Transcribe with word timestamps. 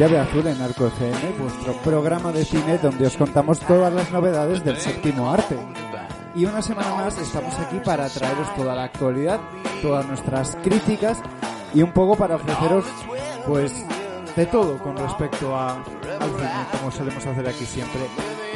Llave 0.00 0.18
azul 0.18 0.46
en 0.46 0.62
Arco 0.62 0.86
FM, 0.86 1.34
vuestro 1.38 1.74
programa 1.82 2.32
de 2.32 2.42
cine 2.42 2.78
donde 2.78 3.06
os 3.06 3.18
contamos 3.18 3.60
todas 3.60 3.92
las 3.92 4.10
novedades 4.10 4.64
del 4.64 4.78
séptimo 4.78 5.30
arte. 5.30 5.58
Y 6.34 6.46
una 6.46 6.62
semana 6.62 6.94
más 6.94 7.18
estamos 7.18 7.52
aquí 7.58 7.78
para 7.84 8.08
traeros 8.08 8.54
toda 8.56 8.74
la 8.74 8.84
actualidad, 8.84 9.38
todas 9.82 10.06
nuestras 10.06 10.56
críticas 10.62 11.20
y 11.74 11.82
un 11.82 11.92
poco 11.92 12.16
para 12.16 12.36
ofreceros 12.36 12.86
pues 13.46 13.74
de 14.34 14.46
todo 14.46 14.78
con 14.78 14.96
respecto 14.96 15.54
a, 15.54 15.74
al 15.74 16.30
cine, 16.30 16.66
como 16.78 16.90
solemos 16.90 17.26
hacer 17.26 17.46
aquí 17.46 17.66
siempre. 17.66 18.00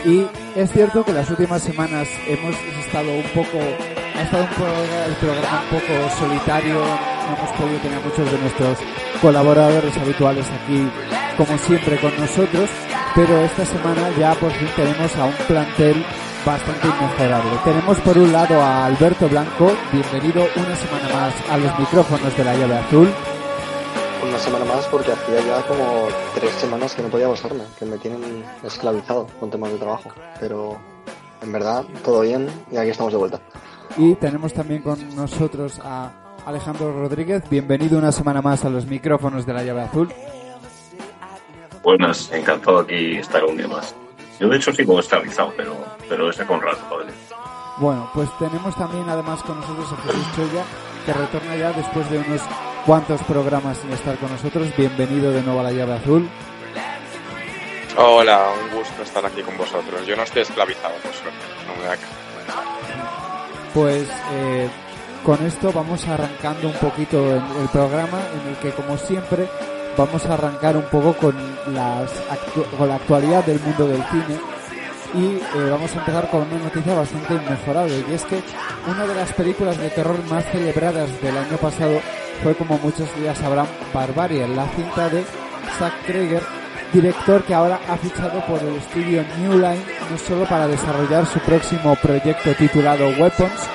Y 0.07 0.27
es 0.59 0.73
cierto 0.73 1.05
que 1.05 1.13
las 1.13 1.29
últimas 1.29 1.61
semanas 1.61 2.09
hemos 2.27 2.57
estado 2.87 3.13
un 3.13 3.29
poco, 3.35 3.59
ha 4.17 4.23
estado 4.23 4.45
un 4.45 4.51
programa, 4.51 5.05
el 5.09 5.15
programa 5.17 5.63
un 5.63 5.79
poco 5.79 6.17
solitario, 6.19 6.75
no 6.79 7.37
hemos 7.37 7.51
podido 7.51 7.79
tener 7.81 8.01
muchos 8.03 8.33
de 8.33 8.39
nuestros 8.39 8.79
colaboradores 9.21 9.95
habituales 9.99 10.47
aquí, 10.51 10.89
como 11.37 11.59
siempre, 11.59 11.99
con 12.01 12.17
nosotros, 12.17 12.71
pero 13.15 13.39
esta 13.41 13.65
semana 13.65 14.11
ya 14.19 14.35
por 14.35 14.51
fin 14.53 14.69
tenemos 14.77 15.15
a 15.17 15.25
un 15.25 15.35
plantel 15.47 16.05
bastante 16.45 16.89
inmejorable. 16.89 17.51
Tenemos 17.65 18.01
por 18.01 18.19
un 18.19 18.33
lado 18.33 18.61
a 18.61 18.87
Alberto 18.87 19.29
Blanco, 19.29 19.73
bienvenido 19.93 20.47
una 20.57 20.77
semana 20.77 21.09
más 21.13 21.35
a 21.51 21.57
los 21.57 21.79
micrófonos 21.79 22.37
de 22.37 22.45
la 22.45 22.57
llave 22.57 22.77
azul. 22.77 23.09
Una 24.27 24.39
semana 24.39 24.65
más 24.65 24.87
porque 24.87 25.13
hacía 25.13 25.41
ya 25.47 25.63
como 25.67 26.09
tres 26.35 26.53
semanas 26.53 26.95
que 26.95 27.03
no 27.03 27.09
podía 27.09 27.29
basarme, 27.29 27.65
que 27.79 27.85
me 27.85 27.99
tienen 27.99 28.45
esclavizado 28.63 29.27
con 29.39 29.51
temas 29.51 29.73
de 29.73 29.79
trabajo. 29.79 30.11
Pero 30.41 30.79
en 31.43 31.53
verdad, 31.53 31.85
todo 32.05 32.21
bien 32.21 32.49
y 32.71 32.77
aquí 32.77 32.91
estamos 32.91 33.13
de 33.13 33.19
vuelta. 33.19 33.41
Y 33.97 34.15
tenemos 34.15 34.53
también 34.53 34.83
con 34.83 35.15
nosotros 35.15 35.81
a 35.83 36.13
Alejandro 36.47 36.93
Rodríguez, 36.93 37.43
bienvenido 37.49 37.99
una 37.99 38.13
semana 38.13 38.43
más 38.43 38.65
a 38.65 38.71
los 38.71 38.87
micrófonos 38.87 39.47
de 39.47 39.53
la 39.53 39.63
llave 39.63 39.83
azul. 39.83 40.09
Buenas, 41.85 42.33
encantado 42.33 42.79
aquí 42.79 43.19
estar 43.19 43.45
un 43.45 43.59
día 43.59 43.69
más. 43.69 43.95
Yo 44.41 44.49
de 44.49 44.57
hecho 44.57 44.73
sí 44.73 44.87
como 44.87 45.01
esclavizado, 45.01 45.53
pero, 45.55 45.77
pero 46.09 46.31
ese 46.31 46.47
con 46.47 46.63
rato, 46.63 46.79
joder. 46.89 47.13
Bueno, 47.77 48.11
pues 48.15 48.31
tenemos 48.39 48.75
también 48.75 49.07
además 49.07 49.43
con 49.43 49.61
nosotros 49.61 49.93
a 49.93 49.97
Jesús 49.97 50.27
Choya, 50.35 50.65
que 51.05 51.13
retorna 51.13 51.57
ya 51.57 51.73
después 51.73 52.11
de 52.11 52.21
unos 52.21 52.41
cuantos 52.87 53.23
programas 53.25 53.77
sin 53.77 53.93
estar 53.93 54.17
con 54.17 54.33
nosotros. 54.33 54.75
Bienvenido 54.79 55.31
de 55.31 55.43
nuevo 55.43 55.61
a 55.61 55.65
la 55.65 55.73
llave 55.73 55.93
azul. 55.93 56.27
Hola, 57.99 58.49
un 58.65 58.79
gusto 58.79 59.03
estar 59.03 59.27
aquí 59.27 59.43
con 59.43 59.59
vosotros. 59.59 60.07
Yo 60.07 60.17
no 60.17 60.23
estoy 60.23 60.41
esclavizado, 60.41 60.95
por 61.03 61.13
suerte. 61.13 61.39
No 61.67 61.83
me 61.83 61.85
da 61.85 61.97
Pues 63.75 64.09
eh, 64.33 64.71
con 65.23 65.45
esto 65.45 65.71
vamos 65.71 66.09
arrancando 66.09 66.67
un 66.67 66.75
poquito 66.79 67.19
el, 67.19 67.43
el 67.61 67.69
programa 67.71 68.23
en 68.41 68.49
el 68.49 68.57
que 68.57 68.71
como 68.71 68.97
siempre 68.97 69.47
vamos 69.97 70.25
a 70.27 70.35
arrancar 70.35 70.77
un 70.77 70.85
poco 70.85 71.13
con, 71.15 71.35
las 71.73 72.11
con 72.77 72.89
la 72.89 72.97
actualidad 72.97 73.45
del 73.45 73.61
mundo 73.61 73.87
del 73.87 74.03
cine 74.05 74.39
y 75.15 75.37
eh, 75.37 75.71
vamos 75.71 75.95
a 75.95 75.99
empezar 76.01 76.29
con 76.29 76.43
una 76.43 76.65
noticia 76.65 76.95
bastante 76.95 77.35
inmejorable 77.35 78.05
y 78.09 78.15
es 78.15 78.25
que 78.25 78.43
una 78.89 79.07
de 79.07 79.15
las 79.15 79.33
películas 79.33 79.79
de 79.79 79.91
terror 79.91 80.19
más 80.29 80.45
celebradas 80.47 81.09
del 81.23 81.37
año 81.37 81.57
pasado 81.57 82.01
fue 82.43 82.55
como 82.55 82.79
muchos 82.79 83.09
ya 83.23 83.35
sabrán 83.35 83.67
Barbarian, 83.93 84.57
la 84.57 84.67
cinta 84.69 85.09
de 85.09 85.25
Zack 85.79 86.07
Kreger 86.07 86.43
director 86.93 87.43
que 87.43 87.55
ahora 87.55 87.81
ha 87.89 87.97
fichado 87.97 88.41
por 88.47 88.61
el 88.61 88.77
estudio 88.77 89.25
New 89.39 89.55
Line 89.55 89.83
no 90.11 90.19
solo 90.19 90.45
para 90.47 90.69
desarrollar 90.69 91.27
su 91.27 91.39
próximo 91.41 91.97
proyecto 91.97 92.55
titulado 92.55 93.09
Weapons, 93.19 93.69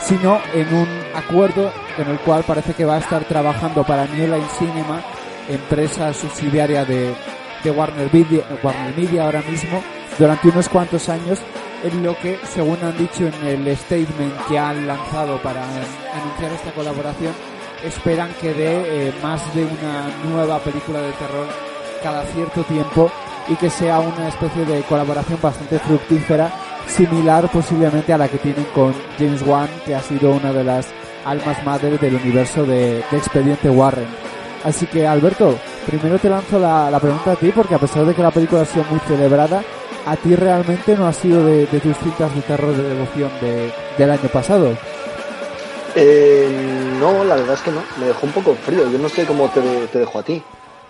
sino 0.00 0.40
en 0.54 0.72
un 0.74 0.88
acuerdo 1.14 1.72
en 1.98 2.08
el 2.08 2.18
cual 2.20 2.44
parece 2.44 2.74
que 2.74 2.84
va 2.84 2.96
a 2.96 3.00
estar 3.00 3.24
trabajando 3.24 3.82
para 3.84 4.06
New 4.06 4.26
Line 4.26 4.46
Cinema, 4.58 5.02
empresa 5.48 6.12
subsidiaria 6.12 6.84
de, 6.84 7.14
Warner, 7.64 8.10
Warner 8.62 8.96
Media 8.96 9.24
ahora 9.24 9.42
mismo, 9.42 9.82
durante 10.18 10.48
unos 10.48 10.68
cuantos 10.68 11.08
años, 11.08 11.38
en 11.82 12.02
lo 12.02 12.16
que, 12.18 12.38
según 12.44 12.78
han 12.82 12.96
dicho 12.96 13.26
en 13.26 13.46
el 13.46 13.76
statement 13.76 14.34
que 14.48 14.58
han 14.58 14.86
lanzado 14.86 15.40
para 15.42 15.62
anunciar 15.64 16.52
esta 16.52 16.72
colaboración, 16.72 17.32
esperan 17.84 18.30
que 18.40 18.52
dé 18.52 19.08
eh, 19.08 19.12
más 19.22 19.42
de 19.54 19.64
una 19.64 20.10
nueva 20.30 20.58
película 20.58 21.00
de 21.00 21.12
terror 21.12 21.46
cada 22.02 22.24
cierto 22.26 22.62
tiempo 22.64 23.10
y 23.48 23.56
que 23.56 23.70
sea 23.70 24.00
una 24.00 24.28
especie 24.28 24.64
de 24.64 24.82
colaboración 24.82 25.38
bastante 25.40 25.78
fructífera, 25.78 26.52
similar 26.86 27.50
posiblemente 27.50 28.12
a 28.12 28.18
la 28.18 28.28
que 28.28 28.38
tienen 28.38 28.64
con 28.74 28.94
James 29.18 29.42
Wan, 29.42 29.68
que 29.84 29.94
ha 29.94 30.02
sido 30.02 30.32
una 30.32 30.52
de 30.52 30.64
las 30.64 30.88
almas 31.24 31.64
madres 31.64 32.00
del 32.00 32.14
universo 32.16 32.64
de, 32.64 33.02
de 33.10 33.16
Expediente 33.16 33.70
Warren. 33.70 34.29
Así 34.64 34.86
que 34.86 35.06
Alberto, 35.06 35.58
primero 35.86 36.18
te 36.18 36.28
lanzo 36.28 36.58
la, 36.58 36.90
la 36.90 37.00
pregunta 37.00 37.32
a 37.32 37.36
ti, 37.36 37.50
porque 37.50 37.74
a 37.74 37.78
pesar 37.78 38.04
de 38.04 38.14
que 38.14 38.22
la 38.22 38.30
película 38.30 38.62
ha 38.62 38.66
sido 38.66 38.84
muy 38.90 39.00
celebrada, 39.00 39.62
a 40.06 40.16
ti 40.16 40.34
realmente 40.34 40.96
no 40.96 41.06
ha 41.06 41.12
sido 41.12 41.44
de, 41.44 41.66
de 41.66 41.80
tus 41.80 41.96
cintas 41.98 42.34
de 42.34 42.42
terror 42.42 42.74
de 42.74 42.82
devoción 42.82 43.30
de, 43.40 43.72
del 43.96 44.10
año 44.10 44.28
pasado. 44.32 44.76
Eh, 45.96 46.48
no, 47.00 47.24
la 47.24 47.36
verdad 47.36 47.54
es 47.54 47.60
que 47.62 47.70
no. 47.70 47.82
Me 47.98 48.06
dejó 48.06 48.26
un 48.26 48.32
poco 48.32 48.54
frío. 48.54 48.90
Yo 48.90 48.98
no 48.98 49.08
sé 49.08 49.24
cómo 49.24 49.48
te, 49.48 49.60
te 49.92 49.98
dejó 49.98 50.18
a 50.20 50.22
ti. 50.22 50.42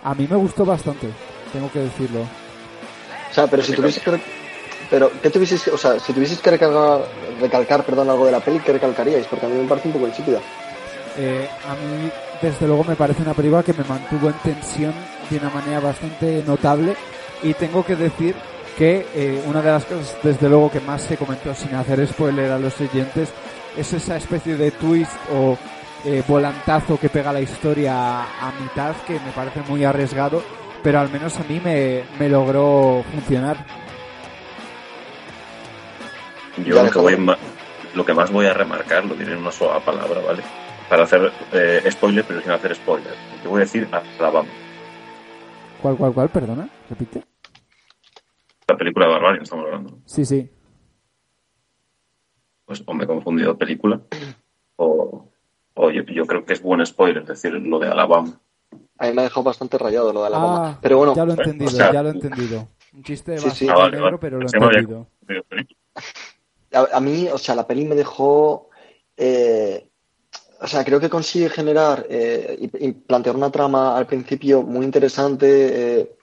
A 0.03 0.13
mí 0.13 0.27
me 0.29 0.35
gustó 0.35 0.65
bastante, 0.65 1.07
tengo 1.53 1.71
que 1.71 1.79
decirlo. 1.79 2.21
O 2.21 3.33
sea, 3.33 3.47
pero 3.47 3.63
si 3.63 3.73
tuvieses 3.73 4.03
que... 4.03 4.19
Pero, 4.89 5.09
¿qué 5.21 5.29
tuvieses, 5.29 5.69
o 5.69 5.77
sea, 5.77 5.97
si 5.99 6.11
tuvieses 6.11 6.39
que 6.39 6.51
recalcar, 6.51 7.05
recalcar 7.39 7.83
perdón, 7.85 8.09
algo 8.09 8.25
de 8.25 8.33
la 8.33 8.41
peli, 8.41 8.59
¿qué 8.59 8.73
recalcaríais? 8.73 9.25
Porque 9.27 9.45
a 9.45 9.49
mí 9.49 9.57
me 9.57 9.67
parece 9.67 9.87
un 9.87 9.93
poco 9.93 10.07
insípida. 10.07 10.39
Eh, 11.17 11.47
a 11.67 11.75
mí, 11.75 12.09
desde 12.41 12.67
luego, 12.67 12.83
me 12.83 12.95
parece 12.95 13.21
una 13.21 13.33
película 13.33 13.63
que 13.63 13.73
me 13.73 13.83
mantuvo 13.83 14.27
en 14.27 14.35
tensión 14.35 14.93
de 15.29 15.37
una 15.37 15.49
manera 15.49 15.79
bastante 15.79 16.43
notable. 16.45 16.95
Y 17.43 17.53
tengo 17.53 17.83
que 17.85 17.95
decir 17.95 18.35
que 18.77 19.05
eh, 19.13 19.43
una 19.47 19.61
de 19.61 19.71
las 19.71 19.85
cosas, 19.85 20.17
desde 20.23 20.49
luego, 20.49 20.71
que 20.71 20.79
más 20.79 21.01
se 21.01 21.17
comentó 21.17 21.53
sin 21.53 21.75
hacer 21.75 22.05
spoiler 22.07 22.51
a 22.51 22.59
los 22.59 22.79
oyentes 22.79 23.29
es 23.75 23.93
esa 23.93 24.17
especie 24.17 24.57
de 24.57 24.71
twist 24.71 25.11
o 25.33 25.57
eh, 26.03 26.23
volantazo 26.27 26.99
que 26.99 27.09
pega 27.09 27.31
la 27.31 27.41
historia 27.41 27.93
a, 28.23 28.51
mitad, 28.59 28.95
que 29.07 29.13
me 29.13 29.31
parece 29.35 29.61
muy 29.61 29.83
arriesgado, 29.83 30.43
pero 30.83 30.99
al 30.99 31.09
menos 31.09 31.37
a 31.37 31.43
mí 31.43 31.61
me, 31.63 32.03
me 32.19 32.27
logró 32.27 33.03
funcionar. 33.13 33.65
Yo 36.65 36.83
lo 36.83 36.91
que, 36.91 36.99
voy 36.99 37.35
lo 37.95 38.05
que 38.05 38.13
más 38.13 38.31
voy 38.31 38.45
a 38.45 38.53
remarcar, 38.53 39.05
lo 39.05 39.15
diré 39.15 39.33
en 39.33 39.39
una 39.39 39.51
sola 39.51 39.79
palabra, 39.79 40.19
¿vale? 40.25 40.43
Para 40.91 41.03
hacer 41.03 41.31
eh, 41.53 41.89
spoiler, 41.89 42.25
pero 42.27 42.41
sin 42.41 42.51
hacer 42.51 42.75
spoiler. 42.75 43.13
Yo 43.45 43.49
voy 43.49 43.59
a 43.61 43.63
decir 43.63 43.87
Alabama, 44.19 44.49
¿Cuál, 45.81 45.95
cuál, 45.95 46.13
cuál? 46.13 46.27
Perdona, 46.29 46.69
repite. 46.89 47.23
la 48.67 48.75
película 48.75 49.05
de 49.07 49.11
Barbarian, 49.13 49.43
estamos 49.43 49.65
hablando. 49.67 49.99
Sí, 50.05 50.25
sí. 50.25 50.49
Pues 52.65 52.83
o 52.85 52.93
me 52.93 53.05
he 53.05 53.07
confundido 53.07 53.57
película, 53.57 54.01
o, 54.75 55.29
o 55.75 55.89
yo, 55.91 56.03
yo 56.03 56.25
creo 56.25 56.43
que 56.43 56.51
es 56.53 56.61
buen 56.61 56.85
spoiler 56.85 57.23
decir 57.25 57.53
lo 57.53 57.79
de 57.79 57.87
Alabama. 57.87 58.41
A 58.97 59.07
mí 59.07 59.13
me 59.13 59.21
ha 59.21 59.23
dejado 59.23 59.43
bastante 59.43 59.77
rayado 59.77 60.11
lo 60.11 60.19
de 60.21 60.27
Alabama. 60.27 60.71
Ah, 60.71 60.79
pero 60.81 60.97
bueno, 60.97 61.15
ya 61.15 61.23
lo 61.25 61.31
he 61.31 61.35
entendido, 61.37 61.67
o 61.69 61.71
sea, 61.73 61.93
ya 61.93 62.03
lo 62.03 62.09
he 62.09 62.11
entendido. 62.11 62.67
Un 62.93 63.03
chiste 63.03 63.37
Sí, 63.37 63.45
bastante 63.45 63.55
sí. 63.65 63.67
Ah, 63.69 63.75
vale, 63.77 63.91
negro, 63.91 64.03
vale. 64.03 64.17
pero 64.19 64.39
lo 64.41 64.47
he 64.47 64.57
entendido. 64.57 65.07
a, 66.73 66.97
a 66.97 66.99
mí, 66.99 67.29
o 67.31 67.37
sea, 67.37 67.55
la 67.55 67.65
peli 67.65 67.85
me 67.85 67.95
dejó. 67.95 68.69
eh, 69.15 69.87
o 70.61 70.67
sea, 70.67 70.83
creo 70.85 70.99
que 70.99 71.09
consigue 71.09 71.49
generar 71.49 72.05
eh, 72.09 72.57
y, 72.79 72.91
plantear 72.91 73.35
una 73.35 73.51
trama 73.51 73.97
al 73.97 74.05
principio 74.07 74.61
muy 74.63 74.85
interesante, 74.85 75.47
eh, 76.01 76.15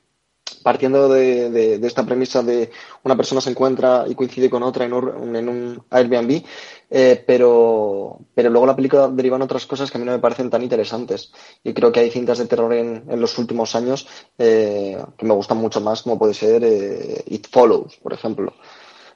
partiendo 0.62 1.08
de, 1.08 1.50
de- 1.50 1.78
de 1.78 1.86
esta 1.86 2.04
premisa 2.06 2.42
de 2.42 2.70
una 3.04 3.16
persona 3.16 3.40
se 3.40 3.50
encuentra 3.50 4.04
y 4.08 4.14
coincide 4.14 4.50
con 4.50 4.62
otra 4.62 4.84
en 4.86 4.92
un, 4.92 5.36
en 5.36 5.48
un 5.48 5.84
Airbnb, 5.90 6.42
eh, 6.90 7.22
pero, 7.26 8.18
pero 8.34 8.50
luego 8.50 8.66
la 8.66 8.76
película 8.76 9.08
deriva 9.08 9.36
en 9.36 9.42
otras 9.42 9.66
cosas 9.66 9.90
que 9.90 9.98
a 9.98 10.00
mí 10.00 10.06
no 10.06 10.12
me 10.12 10.18
parecen 10.20 10.50
tan 10.50 10.62
interesantes. 10.62 11.32
Y 11.64 11.74
creo 11.74 11.92
que 11.92 12.00
hay 12.00 12.10
cintas 12.10 12.38
de 12.38 12.46
terror 12.46 12.72
en, 12.74 13.04
en 13.08 13.20
los 13.20 13.36
últimos 13.38 13.74
años 13.74 14.06
eh, 14.38 14.98
que 15.16 15.26
me 15.26 15.34
gustan 15.34 15.58
mucho 15.58 15.80
más, 15.80 16.02
como 16.02 16.18
puede 16.18 16.34
ser 16.34 16.62
eh, 16.64 17.24
It 17.26 17.48
Follows, 17.50 17.96
por 17.96 18.12
ejemplo, 18.12 18.52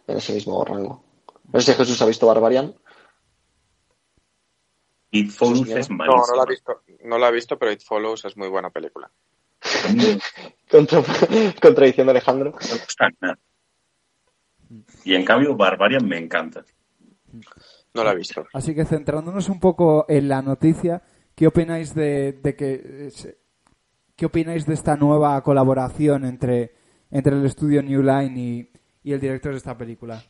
en 0.07 0.19
ese 0.19 0.33
mismo 0.35 0.65
rango. 0.65 1.03
No 1.53 1.61
sé 1.61 1.73
si 1.73 1.79
Jesús 1.79 2.01
ha 2.03 2.07
visto 2.07 2.27
Barbarian. 2.27 2.75
It 5.13 5.31
Follows 5.31 5.69
es 5.69 5.89
No, 5.91 5.97
malísimo. 5.97 6.27
no 6.27 6.37
la 6.37 6.43
he 6.43 6.47
visto, 6.51 6.83
no 7.05 7.19
la 7.19 7.29
he 7.29 7.33
visto, 7.33 7.59
pero 7.59 7.71
It 7.73 7.83
Follows 7.83 8.25
es 8.25 8.37
muy 8.37 8.49
buena 8.49 8.71
película. 8.71 9.11
Contra, 10.71 11.03
contradicción 11.61 12.07
de 12.07 12.11
Alejandro. 12.13 12.51
No 12.51 12.57
me 12.59 12.81
gusta 12.81 13.09
nada. 13.21 13.39
Y 15.05 15.15
en 15.15 15.25
cambio, 15.25 15.55
Barbarian 15.55 16.07
me 16.09 16.19
encanta. 16.19 16.65
No 17.95 18.05
la 18.05 18.13
he 18.13 18.17
visto. 18.17 18.47
Así 18.55 18.75
que 18.75 18.85
centrándonos 18.87 19.49
un 19.49 19.61
poco 19.61 20.07
en 20.09 20.29
la 20.29 20.41
noticia, 20.43 21.03
¿qué 21.35 21.47
opináis 21.47 21.95
de, 21.95 22.33
de 22.33 22.57
que 22.57 23.11
se- 23.11 23.39
qué 24.17 24.27
opináis 24.27 24.65
de 24.67 24.75
esta 24.75 24.97
nueva 24.97 25.43
colaboración 25.43 26.25
entre, 26.25 26.75
entre 27.11 27.37
el 27.37 27.45
estudio 27.45 27.83
New 27.83 28.03
Line 28.03 28.41
y, 28.41 28.71
y 29.03 29.13
el 29.13 29.21
director 29.21 29.53
de 29.53 29.59
esta 29.59 29.77
película? 29.77 30.23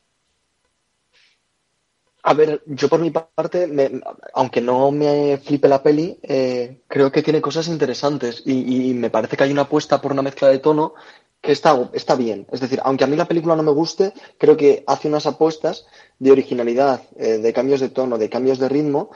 A 2.25 2.35
ver, 2.35 2.63
yo 2.67 2.89
por 2.89 3.01
mi 3.01 3.11
parte, 3.11 3.67
me- 3.67 4.01
aunque 4.35 4.61
no 4.61 4.93
me 4.93 5.39
flipe 5.39 5.67
la 5.69 5.83
peli, 5.83 6.19
eh, 6.23 6.83
creo 6.87 7.11
que 7.11 7.23
tiene 7.23 7.41
cosas 7.41 7.67
interesantes 7.67 8.43
y, 8.47 8.95
me 8.95 9.11
parece 9.11 9.37
que 9.37 9.43
hay 9.45 9.51
una 9.53 9.63
apuesta 9.63 10.01
por 10.01 10.13
una 10.13 10.23
mezcla 10.23 10.49
de 10.49 10.61
tono 10.61 10.95
que 11.41 11.51
está, 11.51 11.91
está 11.93 12.15
bien. 12.15 12.47
Es 12.53 12.61
decir, 12.61 12.81
aunque 12.85 13.03
a 13.05 13.09
mí 13.09 13.17
la 13.17 13.27
película 13.27 13.57
no 13.57 13.65
me 13.65 13.73
guste, 13.73 14.13
creo 14.39 14.57
que 14.57 14.85
hace 14.87 15.09
unas 15.09 15.27
apuestas 15.27 15.85
de 16.21 16.31
originalidad, 16.31 17.03
eh, 17.17 17.39
de 17.39 17.53
cambios 17.53 17.81
de 17.81 17.89
tono, 17.89 18.17
de 18.19 18.31
cambios 18.31 18.61
de 18.61 18.69
ritmo, 18.69 19.11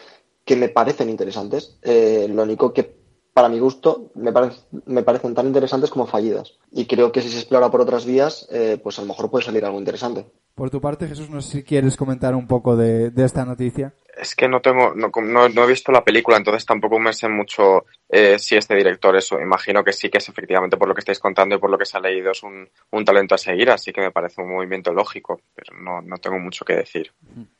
que 0.45 0.57
me 0.57 0.69
parecen 0.69 1.09
interesantes. 1.09 1.79
Eh, 1.83 2.27
lo 2.29 2.43
único 2.43 2.73
que, 2.73 2.93
para 3.37 3.51
mi 3.51 3.59
gusto, 3.59 4.11
me, 4.15 4.33
parec- 4.33 4.65
me 4.87 5.03
parecen 5.03 5.35
tan 5.35 5.47
interesantes 5.47 5.91
como 5.91 6.07
fallidas. 6.07 6.55
Y 6.73 6.87
creo 6.87 7.13
que 7.13 7.21
si 7.21 7.29
se 7.29 7.37
explora 7.37 7.71
por 7.71 7.83
otras 7.83 8.07
vías, 8.07 8.49
eh, 8.51 8.81
pues 8.83 8.99
a 8.99 9.03
lo 9.03 9.09
mejor 9.09 9.31
puede 9.31 9.45
salir 9.45 9.63
algo 9.67 9.79
interesante. 9.79 10.25
Por 10.55 10.71
tu 10.71 10.81
parte, 10.81 11.07
Jesús, 11.07 11.29
no 11.29 11.43
sé 11.43 11.59
si 11.59 11.63
quieres 11.63 11.99
comentar 11.99 12.35
un 12.35 12.47
poco 12.47 12.77
de 12.77 13.13
esta 13.19 13.45
noticia. 13.45 13.93
Es 14.17 14.35
que 14.35 14.49
no 14.49 14.61
tengo, 14.61 14.95
no, 14.95 15.11
no, 15.23 15.49
no 15.49 15.65
he 15.65 15.67
visto 15.67 15.93
la 15.93 16.03
película, 16.03 16.39
entonces 16.39 16.65
tampoco 16.65 16.99
me 16.99 17.13
sé 17.13 17.29
mucho 17.29 17.85
eh, 18.09 18.39
si 18.39 18.57
este 18.57 18.75
director 18.75 19.15
eso. 19.15 19.39
Imagino 19.39 19.85
que 19.85 19.93
sí 19.93 20.09
que 20.09 20.19
es 20.19 20.29
efectivamente 20.29 20.77
por 20.77 20.89
lo 20.89 20.95
que 20.95 21.01
estáis 21.01 21.19
contando 21.19 21.55
y 21.55 21.59
por 21.59 21.71
lo 21.71 21.77
que 21.77 21.85
se 21.85 21.99
ha 21.99 22.01
leído 22.01 22.31
es 22.31 22.43
un, 22.43 22.69
un 22.93 23.05
talento 23.05 23.35
a 23.35 23.39
seguir, 23.39 23.71
así 23.71 23.93
que 23.93 24.01
me 24.01 24.11
parece 24.11 24.41
un 24.41 24.53
movimiento 24.53 24.93
lógico, 24.93 25.41
pero 25.55 25.79
no, 25.79 26.01
no 26.01 26.17
tengo 26.17 26.39
mucho 26.39 26.65
que 26.65 26.77
decir. 26.77 27.13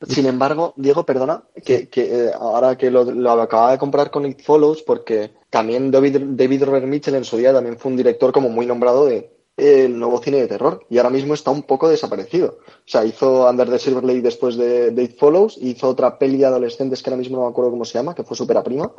Sin 0.07 0.25
embargo, 0.25 0.73
Diego, 0.77 1.05
perdona, 1.05 1.43
que, 1.63 1.89
que, 1.89 2.01
eh, 2.01 2.31
ahora 2.33 2.75
que 2.75 2.89
lo, 2.89 3.03
lo 3.03 3.31
acababa 3.41 3.73
de 3.73 3.77
comprar 3.77 4.09
con 4.09 4.25
It 4.25 4.41
Follows, 4.41 4.81
porque 4.81 5.31
también 5.49 5.91
David, 5.91 6.17
David 6.21 6.63
Robert 6.63 6.85
Mitchell 6.85 7.15
en 7.15 7.23
su 7.23 7.37
día 7.37 7.53
también 7.53 7.77
fue 7.77 7.91
un 7.91 7.97
director 7.97 8.31
como 8.31 8.49
muy 8.49 8.65
nombrado 8.65 9.05
de 9.05 9.36
el 9.57 9.97
nuevo 9.97 10.19
cine 10.21 10.37
de 10.37 10.47
terror 10.47 10.85
y 10.87 10.97
ahora 10.97 11.09
mismo 11.09 11.33
está 11.33 11.49
un 11.49 11.63
poco 11.63 11.89
desaparecido. 11.89 12.59
O 12.67 12.81
sea, 12.85 13.03
hizo 13.03 13.49
Under 13.49 13.67
the 13.67 13.79
Silver 13.79 14.03
Lake 14.03 14.21
después 14.21 14.55
de, 14.55 14.91
de 14.91 15.03
It 15.03 15.17
Follows, 15.17 15.57
hizo 15.59 15.89
otra 15.89 16.19
peli 16.19 16.37
de 16.37 16.45
adolescentes 16.45 17.01
que 17.01 17.09
ahora 17.09 17.17
mismo 17.17 17.37
no 17.37 17.43
me 17.43 17.49
acuerdo 17.49 17.71
cómo 17.71 17.83
se 17.83 17.97
llama, 17.97 18.13
que 18.13 18.23
fue 18.23 18.37
Supera 18.37 18.63
Prima, 18.63 18.91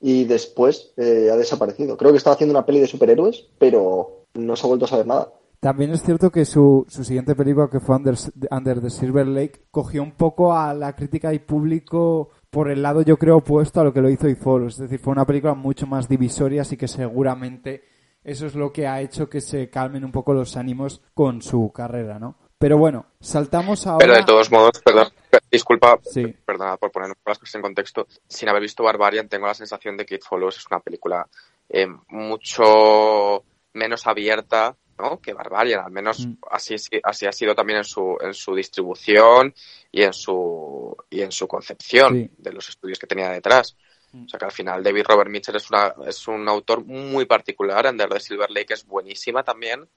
y 0.00 0.24
después 0.24 0.92
eh, 0.98 1.30
ha 1.32 1.36
desaparecido. 1.36 1.96
Creo 1.96 2.12
que 2.12 2.18
estaba 2.18 2.34
haciendo 2.34 2.52
una 2.52 2.66
peli 2.66 2.80
de 2.80 2.86
superhéroes, 2.86 3.48
pero 3.58 4.26
no 4.34 4.54
se 4.54 4.66
ha 4.66 4.68
vuelto 4.68 4.84
a 4.84 4.88
saber 4.88 5.06
nada. 5.06 5.32
También 5.60 5.92
es 5.92 6.02
cierto 6.02 6.30
que 6.30 6.44
su, 6.44 6.84
su 6.88 7.04
siguiente 7.04 7.34
película, 7.34 7.70
que 7.70 7.80
fue 7.80 7.96
Under, 7.96 8.16
Under 8.50 8.80
the 8.82 8.90
Silver 8.90 9.26
Lake, 9.26 9.62
cogió 9.70 10.02
un 10.02 10.12
poco 10.12 10.52
a 10.52 10.74
la 10.74 10.94
crítica 10.94 11.32
y 11.32 11.38
público 11.38 12.30
por 12.50 12.70
el 12.70 12.82
lado, 12.82 13.00
yo 13.00 13.16
creo, 13.16 13.38
opuesto 13.38 13.80
a 13.80 13.84
lo 13.84 13.94
que 13.94 14.02
lo 14.02 14.10
hizo 14.10 14.28
It 14.28 14.38
Follows. 14.38 14.74
Es 14.74 14.80
decir, 14.80 14.98
fue 14.98 15.12
una 15.12 15.24
película 15.24 15.54
mucho 15.54 15.86
más 15.86 16.06
divisoria, 16.06 16.62
así 16.62 16.76
que 16.76 16.88
seguramente 16.88 17.91
eso 18.24 18.46
es 18.46 18.54
lo 18.54 18.72
que 18.72 18.86
ha 18.86 19.00
hecho 19.00 19.28
que 19.28 19.40
se 19.40 19.68
calmen 19.70 20.04
un 20.04 20.12
poco 20.12 20.32
los 20.34 20.56
ánimos 20.56 21.00
con 21.14 21.42
su 21.42 21.72
carrera, 21.72 22.18
¿no? 22.18 22.36
Pero 22.58 22.78
bueno, 22.78 23.06
saltamos 23.20 23.86
ahora... 23.88 23.98
Pero 24.06 24.14
de 24.14 24.22
todos 24.22 24.50
modos, 24.52 24.80
perdón, 24.84 25.08
per- 25.28 25.42
disculpa, 25.50 25.98
Sí. 26.04 26.24
perdona 26.46 26.76
por 26.76 26.92
poner 26.92 27.12
las 27.26 27.38
cosas 27.38 27.56
en 27.56 27.62
contexto. 27.62 28.06
Sin 28.28 28.48
haber 28.48 28.62
visto 28.62 28.84
Barbarian, 28.84 29.28
tengo 29.28 29.48
la 29.48 29.54
sensación 29.54 29.96
de 29.96 30.06
que 30.06 30.14
It 30.14 30.22
Follows 30.22 30.58
es 30.58 30.66
una 30.70 30.78
película 30.78 31.26
eh, 31.68 31.86
mucho 32.08 33.44
menos 33.74 34.06
abierta 34.06 34.76
¿no? 34.98 35.18
que 35.20 35.32
Barbarian. 35.32 35.80
Al 35.84 35.90
menos 35.90 36.26
Mm. 36.26 36.34
así, 36.50 36.78
sí- 36.78 37.00
así 37.02 37.26
ha 37.26 37.32
sido 37.32 37.54
también 37.54 37.78
en 37.78 37.84
su, 37.84 38.16
en 38.20 38.34
su 38.34 38.54
distribución 38.54 39.52
y 39.90 40.02
en 40.02 40.12
su, 40.12 40.94
y 41.10 41.22
en 41.22 41.32
su 41.32 41.48
concepción 41.48 42.14
Sí. 42.14 42.30
de 42.38 42.52
los 42.52 42.68
estudios 42.68 42.98
que 42.98 43.06
tenía 43.06 43.30
detrás. 43.30 43.76
Mm. 44.12 44.24
O 44.24 44.28
sea 44.28 44.38
que 44.38 44.44
al 44.44 44.52
final 44.52 44.82
David 44.82 45.04
Robert 45.08 45.30
Mitchell 45.30 45.56
es, 45.56 45.70
una, 45.70 45.94
es 46.06 46.28
un 46.28 46.48
autor 46.48 46.84
muy 46.84 47.24
particular. 47.26 47.86
Under 47.86 48.08
the 48.08 48.20
Silver 48.20 48.50
Lake 48.50 48.74
es 48.74 48.86
buenísima 48.86 49.42
también, 49.42 49.88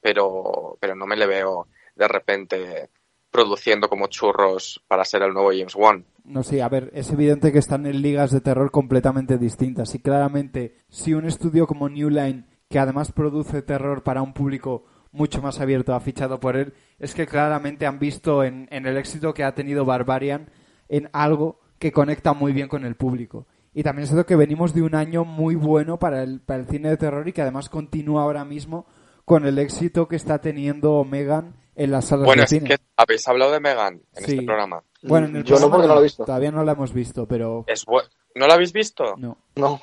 pero, 0.00 0.76
pero 0.80 0.94
no 0.94 1.06
me 1.06 1.16
le 1.16 1.26
veo 1.26 1.68
de 1.94 2.08
repente 2.08 2.90
produciendo 3.30 3.88
como 3.88 4.08
churros 4.08 4.82
para 4.86 5.04
ser 5.04 5.22
el 5.22 5.32
nuevo 5.32 5.50
James 5.50 5.74
Wan. 5.74 6.04
No 6.24 6.42
sé, 6.42 6.62
a 6.62 6.68
ver, 6.68 6.90
es 6.94 7.10
evidente 7.10 7.50
que 7.50 7.58
están 7.58 7.86
en 7.86 8.02
ligas 8.02 8.30
de 8.30 8.42
terror 8.42 8.70
completamente 8.70 9.38
distintas 9.38 9.94
y 9.94 10.00
claramente 10.00 10.76
si 10.88 11.14
un 11.14 11.24
estudio 11.24 11.66
como 11.66 11.88
New 11.88 12.10
Line, 12.10 12.44
que 12.68 12.78
además 12.78 13.10
produce 13.12 13.62
terror 13.62 14.02
para 14.02 14.22
un 14.22 14.34
público 14.34 14.84
mucho 15.12 15.42
más 15.42 15.60
abierto, 15.60 15.94
ha 15.94 16.00
fichado 16.00 16.40
por 16.40 16.56
él, 16.56 16.74
es 16.98 17.14
que 17.14 17.26
claramente 17.26 17.86
han 17.86 17.98
visto 17.98 18.44
en, 18.44 18.68
en 18.70 18.86
el 18.86 18.96
éxito 18.96 19.34
que 19.34 19.44
ha 19.44 19.54
tenido 19.54 19.84
Barbarian 19.84 20.50
en 20.88 21.08
algo 21.12 21.61
que 21.82 21.90
conecta 21.90 22.32
muy 22.32 22.52
bien 22.52 22.68
con 22.68 22.84
el 22.84 22.94
público. 22.94 23.48
Y 23.74 23.82
también 23.82 24.04
es 24.04 24.10
cierto 24.10 24.24
que 24.24 24.36
venimos 24.36 24.72
de 24.72 24.82
un 24.82 24.94
año 24.94 25.24
muy 25.24 25.56
bueno 25.56 25.98
para 25.98 26.22
el, 26.22 26.40
para 26.40 26.60
el 26.60 26.68
cine 26.68 26.90
de 26.90 26.96
terror 26.96 27.26
y 27.26 27.32
que 27.32 27.42
además 27.42 27.68
continúa 27.68 28.22
ahora 28.22 28.44
mismo 28.44 28.86
con 29.24 29.44
el 29.46 29.58
éxito 29.58 30.06
que 30.06 30.14
está 30.14 30.40
teniendo 30.40 31.02
Megan 31.04 31.56
en 31.74 31.90
las 31.90 32.04
salas 32.04 32.26
Bueno, 32.26 32.42
de 32.42 32.44
es 32.44 32.50
cine. 32.50 32.68
que 32.68 32.76
habéis 32.96 33.26
hablado 33.26 33.50
de 33.50 33.58
Megan 33.58 33.94
en 34.14 34.24
Sí. 34.24 34.32
este 34.34 34.46
programa. 34.46 34.84
Bueno, 35.02 35.26
en 35.26 35.36
el 35.36 35.42
Yo 35.42 35.56
no, 35.56 35.62
programa 35.62 35.76
porque 35.76 35.88
no 35.88 35.94
lo 35.94 36.00
he 36.00 36.04
visto. 36.04 36.24
Todavía 36.24 36.50
no 36.52 36.62
la 36.64 36.72
hemos 36.72 36.92
visto, 36.92 37.26
pero 37.26 37.64
Es 37.66 37.84
bu- 37.84 38.08
¿No 38.36 38.46
la 38.46 38.54
habéis 38.54 38.72
visto? 38.72 39.16
no. 39.18 39.38
No. 39.56 39.80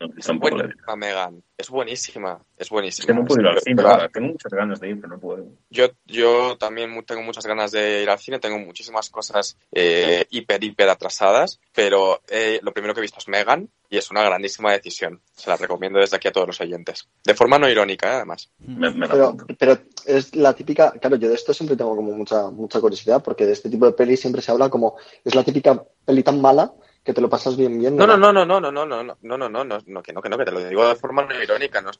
No, 0.00 0.08
tampoco 0.24 0.56
le 0.56 0.62
Buenísima 0.62 0.96
Megan. 0.96 1.42
Es 1.56 1.70
buenísima. 1.70 2.44
Es 2.56 2.70
buenísima. 2.70 3.02
Es 3.02 3.06
que 3.06 3.14
no 3.14 3.24
puedo 3.24 3.40
ir 3.40 3.48
al 3.48 3.60
cine, 3.60 3.82
Pero-. 3.82 4.08
Tengo 4.10 4.28
muchas 4.28 4.52
ganas 4.52 4.80
de 4.80 4.90
ir, 4.90 5.00
pero 5.00 5.14
no 5.14 5.20
puedo. 5.20 5.46
Yo, 5.70 5.86
yo 6.06 6.56
también 6.56 7.04
tengo 7.04 7.22
muchas 7.22 7.44
ganas 7.46 7.72
de 7.72 8.02
ir 8.02 8.10
al 8.10 8.18
cine, 8.18 8.38
tengo 8.38 8.58
muchísimas 8.58 9.10
cosas 9.10 9.58
eh, 9.72 10.24
hiper, 10.30 10.62
hiper 10.62 10.88
atrasadas, 10.88 11.60
pero 11.74 12.20
eh, 12.28 12.60
lo 12.62 12.72
primero 12.72 12.94
que 12.94 13.00
he 13.00 13.02
visto 13.02 13.18
es 13.18 13.26
Megan 13.26 13.68
y 13.90 13.96
es 13.96 14.08
una 14.12 14.22
grandísima 14.22 14.70
decisión. 14.70 15.20
Se 15.32 15.50
la 15.50 15.56
recomiendo 15.56 15.98
desde 15.98 16.16
aquí 16.16 16.28
a 16.28 16.32
todos 16.32 16.46
los 16.46 16.60
oyentes. 16.60 17.08
De 17.24 17.34
forma 17.34 17.58
no 17.58 17.68
irónica, 17.68 18.08
¿eh? 18.08 18.16
además. 18.16 18.50
Me, 18.60 18.90
me 18.90 19.08
la 19.08 19.12
Pero, 19.12 19.36
pero 19.58 19.78
es 20.06 20.36
la 20.36 20.54
típica, 20.54 20.92
claro, 20.92 21.16
yo 21.16 21.28
de 21.28 21.34
esto 21.34 21.52
siempre 21.52 21.76
tengo 21.76 21.96
como 21.96 22.12
mucha, 22.12 22.50
mucha 22.50 22.80
curiosidad, 22.80 23.20
porque 23.22 23.46
de 23.46 23.52
este 23.52 23.68
tipo 23.68 23.86
de 23.86 23.92
pelis 23.92 24.20
siempre 24.20 24.42
se 24.42 24.52
habla 24.52 24.70
como, 24.70 24.96
es 25.24 25.34
la 25.34 25.42
típica 25.42 25.82
peli 26.04 26.22
tan 26.22 26.40
mala 26.40 26.72
que 27.08 27.14
te 27.14 27.22
lo 27.22 27.30
pasas 27.30 27.56
bien 27.56 27.78
viendo. 27.78 28.06
No, 28.06 28.18
no, 28.18 28.18
no, 28.18 28.44
no, 28.44 28.60
no, 28.60 28.70
no, 28.70 28.84
no, 28.84 29.02
no, 29.02 29.16
no, 29.22 29.38
no, 29.38 29.48
no, 29.48 29.64
no, 29.64 30.02
que 30.02 30.12
no, 30.12 30.20
que 30.20 30.28
no, 30.28 30.36
que 30.36 30.44
te 30.44 30.52
lo 30.52 30.62
digo 30.62 30.86
de 30.86 30.94
forma 30.94 31.24
no 31.24 31.42
irónica, 31.42 31.80
no 31.80 31.90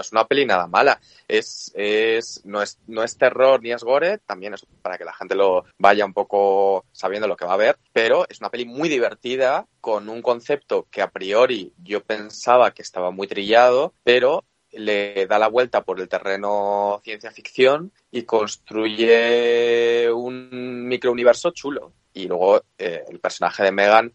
es, 0.00 0.10
una 0.10 0.26
peli 0.26 0.46
nada 0.46 0.66
mala, 0.66 0.98
es, 1.28 1.70
es, 1.74 2.40
no 2.46 2.62
es, 2.62 2.78
no 2.86 3.02
es 3.02 3.18
terror 3.18 3.62
ni 3.62 3.72
es 3.72 3.84
gore, 3.84 4.16
también 4.24 4.54
es 4.54 4.64
para 4.80 4.96
que 4.96 5.04
la 5.04 5.12
gente 5.12 5.34
lo 5.34 5.66
vaya 5.76 6.06
un 6.06 6.14
poco 6.14 6.86
sabiendo 6.92 7.28
lo 7.28 7.36
que 7.36 7.44
va 7.44 7.52
a 7.52 7.58
ver, 7.58 7.76
pero 7.92 8.26
es 8.26 8.40
una 8.40 8.48
peli 8.48 8.64
muy 8.64 8.88
divertida, 8.88 9.66
con 9.82 10.08
un 10.08 10.22
concepto 10.22 10.86
que 10.90 11.02
a 11.02 11.10
priori 11.10 11.74
yo 11.84 12.02
pensaba 12.02 12.70
que 12.70 12.80
estaba 12.80 13.10
muy 13.10 13.28
trillado, 13.28 13.92
pero 14.02 14.44
le 14.72 15.26
da 15.26 15.38
la 15.38 15.48
vuelta 15.48 15.84
por 15.84 16.00
el 16.00 16.08
terreno 16.08 17.02
ciencia 17.04 17.30
ficción 17.32 17.92
y 18.10 18.22
construye 18.22 20.10
un 20.10 20.88
microuniverso 20.88 21.50
chulo. 21.50 21.92
Y 22.14 22.26
luego 22.26 22.62
eh, 22.78 23.04
el 23.08 23.20
personaje 23.20 23.62
de 23.62 23.72
Megan, 23.72 24.12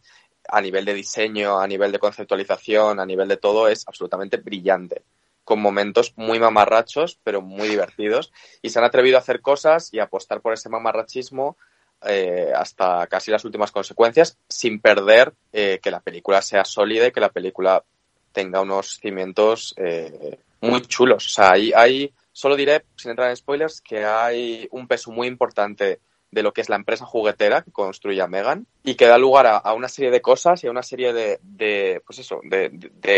a 0.50 0.62
nivel 0.62 0.86
de 0.86 0.94
diseño, 0.94 1.60
a 1.60 1.68
nivel 1.68 1.92
de 1.92 2.00
conceptualización, 2.00 3.00
a 3.00 3.06
nivel 3.06 3.28
de 3.28 3.38
todo, 3.38 3.68
es 3.68 3.88
absolutamente 3.88 4.38
brillante. 4.38 5.04
Con 5.44 5.62
momentos 5.62 6.14
muy 6.16 6.40
mamarrachos, 6.40 7.20
pero 7.24 7.42
muy 7.42 7.68
divertidos. 7.68 8.32
Y 8.62 8.70
se 8.70 8.80
han 8.80 8.86
atrevido 8.86 9.18
a 9.18 9.20
hacer 9.20 9.42
cosas 9.42 9.94
y 9.94 10.00
apostar 10.00 10.42
por 10.42 10.54
ese 10.54 10.70
mamarrachismo 10.70 11.58
eh, 12.06 12.52
hasta 12.56 13.08
casi 13.08 13.32
las 13.32 13.46
últimas 13.46 13.72
consecuencias, 13.72 14.38
sin 14.50 14.82
perder 14.82 15.34
eh, 15.54 15.80
que 15.82 15.92
la 15.92 16.02
película 16.02 16.42
sea 16.42 16.66
sólida 16.66 17.08
y 17.08 17.12
que 17.12 17.22
la 17.22 17.30
película 17.30 17.84
tenga 18.34 18.62
unos 18.62 19.00
cimientos 19.02 19.74
eh, 19.78 20.40
muy 20.60 20.82
chulos. 20.82 21.28
O 21.28 21.30
sea, 21.30 21.52
hay, 21.52 22.14
solo 22.32 22.56
diré, 22.56 22.84
sin 22.96 23.12
entrar 23.12 23.30
en 23.30 23.38
spoilers, 23.38 23.80
que 23.82 24.04
hay 24.04 24.68
un 24.72 24.88
peso 24.88 25.12
muy 25.12 25.28
importante 25.28 26.00
de 26.34 26.44
lo 26.44 26.52
que 26.52 26.62
es 26.62 26.70
la 26.70 26.76
empresa 26.76 27.06
juguetera 27.06 27.62
que 27.62 27.72
construye 27.72 28.22
a 28.22 28.28
Megan 28.28 28.66
y 28.84 28.96
que 28.96 29.06
da 29.06 29.18
lugar 29.18 29.46
a, 29.48 29.74
una 29.74 29.88
serie 29.88 30.12
de 30.12 30.22
cosas 30.22 30.64
y 30.64 30.68
a 30.68 30.72
una 30.72 30.84
serie 30.84 31.14
de, 31.14 31.40
de 31.44 32.02
pues 32.06 32.20
eso, 32.20 32.42
de, 32.44 32.72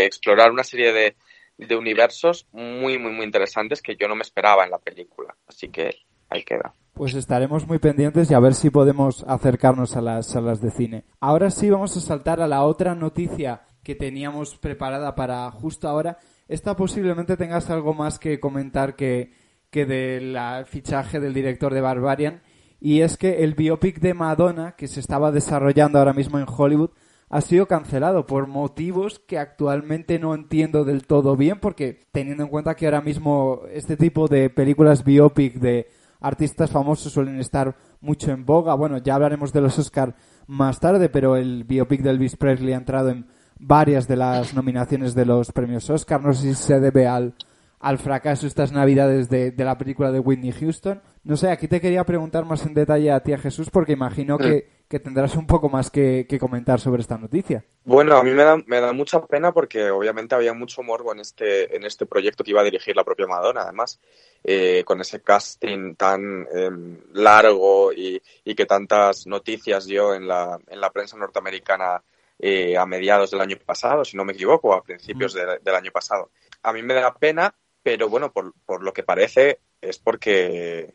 explorar 0.04 0.52
una 0.52 0.64
serie 0.64 0.92
de, 0.92 1.76
universos 1.76 2.46
muy, 2.52 2.98
muy, 2.98 3.12
muy 3.12 3.24
interesantes 3.24 3.80
que 3.80 3.96
yo 3.96 4.08
no 4.08 4.14
me 4.14 4.22
esperaba 4.22 4.64
en 4.64 4.70
la 4.70 4.78
película. 4.78 5.34
Así 5.48 5.68
que 5.68 5.96
ahí 6.28 6.44
queda. 6.44 6.74
Pues 6.92 7.14
estaremos 7.14 7.66
muy 7.66 7.78
pendientes 7.78 8.30
y 8.30 8.34
a 8.34 8.40
ver 8.40 8.54
si 8.54 8.70
podemos 8.70 9.24
acercarnos 9.26 9.96
a 9.96 10.02
las 10.02 10.26
salas 10.26 10.60
de 10.60 10.70
cine. 10.70 11.04
Ahora 11.20 11.50
sí 11.50 11.70
vamos 11.70 11.96
a 11.96 12.00
saltar 12.00 12.40
a 12.40 12.46
la 12.46 12.62
otra 12.64 12.94
noticia 12.94 13.62
que 13.82 13.94
teníamos 13.94 14.58
preparada 14.58 15.14
para 15.14 15.50
justo 15.50 15.88
ahora. 15.88 16.18
Esta 16.48 16.76
posiblemente 16.76 17.36
tengas 17.36 17.70
algo 17.70 17.94
más 17.94 18.18
que 18.18 18.38
comentar 18.40 18.96
que, 18.96 19.32
que 19.70 19.86
del 19.86 20.36
fichaje 20.66 21.20
del 21.20 21.32
director 21.32 21.72
de 21.72 21.80
Barbarian. 21.80 22.42
Y 22.80 23.00
es 23.00 23.16
que 23.16 23.44
el 23.44 23.54
biopic 23.54 24.00
de 24.00 24.14
Madonna, 24.14 24.76
que 24.76 24.88
se 24.88 25.00
estaba 25.00 25.32
desarrollando 25.32 25.98
ahora 25.98 26.12
mismo 26.12 26.38
en 26.38 26.46
Hollywood, 26.46 26.90
ha 27.28 27.40
sido 27.40 27.66
cancelado 27.66 28.26
por 28.26 28.46
motivos 28.46 29.18
que 29.18 29.38
actualmente 29.38 30.18
no 30.18 30.34
entiendo 30.34 30.84
del 30.84 31.06
todo 31.06 31.36
bien, 31.36 31.58
porque 31.60 32.00
teniendo 32.12 32.44
en 32.44 32.50
cuenta 32.50 32.76
que 32.76 32.86
ahora 32.86 33.00
mismo 33.00 33.62
este 33.72 33.96
tipo 33.96 34.28
de 34.28 34.48
películas 34.50 35.04
biopic 35.04 35.54
de 35.54 35.88
artistas 36.20 36.70
famosos 36.70 37.12
suelen 37.12 37.40
estar 37.40 37.76
mucho 38.00 38.30
en 38.30 38.44
boga. 38.44 38.74
Bueno, 38.74 38.98
ya 38.98 39.14
hablaremos 39.14 39.52
de 39.52 39.60
los 39.60 39.78
Oscar 39.78 40.14
más 40.46 40.78
tarde, 40.78 41.08
pero 41.08 41.36
el 41.36 41.64
biopic 41.64 42.02
de 42.02 42.10
Elvis 42.10 42.36
Presley 42.36 42.74
ha 42.74 42.78
entrado 42.78 43.10
en 43.10 43.26
varias 43.58 44.06
de 44.06 44.16
las 44.16 44.54
nominaciones 44.54 45.14
de 45.14 45.26
los 45.26 45.52
premios 45.52 45.90
Oscar. 45.90 46.22
No 46.22 46.32
sé 46.32 46.48
si 46.48 46.54
se 46.54 46.80
debe 46.80 47.06
al, 47.06 47.34
al 47.80 47.98
fracaso 47.98 48.46
estas 48.46 48.72
navidades 48.72 49.28
de, 49.28 49.50
de, 49.50 49.64
la 49.64 49.78
película 49.78 50.12
de 50.12 50.20
Whitney 50.20 50.52
Houston. 50.52 51.00
No 51.26 51.36
sé, 51.36 51.50
aquí 51.50 51.66
te 51.66 51.80
quería 51.80 52.04
preguntar 52.04 52.44
más 52.44 52.64
en 52.66 52.72
detalle 52.72 53.10
a 53.10 53.18
ti, 53.18 53.32
a 53.32 53.38
Jesús, 53.38 53.68
porque 53.68 53.94
imagino 53.94 54.38
que, 54.38 54.68
que 54.88 55.00
tendrás 55.00 55.34
un 55.34 55.48
poco 55.48 55.68
más 55.68 55.90
que, 55.90 56.24
que, 56.28 56.38
comentar 56.38 56.78
sobre 56.78 57.02
esta 57.02 57.18
noticia. 57.18 57.64
Bueno, 57.84 58.16
a 58.16 58.22
mí 58.22 58.30
me 58.30 58.44
da, 58.44 58.56
me 58.64 58.80
da 58.80 58.92
mucha 58.92 59.20
pena 59.26 59.52
porque 59.52 59.90
obviamente 59.90 60.36
había 60.36 60.52
mucho 60.52 60.84
morbo 60.84 61.10
en 61.10 61.18
este, 61.18 61.74
en 61.74 61.82
este 61.82 62.06
proyecto 62.06 62.44
que 62.44 62.52
iba 62.52 62.60
a 62.60 62.64
dirigir 62.64 62.94
la 62.94 63.02
propia 63.02 63.26
Madonna, 63.26 63.62
además, 63.62 63.98
eh, 64.44 64.84
con 64.84 65.00
ese 65.00 65.20
casting 65.20 65.96
tan 65.96 66.46
eh, 66.54 66.70
largo 67.14 67.92
y, 67.92 68.22
y, 68.44 68.54
que 68.54 68.64
tantas 68.64 69.26
noticias 69.26 69.84
dio 69.84 70.14
en 70.14 70.28
la, 70.28 70.60
en 70.68 70.80
la 70.80 70.92
prensa 70.92 71.16
norteamericana 71.16 72.04
eh, 72.38 72.76
a 72.76 72.86
mediados 72.86 73.32
del 73.32 73.40
año 73.40 73.56
pasado, 73.66 74.04
si 74.04 74.16
no 74.16 74.24
me 74.24 74.34
equivoco, 74.34 74.74
a 74.74 74.84
principios 74.84 75.34
mm. 75.34 75.38
de, 75.38 75.58
del 75.58 75.74
año 75.74 75.90
pasado. 75.90 76.30
A 76.62 76.72
mí 76.72 76.84
me 76.84 76.94
da 76.94 77.12
pena, 77.12 77.52
pero 77.82 78.08
bueno, 78.08 78.32
por, 78.32 78.54
por 78.64 78.84
lo 78.84 78.92
que 78.92 79.02
parece 79.02 79.58
es 79.80 79.98
porque, 79.98 80.94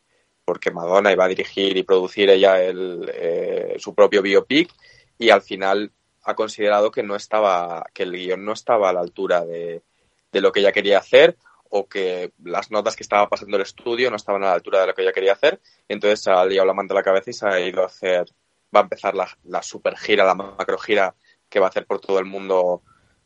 porque 0.52 0.70
Madonna 0.70 1.14
iba 1.14 1.24
a 1.24 1.30
dirigir 1.30 1.78
y 1.78 1.84
producir 1.84 2.30
ella 2.30 2.62
el, 2.62 3.10
eh, 3.14 3.78
su 3.80 3.96
propio 3.96 4.22
biopic 4.22 4.70
y 5.18 5.30
al 5.30 5.42
final 5.42 5.94
ha 6.24 6.36
considerado 6.36 6.92
que 6.92 7.04
no 7.04 7.16
estaba, 7.16 7.86
que 7.94 8.04
el 8.04 8.12
guion 8.12 8.44
no 8.44 8.52
estaba 8.52 8.90
a 8.90 8.94
la 8.94 9.00
altura 9.00 9.46
de, 9.46 9.82
lo 10.34 10.52
que 10.52 10.60
ella 10.60 10.74
quería 10.74 10.98
hacer 10.98 11.38
o 11.70 11.88
que 11.88 12.34
las 12.44 12.70
notas 12.70 12.98
que 12.98 13.04
estaba 13.04 13.30
pasando 13.30 13.56
el 13.56 13.64
estudio 13.64 14.10
no 14.10 14.18
estaban 14.18 14.44
a 14.44 14.48
la 14.48 14.54
altura 14.56 14.82
de 14.82 14.88
lo 14.88 14.94
que 14.94 15.04
ella 15.04 15.14
quería 15.14 15.32
hacer. 15.32 15.62
Entonces 15.88 16.28
ha 16.28 16.44
liado 16.44 16.68
la 16.68 16.74
manta 16.74 16.96
a 16.96 16.98
la 16.98 17.04
cabeza 17.04 17.30
y 17.30 17.34
se 17.34 17.48
ha 17.48 17.58
ido 17.62 17.84
a 17.84 17.86
hacer, 17.86 18.26
va 18.76 18.82
a 18.82 18.84
empezar 18.84 19.16
la, 19.16 19.30
la 19.46 19.64
super 19.64 19.98
gira, 19.98 20.26
la 20.26 20.36
macro 20.36 20.78
gira 20.78 21.16
que 21.48 21.62
va 21.62 21.68
a 21.68 21.70
hacer 21.70 21.86
por 21.86 22.02
todo 22.02 22.20
el 22.20 22.26
mundo 22.26 22.82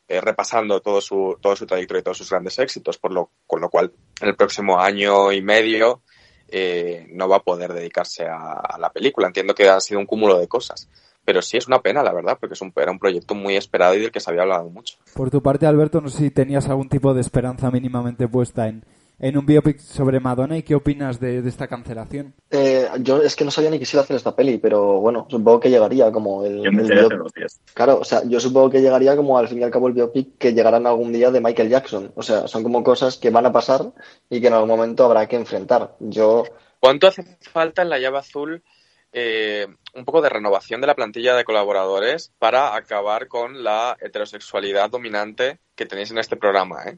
eh, 0.07 0.21
repasando 0.21 0.79
todo 0.79 1.01
su, 1.01 1.39
todo 1.41 1.55
su 1.55 1.65
trayectoria 1.65 2.01
y 2.01 2.03
todos 2.03 2.19
sus 2.19 2.29
grandes 2.29 2.59
éxitos, 2.59 2.99
por 2.99 3.11
lo, 3.11 3.31
con 3.47 3.61
lo 3.61 3.69
cual 3.71 3.91
en 4.21 4.27
el 4.27 4.35
próximo 4.35 4.79
año 4.79 5.31
y 5.31 5.41
medio 5.41 6.03
eh, 6.49 7.07
no 7.11 7.27
va 7.27 7.37
a 7.37 7.43
poder 7.43 7.73
dedicarse 7.73 8.25
a, 8.25 8.53
a, 8.53 8.77
la 8.77 8.91
película. 8.91 9.27
Entiendo 9.27 9.55
que 9.55 9.67
ha 9.67 9.79
sido 9.79 9.99
un 9.99 10.05
cúmulo 10.05 10.39
de 10.39 10.47
cosas. 10.47 10.89
Pero 11.23 11.41
sí 11.41 11.57
es 11.57 11.67
una 11.67 11.81
pena, 11.81 12.03
la 12.03 12.13
verdad, 12.13 12.37
porque 12.39 12.53
es 12.53 12.61
un, 12.61 12.71
era 12.75 12.91
un 12.91 12.99
proyecto 12.99 13.33
muy 13.33 13.55
esperado 13.55 13.95
y 13.95 14.01
del 14.01 14.11
que 14.11 14.19
se 14.19 14.29
había 14.29 14.43
hablado 14.43 14.69
mucho. 14.69 14.97
Por 15.15 15.31
tu 15.31 15.41
parte, 15.41 15.65
Alberto, 15.65 15.99
no 15.99 16.09
sé 16.09 16.19
si 16.19 16.29
tenías 16.29 16.69
algún 16.69 16.87
tipo 16.87 17.13
de 17.15 17.21
esperanza 17.21 17.71
mínimamente 17.71 18.27
puesta 18.27 18.67
en, 18.67 18.85
en 19.19 19.37
un 19.37 19.45
biopic 19.45 19.79
sobre 19.79 20.19
Madonna 20.19 20.57
y 20.57 20.63
qué 20.63 20.75
opinas 20.75 21.19
de, 21.19 21.41
de 21.41 21.49
esta 21.49 21.67
cancelación. 21.67 22.33
Eh, 22.51 22.87
yo 22.99 23.21
es 23.21 23.35
que 23.35 23.45
no 23.45 23.51
sabía 23.51 23.69
ni 23.69 23.79
que 23.79 23.85
se 23.85 23.95
iba 23.95 24.01
a 24.01 24.03
hacer 24.03 24.15
esta 24.15 24.35
peli, 24.35 24.57
pero 24.57 24.99
bueno, 24.99 25.27
supongo 25.29 25.59
que 25.59 25.69
llegaría 25.69 26.11
como 26.11 26.45
el, 26.45 26.63
yo 26.63 26.71
me 26.71 26.83
el 26.83 26.89
biopic. 26.89 27.47
Claro, 27.73 27.99
o 27.99 28.03
sea, 28.03 28.23
yo 28.25 28.39
supongo 28.39 28.69
que 28.69 28.81
llegaría 28.81 29.15
como 29.15 29.37
al 29.37 29.47
fin 29.47 29.59
y 29.59 29.63
al 29.63 29.71
cabo 29.71 29.87
el 29.87 29.93
biopic 29.93 30.37
que 30.37 30.53
llegarán 30.53 30.87
algún 30.87 31.13
día 31.13 31.31
de 31.31 31.41
Michael 31.41 31.69
Jackson. 31.69 32.11
O 32.15 32.23
sea, 32.23 32.47
son 32.47 32.63
como 32.63 32.83
cosas 32.83 33.17
que 33.17 33.29
van 33.29 33.45
a 33.45 33.51
pasar 33.51 33.91
y 34.29 34.41
que 34.41 34.47
en 34.47 34.53
algún 34.53 34.69
momento 34.69 35.05
habrá 35.05 35.27
que 35.27 35.35
enfrentar. 35.35 35.95
Yo. 35.99 36.43
¿Cuánto 36.79 37.07
hace 37.07 37.23
falta 37.41 37.81
en 37.81 37.89
la 37.89 37.99
llave 37.99 38.19
azul 38.19 38.63
eh, 39.11 39.67
un 39.93 40.05
poco 40.05 40.21
de 40.21 40.29
renovación 40.29 40.81
de 40.81 40.87
la 40.87 40.95
plantilla 40.95 41.35
de 41.35 41.45
colaboradores 41.45 42.33
para 42.37 42.75
acabar 42.75 43.27
con 43.27 43.63
la 43.63 43.97
heterosexualidad 44.01 44.89
dominante 44.89 45.59
que 45.75 45.85
tenéis 45.85 46.11
en 46.11 46.17
este 46.17 46.35
programa. 46.35 46.83
¿eh? 46.85 46.97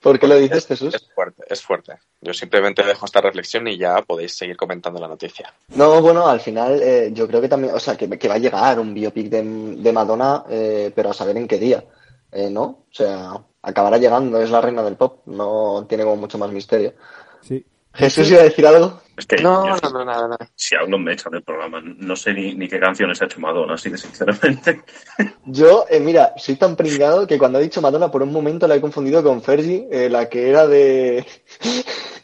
¿Por 0.00 0.18
qué 0.18 0.28
lo 0.28 0.36
dices, 0.36 0.66
Jesús? 0.66 0.94
Es 0.94 1.08
fuerte, 1.14 1.42
es 1.48 1.62
fuerte. 1.62 1.94
Yo 2.20 2.32
simplemente 2.32 2.82
dejo 2.82 3.06
esta 3.06 3.20
reflexión 3.20 3.66
y 3.66 3.76
ya 3.76 4.02
podéis 4.02 4.36
seguir 4.36 4.56
comentando 4.56 5.00
la 5.00 5.08
noticia. 5.08 5.52
No, 5.74 6.00
bueno, 6.00 6.26
al 6.26 6.40
final 6.40 6.80
eh, 6.82 7.10
yo 7.12 7.26
creo 7.26 7.40
que 7.40 7.48
también, 7.48 7.74
o 7.74 7.80
sea, 7.80 7.96
que, 7.96 8.08
que, 8.18 8.28
va 8.28 8.34
a 8.34 8.38
llegar 8.38 8.78
un 8.78 8.94
biopic 8.94 9.28
de, 9.28 9.42
de 9.42 9.92
Madonna, 9.92 10.44
eh, 10.48 10.92
pero 10.94 11.10
a 11.10 11.14
saber 11.14 11.36
en 11.36 11.48
qué 11.48 11.58
día, 11.58 11.84
eh, 12.32 12.50
¿no? 12.50 12.62
O 12.62 12.86
sea, 12.90 13.32
acabará 13.62 13.98
llegando, 13.98 14.40
es 14.40 14.50
la 14.50 14.60
reina 14.60 14.82
del 14.82 14.96
pop, 14.96 15.22
no 15.26 15.86
tiene 15.88 16.04
como 16.04 16.16
mucho 16.16 16.38
más 16.38 16.50
misterio. 16.50 16.94
Sí. 17.40 17.64
¿Jesús 17.96 18.30
iba 18.30 18.40
a 18.40 18.44
decir 18.44 18.66
algo? 18.66 19.00
Es 19.16 19.26
que 19.26 19.36
No, 19.42 19.66
no, 19.66 19.90
no, 19.90 20.04
nada, 20.04 20.28
nada. 20.28 20.50
si 20.54 20.74
aún 20.74 20.90
no 20.90 20.98
me 20.98 21.14
echan 21.14 21.32
del 21.32 21.42
programa, 21.42 21.80
no 21.82 22.14
sé 22.16 22.34
ni, 22.34 22.54
ni 22.54 22.68
qué 22.68 22.78
canciones 22.78 23.20
ha 23.22 23.24
hecho 23.24 23.40
Madonna, 23.40 23.74
así 23.74 23.90
que 23.90 23.96
sinceramente. 23.96 24.82
Yo, 25.46 25.86
eh, 25.88 26.00
mira, 26.00 26.34
soy 26.36 26.56
tan 26.56 26.76
pringado 26.76 27.26
que 27.26 27.38
cuando 27.38 27.58
ha 27.58 27.62
dicho 27.62 27.80
Madonna 27.80 28.10
por 28.10 28.22
un 28.22 28.30
momento 28.32 28.68
la 28.68 28.74
he 28.76 28.80
confundido 28.80 29.22
con 29.22 29.42
Fergie, 29.42 29.88
eh, 29.90 30.10
la 30.10 30.28
que 30.28 30.50
era 30.50 30.66
de... 30.66 31.24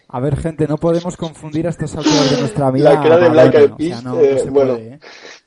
A 0.09 0.21
ver, 0.21 0.37
gente, 0.37 0.67
no 0.69 0.77
podemos 0.77 1.17
confundir 1.17 1.67
a 1.67 1.71
estas 1.71 1.97
alturas 1.97 2.31
de 2.31 2.41
nuestra 2.41 2.71
vida. 2.71 2.93
La 2.93 3.01
que 3.01 3.07
era 3.07 3.17
de 3.17 3.29
Black 3.31 3.55
Eyed 3.55 3.71
Peas, 3.73 4.05
no, 4.05 4.21
eh, 4.21 4.45
bueno. 4.51 4.75
puede. 4.75 5.01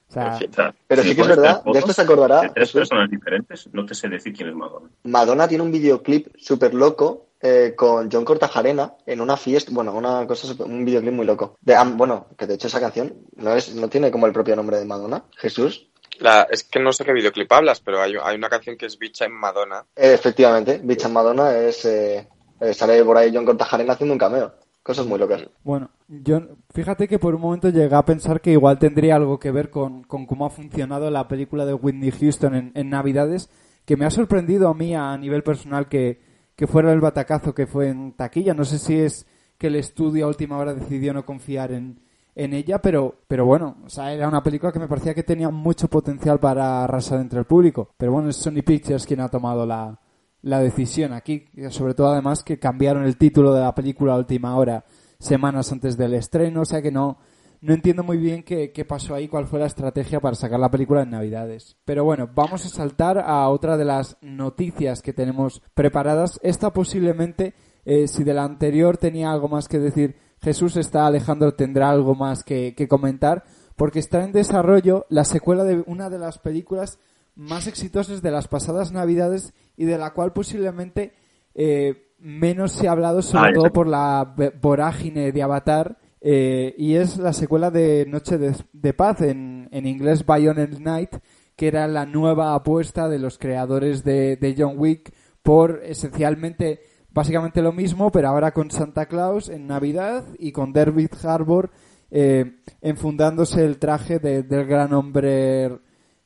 O 0.10 0.12
sea, 0.16 0.40
Pero 0.88 1.04
sí 1.04 1.14
que 1.14 1.22
es 1.22 1.28
verdad, 1.28 1.62
ver 1.66 1.74
de 1.74 1.80
esto 1.80 1.94
se 1.94 2.02
acordará. 2.02 2.42
de 2.42 2.50
tres 2.50 2.72
personas 2.72 3.10
diferentes, 3.12 3.70
no 3.74 3.86
te 3.86 3.94
sé 3.94 4.08
decir 4.08 4.34
quién 4.34 4.50
es 4.50 4.56
Madonna. 4.56 4.90
Madonna 5.04 5.48
tiene 5.48 5.64
un 5.64 5.72
videoclip 5.72 6.28
súper 6.38 6.74
loco 6.74 7.25
eh, 7.42 7.74
con 7.76 8.10
John 8.12 8.26
Cortajarena 8.26 8.96
en 9.06 9.22
una 9.22 9.38
fiesta, 9.38 9.72
bueno, 9.74 9.94
una 9.94 10.26
cosa, 10.28 10.52
un 10.64 10.86
videoclip 10.86 11.14
muy 11.14 11.26
loco. 11.26 11.58
De, 11.62 11.76
bueno, 11.96 12.28
que 12.38 12.48
de 12.48 12.56
hecho 12.56 12.68
esa 12.68 12.80
canción 12.80 13.14
no 13.36 13.54
es, 13.54 13.76
no 13.76 13.88
tiene 13.90 14.12
como 14.12 14.26
el 14.26 14.34
propio 14.34 14.56
nombre 14.56 14.78
de 14.78 14.86
Madonna, 14.86 15.26
Jesús. 15.38 15.90
La, 16.20 16.48
es 16.50 16.64
que 16.64 16.80
no 16.80 16.94
sé 16.94 17.04
qué 17.04 17.14
videoclip 17.14 17.52
hablas, 17.52 17.82
pero 17.82 18.02
hay, 18.02 18.14
hay 18.22 18.36
una 18.36 18.50
canción 18.50 18.78
que 18.78 18.86
es 18.86 18.98
Bicha 18.98 19.26
en 19.26 19.34
Madonna. 19.34 19.86
Eh, 19.96 20.14
efectivamente, 20.14 20.80
Bicha 20.82 21.10
Madonna 21.10 21.58
es, 21.58 21.84
eh, 21.86 22.28
eh, 22.62 22.74
sale 22.74 23.04
por 23.04 23.18
ahí 23.18 23.32
John 23.34 23.46
Cortajarena 23.46 23.94
haciendo 23.94 24.14
un 24.14 24.20
cameo. 24.20 24.54
Cosas 24.82 25.08
muy 25.08 25.18
locas. 25.18 25.44
Bueno, 25.64 25.90
yo 26.08 26.42
fíjate 26.72 27.08
que 27.08 27.18
por 27.18 27.34
un 27.34 27.42
momento 27.42 27.70
llegué 27.70 27.96
a 27.96 28.06
pensar 28.06 28.40
que 28.40 28.52
igual 28.52 28.78
tendría 28.78 29.16
algo 29.16 29.40
que 29.40 29.50
ver 29.50 29.72
con, 29.72 30.04
con 30.04 30.28
cómo 30.28 30.46
ha 30.46 30.52
funcionado 30.52 31.10
la 31.10 31.28
película 31.28 31.66
de 31.66 31.74
Whitney 31.74 32.12
Houston 32.12 32.54
en, 32.54 32.72
en 32.76 32.92
Navidades, 32.92 33.50
que 33.86 33.98
me 33.98 34.06
ha 34.06 34.12
sorprendido 34.12 34.70
a 34.70 34.76
mí 34.76 34.96
a 34.96 35.18
nivel 35.18 35.42
personal 35.42 35.90
que, 35.90 36.22
que 36.56 36.68
fuera 36.68 36.92
el 36.92 37.02
batacazo 37.02 37.54
que 37.54 37.68
fue 37.68 37.90
en 37.90 38.14
taquilla. 38.14 38.54
No 38.54 38.66
sé 38.66 38.80
si 38.80 39.00
es 39.00 39.26
que 39.58 39.68
el 39.68 39.76
estudio 39.76 40.26
a 40.26 40.30
última 40.30 40.58
hora 40.58 40.74
decidió 40.74 41.14
no 41.14 41.26
confiar 41.26 41.72
en, 41.72 42.00
en 42.36 42.54
ella, 42.54 42.82
pero, 42.82 43.16
pero 43.28 43.46
bueno, 43.46 43.78
o 43.86 43.90
sea, 43.90 44.14
era 44.14 44.28
una 44.28 44.44
película 44.44 44.72
que 44.72 44.80
me 44.80 44.88
parecía 44.88 45.14
que 45.14 45.24
tenía 45.24 45.50
mucho 45.50 45.88
potencial 45.88 46.40
para 46.40 46.84
arrasar 46.84 47.20
entre 47.20 47.40
el 47.40 47.46
público. 47.46 47.92
Pero 47.98 48.12
bueno, 48.12 48.30
es 48.30 48.38
Sony 48.38 48.62
Pictures 48.66 49.06
quien 49.06 49.22
ha 49.22 49.30
tomado 49.30 49.66
la, 49.66 50.00
la 50.42 50.60
decisión 50.60 51.14
aquí, 51.14 51.46
sobre 51.70 51.94
todo 51.94 52.10
además 52.12 52.44
que 52.44 52.60
cambiaron 52.60 53.04
el 53.04 53.18
título 53.18 53.54
de 53.54 53.62
la 53.62 53.74
película 53.74 54.14
a 54.14 54.18
última 54.18 54.56
hora, 54.56 54.86
semanas 55.18 55.72
antes 55.72 55.98
del 55.98 56.14
estreno, 56.14 56.62
o 56.62 56.66
sea 56.66 56.82
que 56.82 56.92
no, 56.92 57.18
no 57.66 57.74
entiendo 57.74 58.04
muy 58.04 58.18
bien 58.18 58.44
qué, 58.44 58.72
qué, 58.72 58.86
pasó 58.86 59.16
ahí, 59.16 59.28
cuál 59.28 59.48
fue 59.48 59.60
la 59.60 59.66
estrategia 59.66 60.20
para 60.20 60.36
sacar 60.36 60.60
la 60.60 60.70
película 60.70 61.02
en 61.02 61.10
Navidades. 61.10 61.78
Pero 61.84 62.04
bueno, 62.04 62.30
vamos 62.32 62.64
a 62.64 62.70
saltar 62.70 63.18
a 63.18 63.50
otra 63.50 63.76
de 63.76 63.86
las 63.86 64.18
noticias 64.22 65.02
que 65.02 65.14
tenemos 65.14 65.64
preparadas. 65.74 66.40
Esta 66.44 66.72
posiblemente, 66.72 67.56
eh, 67.84 68.08
si 68.08 68.24
de 68.24 68.36
la 68.36 68.44
anterior 68.44 68.98
tenía 68.98 69.32
algo 69.32 69.48
más 69.48 69.68
que 69.68 69.80
decir 69.80 70.16
Jesús, 70.42 70.78
está 70.78 71.08
Alejandro 71.08 71.56
tendrá 71.56 71.90
algo 71.90 72.14
más 72.14 72.44
que, 72.44 72.76
que 72.76 72.88
comentar, 72.88 73.44
porque 73.76 73.98
está 73.98 74.24
en 74.24 74.32
desarrollo 74.32 75.08
la 75.10 75.26
secuela 75.26 75.64
de 75.64 75.84
una 75.88 76.12
de 76.12 76.20
las 76.20 76.38
películas 76.38 77.00
más 77.34 77.66
exitosas 77.66 78.22
de 78.22 78.30
las 78.30 78.48
pasadas 78.48 78.92
Navidades 78.92 79.56
y 79.76 79.86
de 79.86 79.98
la 79.98 80.14
cual 80.14 80.34
posiblemente 80.34 81.14
eh, 81.56 82.14
menos 82.20 82.74
se 82.74 82.88
ha 82.88 82.92
hablado, 82.92 83.24
sobre 83.24 83.50
Ah, 83.50 83.54
todo 83.56 83.74
por 83.74 83.88
la 83.88 84.36
vorágine 84.62 85.32
de 85.32 85.42
Avatar. 85.42 85.98
Eh, 86.28 86.74
y 86.80 86.96
es 86.96 87.18
la 87.18 87.34
secuela 87.34 87.70
de 87.70 88.08
Noche 88.08 88.40
de, 88.40 88.94
Paz, 88.94 89.22
en, 89.22 89.70
en 89.72 89.86
inglés 89.86 90.26
Bionic 90.26 90.80
Night, 90.80 91.12
que 91.56 91.68
era 91.68 91.88
la 91.88 92.08
nueva 92.08 92.56
apuesta 92.56 93.08
de 93.08 93.20
los 93.20 93.38
creadores 93.38 94.04
de, 94.04 94.36
de 94.36 94.56
John 94.58 94.74
Wick 94.80 95.14
por 95.44 95.82
esencialmente, 95.86 96.80
básicamente 97.12 97.62
lo 97.62 97.72
mismo, 97.72 98.12
pero 98.12 98.30
ahora 98.30 98.54
con 98.54 98.72
Santa 98.72 99.06
Claus 99.06 99.50
en 99.50 99.68
Navidad 99.68 100.26
y 100.40 100.52
con 100.52 100.74
David 100.74 101.12
Harbour 101.24 101.70
eh, 102.10 102.58
enfundándose 102.82 103.64
el 103.64 103.78
traje 103.78 104.18
de- 104.18 104.42
del 104.42 104.66
gran 104.66 104.94
hombre 104.94 105.78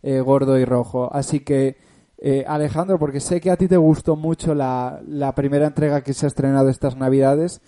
eh, 0.01 0.21
gordo 0.21 0.57
y 0.57 0.63
rojo. 0.63 1.13
Así 1.13 1.41
que, 1.41 1.75
eh, 2.19 2.45
Alejandro, 2.47 2.97
porque 2.97 3.19
sé 3.19 3.41
que 3.41 3.51
a 3.51 3.57
ti 3.57 3.67
te 3.67 3.75
gustó 3.75 4.15
mucho 4.15 4.55
la, 4.55 5.01
la 5.05 5.35
primera 5.35 5.67
entrega 5.67 6.01
que 6.03 6.13
se 6.13 6.25
ha 6.25 6.27
estrenado 6.27 6.69
estas 6.69 6.95
Navidades, 6.95 7.59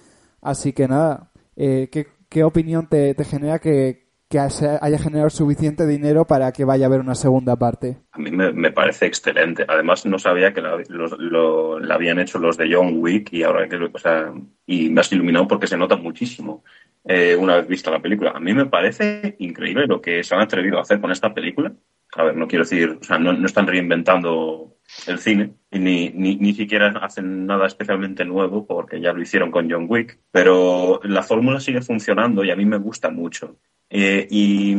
así 0.42 0.72
que 0.72 0.88
nada, 0.88 1.30
¿qué, 1.56 2.08
qué 2.32 2.46
opinión 2.46 2.88
te, 2.88 3.14
te 3.14 3.26
genera 3.26 3.60
que, 3.60 4.08
que 4.30 4.40
haya 4.40 4.98
generado 4.98 5.30
suficiente 5.30 5.86
dinero 5.86 6.26
para 6.26 6.54
que 6.54 6.64
vaya 6.64 6.86
a 6.86 6.88
haber 6.88 7.02
una 7.02 7.14
segunda 7.14 7.58
parte? 7.58 7.98
A 8.14 8.20
mí 8.20 8.32
me, 8.32 8.54
me 8.54 8.72
parece 8.72 9.06
excelente. 9.06 9.66
Además, 9.68 10.06
no 10.06 10.18
sabía 10.18 10.54
que 10.54 10.62
la, 10.62 10.82
lo, 10.88 11.78
habían 11.94 12.20
hecho 12.20 12.40
los 12.40 12.58
de 12.58 12.74
John 12.74 12.96
Wick 13.00 13.34
y 13.34 13.44
ahora 13.44 13.68
que 13.68 13.76
o 13.76 14.00
sea, 14.00 14.32
y 14.66 14.90
me 14.90 15.02
has 15.02 15.12
iluminado 15.12 15.48
porque 15.50 15.68
se 15.68 15.78
nota 15.78 15.98
muchísimo 15.98 16.64
eh, 17.04 17.36
una 17.38 17.58
vez 17.58 17.68
vista 17.68 17.92
la 17.92 18.02
película. 18.02 18.32
A 18.32 18.40
mí 18.40 18.54
me 18.54 18.66
parece 18.66 19.36
increíble 19.40 19.86
lo 19.86 20.02
que 20.02 20.24
se 20.24 20.34
han 20.34 20.42
atrevido 20.42 20.78
a 20.78 20.84
hacer 20.84 21.02
con 21.02 21.12
esta 21.12 21.34
película. 21.34 21.74
A 22.16 22.24
ver, 22.24 22.38
no 22.38 22.48
quiero 22.48 22.64
decir, 22.64 22.98
o 23.02 23.04
sea, 23.04 23.20
no, 23.20 23.34
no 23.34 23.46
están 23.46 23.68
reinventando 23.68 24.78
el 25.07 25.19
cine 25.19 25.53
y 25.71 25.79
ni, 25.79 26.10
ni, 26.10 26.36
ni 26.36 26.53
siquiera 26.53 26.89
hacen 27.01 27.45
nada 27.45 27.67
especialmente 27.67 28.25
nuevo 28.25 28.65
porque 28.65 29.00
ya 29.00 29.13
lo 29.13 29.21
hicieron 29.21 29.51
con 29.51 29.69
John 29.69 29.86
Wick, 29.89 30.19
pero 30.31 31.00
la 31.03 31.24
fórmula 31.24 31.60
sigue 31.60 31.81
funcionando 31.81 32.43
y 32.43 32.51
a 32.51 32.55
mí 32.55 32.65
me 32.65 32.77
gusta 32.77 33.10
mucho. 33.10 33.57
Eh, 33.89 34.27
y 34.29 34.75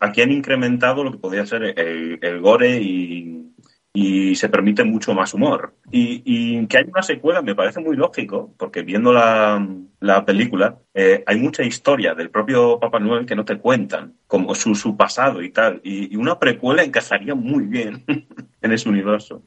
aquí 0.00 0.22
han 0.22 0.32
incrementado 0.32 1.04
lo 1.04 1.12
que 1.12 1.18
podría 1.18 1.46
ser 1.46 1.78
el, 1.78 2.18
el 2.22 2.40
gore 2.40 2.80
y, 2.80 3.47
y 3.92 4.34
se 4.34 4.48
permite 4.48 4.84
mucho 4.84 5.14
más 5.14 5.34
humor. 5.34 5.74
Y, 5.90 6.22
y 6.24 6.66
que 6.66 6.78
haya 6.78 6.90
una 6.90 7.02
secuela 7.02 7.42
me 7.42 7.54
parece 7.54 7.80
muy 7.80 7.96
lógico, 7.96 8.54
porque 8.56 8.82
viendo 8.82 9.12
la, 9.12 9.66
la 10.00 10.24
película 10.24 10.78
eh, 10.94 11.24
hay 11.26 11.38
mucha 11.38 11.62
historia 11.64 12.14
del 12.14 12.30
propio 12.30 12.78
Papá 12.78 13.00
Noel 13.00 13.26
que 13.26 13.34
no 13.34 13.44
te 13.44 13.58
cuentan, 13.58 14.14
como 14.26 14.54
su, 14.54 14.74
su 14.74 14.96
pasado 14.96 15.42
y 15.42 15.50
tal. 15.50 15.80
Y, 15.82 16.16
una 16.16 16.38
precuela 16.38 16.82
encajaría 16.82 17.34
muy 17.34 17.64
bien 17.64 18.04
en 18.62 18.72
ese 18.72 18.88
universo. 18.88 19.42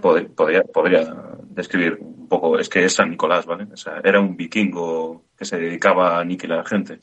Podría, 0.00 0.62
podría 0.62 1.14
describir 1.50 1.98
un 2.00 2.28
poco, 2.28 2.58
es 2.58 2.68
que 2.68 2.84
es 2.84 2.94
San 2.94 3.10
Nicolás, 3.10 3.46
¿vale? 3.46 3.66
Era 4.02 4.20
un 4.20 4.36
vikingo 4.36 5.24
que 5.36 5.44
se 5.44 5.58
dedicaba 5.58 6.16
a 6.16 6.20
aniquilar 6.20 6.66
gente. 6.66 7.00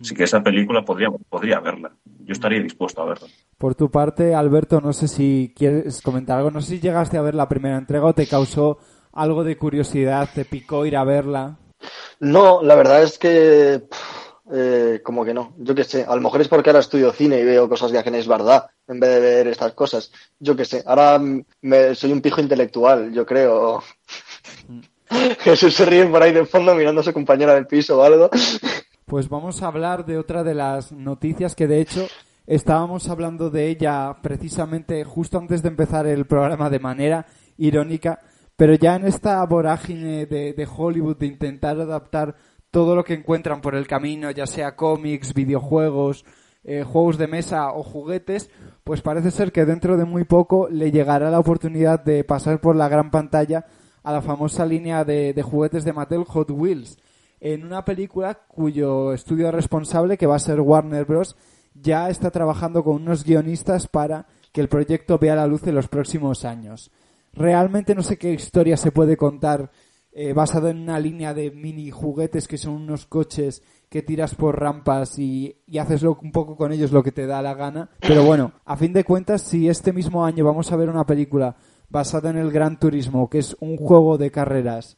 Así 0.00 0.14
que 0.14 0.24
esa 0.24 0.42
película 0.42 0.82
podría, 0.82 1.10
podría 1.10 1.60
verla. 1.60 1.92
Yo 2.24 2.32
estaría 2.32 2.62
dispuesto 2.62 3.02
a 3.02 3.06
verla. 3.06 3.28
Por 3.58 3.74
tu 3.74 3.90
parte, 3.90 4.34
Alberto, 4.34 4.80
no 4.80 4.92
sé 4.92 5.08
si 5.08 5.52
quieres 5.56 6.02
comentar 6.02 6.38
algo. 6.38 6.50
No 6.50 6.60
sé 6.60 6.72
si 6.72 6.80
llegaste 6.80 7.16
a 7.16 7.22
ver 7.22 7.34
la 7.34 7.48
primera 7.48 7.78
entrega 7.78 8.04
o 8.04 8.14
te 8.14 8.26
causó 8.26 8.78
algo 9.12 9.44
de 9.44 9.56
curiosidad, 9.56 10.28
te 10.34 10.44
picó 10.44 10.84
ir 10.84 10.96
a 10.96 11.04
verla. 11.04 11.58
No, 12.20 12.62
la 12.62 12.74
verdad 12.74 13.02
es 13.02 13.18
que 13.18 13.84
eh, 14.52 15.00
como 15.02 15.24
que 15.24 15.34
no. 15.34 15.54
Yo 15.58 15.74
qué 15.74 15.84
sé. 15.84 16.04
A 16.06 16.14
lo 16.14 16.20
mejor 16.20 16.40
es 16.40 16.48
porque 16.48 16.70
ahora 16.70 16.80
estudio 16.80 17.12
cine 17.12 17.38
y 17.40 17.44
veo 17.44 17.68
cosas 17.68 17.90
de 17.90 17.98
Agenes 17.98 18.28
Verdad 18.28 18.66
en 18.86 19.00
vez 19.00 19.10
de 19.10 19.20
ver 19.20 19.48
estas 19.48 19.72
cosas. 19.72 20.12
Yo 20.38 20.54
qué 20.54 20.64
sé. 20.64 20.82
Ahora 20.86 21.18
mm, 21.18 21.44
me, 21.62 21.94
soy 21.94 22.12
un 22.12 22.20
pijo 22.20 22.40
intelectual, 22.40 23.12
yo 23.12 23.26
creo. 23.26 23.82
Jesús 25.40 25.74
se 25.74 25.84
ríe 25.84 26.06
por 26.06 26.22
ahí 26.22 26.32
de 26.32 26.46
fondo 26.46 26.74
mirando 26.74 27.00
a 27.00 27.04
su 27.04 27.12
compañera 27.12 27.54
del 27.54 27.66
piso 27.66 27.98
o 27.98 28.02
algo. 28.02 28.30
Pues 29.06 29.28
vamos 29.28 29.62
a 29.62 29.68
hablar 29.68 30.04
de 30.04 30.18
otra 30.18 30.42
de 30.42 30.52
las 30.52 30.90
noticias 30.90 31.54
que 31.54 31.68
de 31.68 31.80
hecho 31.80 32.08
estábamos 32.44 33.08
hablando 33.08 33.50
de 33.50 33.68
ella 33.68 34.16
precisamente 34.20 35.04
justo 35.04 35.38
antes 35.38 35.62
de 35.62 35.68
empezar 35.68 36.08
el 36.08 36.26
programa 36.26 36.70
de 36.70 36.80
manera 36.80 37.24
irónica, 37.56 38.18
pero 38.56 38.74
ya 38.74 38.96
en 38.96 39.06
esta 39.06 39.46
vorágine 39.46 40.26
de, 40.26 40.54
de 40.54 40.68
Hollywood 40.68 41.18
de 41.18 41.26
intentar 41.26 41.78
adaptar 41.78 42.34
todo 42.72 42.96
lo 42.96 43.04
que 43.04 43.14
encuentran 43.14 43.60
por 43.60 43.76
el 43.76 43.86
camino, 43.86 44.32
ya 44.32 44.48
sea 44.48 44.74
cómics, 44.74 45.34
videojuegos, 45.34 46.24
eh, 46.64 46.82
juegos 46.82 47.16
de 47.16 47.28
mesa 47.28 47.74
o 47.74 47.84
juguetes, 47.84 48.50
pues 48.82 49.02
parece 49.02 49.30
ser 49.30 49.52
que 49.52 49.64
dentro 49.66 49.96
de 49.96 50.04
muy 50.04 50.24
poco 50.24 50.68
le 50.68 50.90
llegará 50.90 51.30
la 51.30 51.38
oportunidad 51.38 52.02
de 52.02 52.24
pasar 52.24 52.60
por 52.60 52.74
la 52.74 52.88
gran 52.88 53.12
pantalla 53.12 53.66
a 54.02 54.10
la 54.10 54.20
famosa 54.20 54.66
línea 54.66 55.04
de, 55.04 55.32
de 55.32 55.42
juguetes 55.42 55.84
de 55.84 55.92
Mattel 55.92 56.24
Hot 56.24 56.50
Wheels 56.50 56.98
en 57.40 57.64
una 57.64 57.84
película 57.84 58.34
cuyo 58.48 59.12
estudio 59.12 59.50
responsable, 59.50 60.16
que 60.16 60.26
va 60.26 60.36
a 60.36 60.40
ser 60.40 60.60
Warner 60.60 61.04
Bros., 61.04 61.36
ya 61.74 62.08
está 62.08 62.30
trabajando 62.30 62.82
con 62.82 62.94
unos 62.96 63.24
guionistas 63.24 63.86
para 63.86 64.26
que 64.52 64.62
el 64.62 64.68
proyecto 64.68 65.18
vea 65.18 65.36
la 65.36 65.46
luz 65.46 65.66
en 65.66 65.74
los 65.74 65.88
próximos 65.88 66.44
años. 66.46 66.90
Realmente 67.34 67.94
no 67.94 68.02
sé 68.02 68.16
qué 68.16 68.32
historia 68.32 68.78
se 68.78 68.92
puede 68.92 69.18
contar 69.18 69.70
eh, 70.12 70.32
basado 70.32 70.70
en 70.70 70.78
una 70.78 70.98
línea 70.98 71.34
de 71.34 71.50
mini 71.50 71.90
juguetes 71.90 72.48
que 72.48 72.56
son 72.56 72.72
unos 72.72 73.04
coches 73.04 73.62
que 73.90 74.00
tiras 74.00 74.34
por 74.34 74.58
rampas 74.58 75.18
y, 75.18 75.58
y 75.66 75.76
haces 75.76 76.02
lo- 76.02 76.18
un 76.22 76.32
poco 76.32 76.56
con 76.56 76.72
ellos 76.72 76.90
lo 76.92 77.02
que 77.02 77.12
te 77.12 77.26
da 77.26 77.42
la 77.42 77.52
gana. 77.52 77.90
Pero 78.00 78.24
bueno, 78.24 78.52
a 78.64 78.78
fin 78.78 78.94
de 78.94 79.04
cuentas, 79.04 79.42
si 79.42 79.68
este 79.68 79.92
mismo 79.92 80.24
año 80.24 80.46
vamos 80.46 80.72
a 80.72 80.76
ver 80.76 80.88
una 80.88 81.04
película 81.04 81.56
basada 81.90 82.30
en 82.30 82.38
el 82.38 82.50
Gran 82.50 82.80
Turismo, 82.80 83.28
que 83.28 83.40
es 83.40 83.54
un 83.60 83.76
juego 83.76 84.16
de 84.16 84.30
carreras 84.30 84.96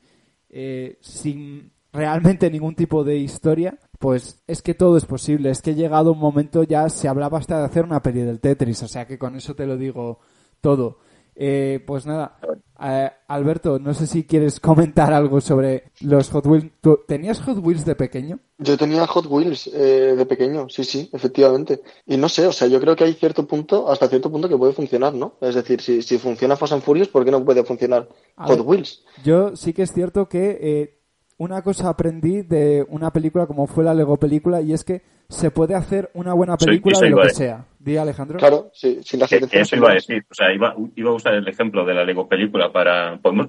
eh, 0.49 0.99
sin 1.01 1.73
realmente 1.93 2.51
ningún 2.51 2.75
tipo 2.75 3.05
de 3.05 3.17
historia, 3.17 3.79
pues 3.99 4.43
es 4.47 4.63
que 4.63 4.75
todo 4.75 4.97
es 4.97 5.05
posible. 5.05 5.51
Es 5.51 5.63
que 5.63 5.75
llegado 5.75 6.13
un 6.13 6.19
momento 6.19 6.63
ya 6.63 6.89
se 6.89 7.09
hablaba 7.09 7.39
hasta 7.39 7.59
de 7.59 7.65
hacer 7.65 7.85
una 7.85 8.03
peli 8.03 8.23
del 8.23 8.41
Tetris, 8.41 8.83
o 8.83 8.89
sea 8.89 9.07
que 9.07 9.19
con 9.19 9.37
eso 9.37 9.55
te 9.55 9.67
lo 9.67 9.77
digo 9.77 10.21
todo. 10.61 10.99
Eh, 11.41 11.85
pues 11.87 12.05
nada, 12.05 12.37
eh, 12.83 13.11
Alberto, 13.29 13.79
no 13.79 13.95
sé 13.95 14.09
si 14.09 14.25
quieres 14.25 14.59
comentar 14.61 15.13
algo 15.13 15.41
sobre 15.41 15.93
los 16.01 16.31
Hot 16.31 16.45
Wheels. 16.47 16.67
¿Tú 16.81 16.99
¿Tenías 17.07 17.41
Hot 17.43 17.59
Wheels 17.65 17.85
de 17.85 17.95
pequeño? 17.95 18.41
Yo 18.59 18.77
tenía 18.77 19.07
Hot 19.07 19.27
Wheels 19.27 19.69
eh, 19.69 20.17
de 20.17 20.27
pequeño, 20.27 20.69
sí, 20.69 20.83
sí, 20.83 21.09
efectivamente. 21.13 21.81
Y 22.07 22.17
no 22.17 22.29
sé, 22.29 22.45
o 22.49 22.53
sea, 22.53 22.67
yo 22.67 22.81
creo 22.81 22.97
que 22.97 23.05
hay 23.05 23.15
cierto 23.15 23.47
punto, 23.47 23.89
hasta 23.89 24.09
cierto 24.09 24.33
punto 24.33 24.49
que 24.49 24.57
puede 24.57 24.73
funcionar, 24.73 25.15
¿no? 25.15 25.35
Es 25.41 25.55
decir, 25.55 25.81
si, 25.81 26.03
si 26.03 26.19
funciona 26.19 26.57
Fast 26.57 26.73
and 26.73 26.83
Furious, 26.83 27.07
¿por 27.07 27.25
qué 27.25 27.31
no 27.31 27.45
puede 27.45 27.63
funcionar 27.63 28.09
A 28.35 28.49
Hot 28.49 28.59
ver. 28.59 28.67
Wheels? 28.67 29.05
Yo 29.23 29.55
sí 29.55 29.73
que 29.73 29.83
es 29.83 29.93
cierto 29.93 30.29
que 30.29 30.59
eh, 30.61 30.98
una 31.39 31.63
cosa 31.63 31.89
aprendí 31.89 32.43
de 32.43 32.85
una 32.89 33.13
película 33.13 33.47
como 33.47 33.67
fue 33.67 33.85
la 33.85 33.95
Lego 33.95 34.17
película 34.17 34.61
y 34.61 34.73
es 34.73 34.85
que 34.85 35.03
se 35.29 35.51
puede 35.51 35.75
hacer 35.75 36.11
una 36.15 36.35
buena 36.35 36.57
película 36.57 36.99
de 36.99 37.11
lo 37.11 37.23
que 37.23 37.31
sea. 37.31 37.67
Di 37.79 37.97
Alejandro. 37.97 38.39
Claro, 38.39 38.71
sí, 38.73 39.01
sin 39.03 39.21
las 39.21 39.33
Eso 39.33 39.77
iba 39.77 39.91
a 39.91 39.95
decir, 39.95 40.25
o 40.31 40.35
sea, 40.35 40.53
iba, 40.53 40.75
iba 40.97 41.11
a 41.11 41.15
usar 41.15 41.35
el 41.35 41.47
ejemplo 41.47 41.85
de 41.85 41.95
la 41.95 42.05
Lego 42.05 42.29
película 42.29 42.73
para. 42.73 43.19
Podemos, 43.19 43.49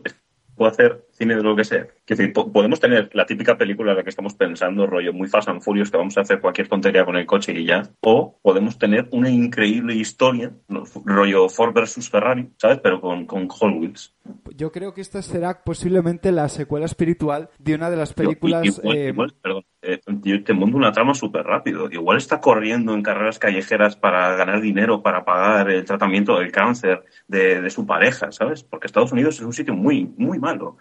puedo 0.55 0.71
hacer 0.71 1.05
cine 1.19 1.35
de 1.35 1.43
lo 1.43 1.55
que 1.55 1.63
sea. 1.65 1.85
Es 2.07 2.17
decir, 2.17 2.33
po- 2.33 2.51
podemos 2.51 2.79
tener 2.79 3.09
la 3.13 3.25
típica 3.25 3.57
película 3.57 3.91
en 3.91 3.97
la 3.97 4.03
que 4.03 4.09
estamos 4.09 4.33
pensando, 4.33 4.87
rollo 4.87 5.13
muy 5.13 5.27
Fast 5.27 5.49
and 5.49 5.61
Furious, 5.61 5.91
que 5.91 5.97
vamos 5.97 6.17
a 6.17 6.21
hacer 6.21 6.39
cualquier 6.39 6.67
tontería 6.69 7.05
con 7.05 7.17
el 7.17 7.25
coche 7.25 7.51
y 7.51 7.65
ya. 7.65 7.83
O 8.01 8.39
podemos 8.41 8.79
tener 8.79 9.07
una 9.11 9.29
increíble 9.29 9.93
historia, 9.95 10.51
¿no? 10.69 10.83
rollo 11.05 11.49
Ford 11.49 11.73
versus 11.73 12.09
Ferrari, 12.09 12.49
¿sabes? 12.57 12.79
Pero 12.81 13.01
con, 13.01 13.25
con 13.25 13.47
Hot 13.49 13.73
Wheels. 13.77 14.15
Yo 14.55 14.71
creo 14.71 14.93
que 14.93 15.01
esta 15.01 15.21
será 15.21 15.63
posiblemente 15.63 16.31
la 16.31 16.47
secuela 16.49 16.85
espiritual 16.85 17.49
de 17.59 17.75
una 17.75 17.89
de 17.89 17.97
las 17.97 18.13
películas. 18.13 18.65
Igual, 18.65 18.97
eh, 18.97 19.09
igual, 19.09 19.33
perdón, 19.41 19.65
eh, 19.81 19.99
yo 20.23 20.43
te 20.43 20.53
monto 20.53 20.77
una 20.77 20.91
trama 20.91 21.13
súper 21.13 21.43
rápido. 21.43 21.89
Igual 21.91 22.17
está 22.17 22.39
corriendo 22.39 22.93
en 22.93 23.01
carreras 23.01 23.39
callejeras 23.39 23.95
para 23.95 24.35
ganar 24.35 24.61
dinero, 24.61 25.01
para 25.01 25.25
pagar 25.25 25.69
el 25.69 25.83
tratamiento 25.83 26.37
del 26.39 26.51
cáncer 26.51 27.03
de, 27.27 27.61
de 27.61 27.69
su 27.69 27.85
pareja, 27.85 28.31
¿sabes? 28.31 28.63
Porque 28.63 28.87
Estados 28.87 29.11
Unidos 29.11 29.35
es 29.35 29.41
un 29.41 29.53
sitio 29.53 29.73
muy, 29.73 30.11
muy 30.17 30.37
malo. 30.39 30.77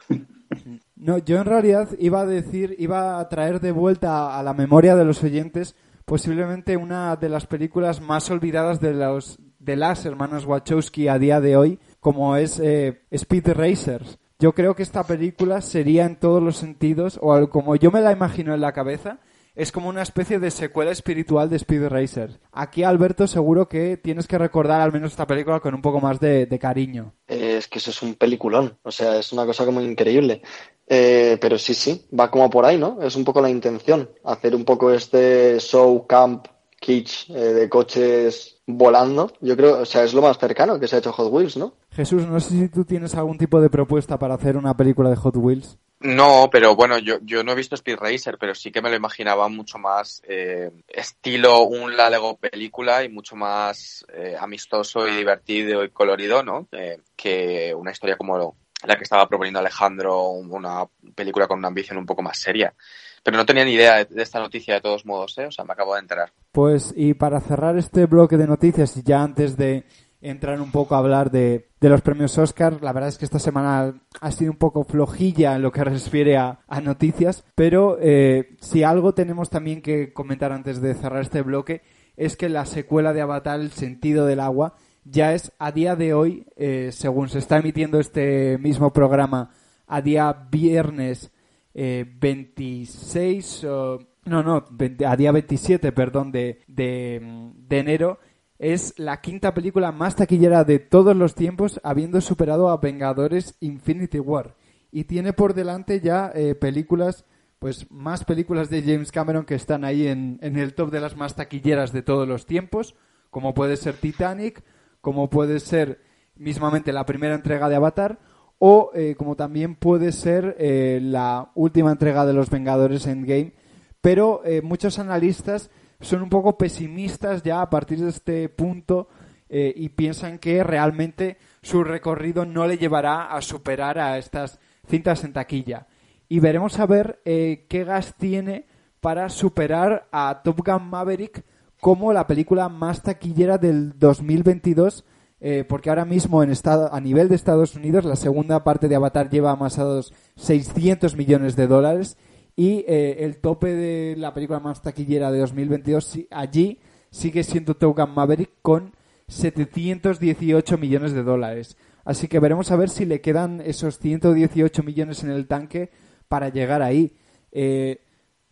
No, 0.97 1.19
yo 1.19 1.39
en 1.39 1.45
realidad 1.45 1.89
iba 1.99 2.21
a 2.23 2.27
decir, 2.27 2.75
iba 2.79 3.21
a 3.21 3.29
traer 3.29 3.61
de 3.61 3.73
vuelta 3.73 4.39
a 4.39 4.43
la 4.43 4.55
memoria 4.55 4.97
de 4.97 5.05
los 5.05 5.23
oyentes 5.23 5.77
posiblemente 6.05 6.77
una 6.77 7.15
de 7.17 7.29
las 7.29 7.47
películas 7.47 8.01
más 8.01 8.31
olvidadas 8.31 8.81
de 8.81 8.95
los 8.95 9.39
de 9.59 9.77
las 9.77 10.07
hermanas 10.07 10.47
Wachowski 10.47 11.09
a 11.09 11.19
día 11.19 11.41
de 11.41 11.57
hoy, 11.57 11.79
como 12.01 12.37
es 12.37 12.59
eh, 12.59 13.03
Speed 13.11 13.49
Racers. 13.49 14.19
Yo 14.39 14.55
creo 14.55 14.75
que 14.75 14.83
esta 14.83 15.05
película 15.05 15.61
sería 15.61 16.07
en 16.07 16.17
todos 16.17 16.43
los 16.43 16.57
sentidos, 16.57 17.19
o 17.21 17.51
como 17.51 17.77
yo 17.77 17.91
me 17.91 18.01
la 18.01 18.13
imagino 18.13 18.55
en 18.55 18.63
la 18.63 18.73
cabeza, 18.73 19.19
es 19.59 19.73
como 19.73 19.89
una 19.89 20.03
especie 20.03 20.39
de 20.39 20.53
secuela 20.53 20.93
espiritual 20.93 21.51
de 21.51 21.57
Speed 21.57 21.89
Racer. 21.89 22.39
Aquí, 22.53 22.85
Alberto, 22.85 23.27
seguro 23.27 23.69
que 23.69 23.97
tienes 23.97 24.29
que 24.29 24.39
recordar 24.39 24.81
al 24.81 24.93
menos 24.93 25.11
esta 25.11 25.27
película 25.27 25.59
con 25.59 25.75
un 25.75 25.83
poco 25.83 26.01
más 26.01 26.21
de, 26.21 26.47
cariño. 26.61 27.13
es 27.27 27.67
que 27.67 27.81
eso 27.81 27.91
es 27.91 28.01
un 28.01 28.15
peliculón, 28.15 28.79
o 28.85 28.93
sea, 28.93 29.19
es 29.19 29.33
una 29.33 29.45
cosa 29.45 29.65
como 29.65 29.81
increíble. 29.81 30.43
Eh, 30.87 31.39
pero 31.41 31.59
sí, 31.59 31.75
sí, 31.75 32.07
va 32.19 32.31
como 32.31 32.49
por 32.49 32.65
ahí, 32.65 32.79
¿no? 32.79 33.03
Es 33.03 33.17
un 33.17 33.25
poco 33.25 33.41
la 33.41 33.51
intención, 33.51 34.09
hacer 34.25 34.55
un 34.55 34.65
poco 34.65 34.93
este 34.93 35.59
show 35.59 36.07
camp 36.07 36.47
kitsch 36.81 37.29
eh, 37.31 37.35
de 37.35 37.69
coches 37.69 38.58
volando. 38.69 39.33
Yo 39.41 39.57
creo, 39.57 39.81
o 39.81 39.85
sea, 39.87 40.05
es 40.05 40.15
lo 40.15 40.23
más 40.23 40.39
cercano 40.39 40.79
que 40.79 40.87
se 40.87 40.97
ha 40.97 40.99
hecho 41.01 41.13
Hot 41.13 41.33
Wheels, 41.33 41.57
¿no? 41.57 41.73
Jesús, 41.91 42.27
no 42.27 42.39
sé 42.39 42.51
si 42.51 42.69
tú 42.69 42.85
tienes 42.85 43.15
algún 43.15 43.39
tipo 43.39 43.61
de 43.61 43.71
propuesta 43.71 44.19
para 44.19 44.35
hacer 44.35 44.57
una 44.57 44.77
película 44.77 45.09
de 45.11 45.17
Hot 45.17 45.37
Wheels. 45.37 45.79
No, 46.01 46.49
pero 46.53 46.77
bueno, 46.77 46.99
yo, 46.99 47.19
yo 47.23 47.43
no 47.43 47.53
he 47.53 47.57
visto 47.57 47.75
Speed 47.75 47.97
Racer, 47.97 48.37
pero 48.39 48.55
sí 48.55 48.71
que 48.71 48.81
me 48.81 48.91
lo 48.91 48.95
imaginaba 48.95 49.49
mucho 49.49 49.79
más 49.79 50.23
eh, 50.29 50.71
estilo 50.87 51.63
un 51.63 51.97
Lego 51.97 52.37
película 52.37 53.03
y 53.03 53.09
mucho 53.09 53.35
más 53.35 54.07
eh, 54.13 54.37
amistoso 54.39 55.09
y 55.09 55.17
divertido 55.17 55.83
y 55.83 55.91
colorido, 55.91 56.45
¿no? 56.45 56.69
Eh, 56.71 57.01
que 57.17 57.75
una 57.75 57.91
historia 57.91 58.17
como 58.17 58.57
la 58.85 58.97
que 58.97 59.05
estaba 59.05 59.29
proponiendo 59.29 59.61
Alejandro, 59.61 60.31
una 60.31 60.85
película 61.15 61.47
con 61.47 61.59
una 61.59 61.69
ambición 61.69 61.99
un 61.99 62.07
poco 62.07 62.23
más 62.23 62.39
seria. 62.39 62.75
Pero 63.23 63.37
no 63.37 63.47
tenía 63.47 63.65
ni 63.65 63.73
idea 63.73 64.05
de 64.05 64.23
esta 64.23 64.39
noticia 64.39 64.75
de 64.75 64.81
todos 64.81 65.05
modos, 65.05 65.37
¿eh? 65.39 65.47
O 65.47 65.51
sea, 65.51 65.65
me 65.65 65.73
acabo 65.73 65.95
de 65.95 66.01
enterar. 66.01 66.33
Pues, 66.53 66.93
y 66.97 67.15
para 67.15 67.41
cerrar 67.41 67.77
este 67.77 68.07
bloque 68.07 68.37
de 68.37 68.47
noticias, 68.47 69.03
ya 69.03 69.23
antes 69.23 69.57
de 69.57 69.85
entrar 70.21 70.61
un 70.61 70.73
poco 70.73 70.95
a 70.95 70.99
hablar 70.99 71.31
de, 71.31 71.69
de, 71.81 71.89
los 71.89 72.01
premios 72.01 72.37
Oscar. 72.39 72.83
La 72.83 72.93
verdad 72.93 73.09
es 73.09 73.19
que 73.19 73.25
esta 73.25 73.39
semana 73.39 73.95
ha 74.21 74.31
sido 74.33 74.51
un 74.51 74.59
poco 74.59 74.85
flojilla 74.85 75.55
en 75.55 75.63
lo 75.63 75.73
que 75.73 75.85
refiere 75.85 76.37
a, 76.37 76.61
a 76.67 76.81
noticias, 76.81 77.45
pero 77.55 77.99
eh, 78.01 78.57
si 78.61 78.83
algo 78.83 79.15
tenemos 79.15 79.51
también 79.51 79.83
que 79.83 80.13
comentar 80.13 80.53
antes 80.53 80.81
de 80.81 80.95
cerrar 80.95 81.23
este 81.23 81.43
bloque 81.43 81.83
es 82.17 82.37
que 82.37 82.49
la 82.49 82.67
secuela 82.67 83.13
de 83.13 83.21
Avatar, 83.21 83.61
El 83.61 83.71
sentido 83.71 84.27
del 84.27 84.41
agua, 84.41 84.75
ya 85.05 85.35
es 85.35 85.53
a 85.59 85.73
día 85.73 85.97
de 85.97 86.15
hoy, 86.15 86.47
eh, 86.57 86.91
según 86.93 87.29
se 87.29 87.39
está 87.39 87.59
emitiendo 87.59 87.99
este 87.99 88.59
mismo 88.59 88.93
programa, 88.93 89.51
a 89.87 90.03
día 90.03 90.33
viernes 90.51 91.31
eh, 91.75 92.05
26, 92.21 93.65
no, 93.65 94.43
no, 94.43 94.65
a 95.07 95.17
día 95.17 95.33
27, 95.33 95.93
perdón, 95.93 96.33
de, 96.33 96.61
de, 96.67 97.51
de 97.57 97.79
enero, 97.79 98.19
es 98.59 98.95
la 98.99 99.21
quinta 99.21 99.55
película 99.55 99.93
más 99.93 100.17
taquillera 100.17 100.65
de 100.65 100.81
todos 100.81 101.17
los 101.17 101.35
tiempos, 101.35 101.81
habiendo 101.85 102.21
superado 102.21 102.69
a 102.69 102.77
Vengadores 102.79 103.57
Infinity 103.61 104.19
War. 104.19 104.57
Y 104.91 105.05
tiene 105.05 105.33
por 105.33 105.55
delante 105.55 106.01
ya 106.01 106.33
eh, 106.35 106.55
películas, 106.55 107.25
pues 107.59 107.91
más 107.91 108.25
películas 108.25 108.69
de 108.69 108.83
James 108.83 109.13
Cameron 109.13 109.45
que 109.45 109.55
están 109.55 109.85
ahí 109.85 110.09
en, 110.09 110.39
en, 110.43 110.59
el 110.59 110.75
top 110.75 110.91
de 110.91 111.01
las 111.01 111.17
más 111.17 111.37
taquilleras 111.37 111.93
de 111.93 112.03
todos 112.03 112.27
los 112.27 112.47
tiempos, 112.47 112.97
como 113.31 113.55
puede 113.55 113.77
ser 113.77 113.95
Titanic, 113.95 114.63
como 115.01 115.31
puede 115.31 115.61
ser 115.61 116.01
mismamente 116.37 116.93
la 116.93 117.07
primera 117.07 117.35
entrega 117.35 117.69
de 117.69 117.77
Avatar, 117.77 118.19
o 118.59 118.91
eh, 118.95 119.15
como 119.17 119.37
también 119.37 119.77
puede 119.77 120.13
ser 120.13 120.57
eh, 120.59 121.01
la 121.03 121.53
última 121.55 121.93
entrega 121.93 122.27
de 122.27 122.33
los 122.33 122.51
Vengadores 122.51 123.07
Endgame. 123.07 123.55
Pero 124.01 124.43
muchos 124.63 125.01
analistas 125.01 125.71
son 126.01 126.23
un 126.23 126.29
poco 126.29 126.57
pesimistas 126.57 127.43
ya 127.43 127.61
a 127.61 127.69
partir 127.69 127.99
de 127.99 128.11
este 128.11 128.49
punto 128.49 129.09
eh, 129.49 129.73
y 129.75 129.89
piensan 129.89 130.39
que 130.39 130.63
realmente 130.63 131.39
su 131.63 131.83
recorrido 131.83 132.45
no 132.45 132.67
le 132.67 132.77
llevará 132.77 133.35
a 133.35 133.41
superar 133.41 133.99
a 133.99 134.19
estas 134.19 134.61
cintas 134.87 135.25
en 135.25 135.33
taquilla. 135.33 135.87
Y 136.29 136.41
veremos 136.41 136.79
a 136.79 136.87
ver 136.87 137.21
eh, 137.25 137.67
qué 137.69 137.85
gas 137.85 138.15
tiene 138.19 138.67
para 139.01 139.31
superar 139.31 140.09
a 140.13 140.43
Top 140.45 140.61
Gun 140.65 140.91
Maverick 140.91 141.45
como 141.81 142.13
la 142.13 142.27
película 142.27 142.69
más 142.69 143.03
taquillera 143.03 143.59
del 143.59 143.99
2022, 143.99 145.05
eh, 145.41 145.65
porque 145.69 145.91
ahora 145.91 146.05
mismo 146.05 146.43
en 146.43 146.51
estado, 146.51 146.93
a 146.93 147.01
nivel 147.01 147.29
de 147.29 147.37
Estados 147.37 147.77
Unidos 147.77 148.05
la 148.05 148.17
segunda 148.17 148.65
parte 148.65 148.89
de 148.89 148.97
Avatar 148.97 149.31
lleva 149.31 149.53
amasados 149.53 150.13
600 150.37 151.15
millones 151.17 151.55
de 151.55 151.69
dólares 151.69 152.17
y 152.57 152.85
eh, 152.89 153.19
el 153.21 153.37
tope 153.39 153.69
de 153.69 154.17
la 154.17 154.35
película 154.35 154.59
más 154.59 154.83
taquillera 154.83 155.31
de 155.31 155.39
2022 155.39 156.19
allí 156.33 156.81
sigue 157.11 157.45
siendo 157.45 157.77
Top 157.77 158.01
Maverick 158.09 158.51
con 158.63 158.97
718 159.29 160.77
millones 160.77 161.13
de 161.13 161.23
dólares. 161.23 161.77
Así 162.05 162.27
que 162.27 162.41
veremos 162.41 162.73
a 162.73 162.77
ver 162.77 162.89
si 162.89 163.05
le 163.05 163.21
quedan 163.21 163.61
esos 163.61 163.99
118 163.99 164.83
millones 164.83 165.23
en 165.23 165.31
el 165.31 165.47
tanque 165.47 165.91
para 166.27 166.49
llegar 166.49 166.83
ahí. 166.83 167.17
Eh, 167.53 168.01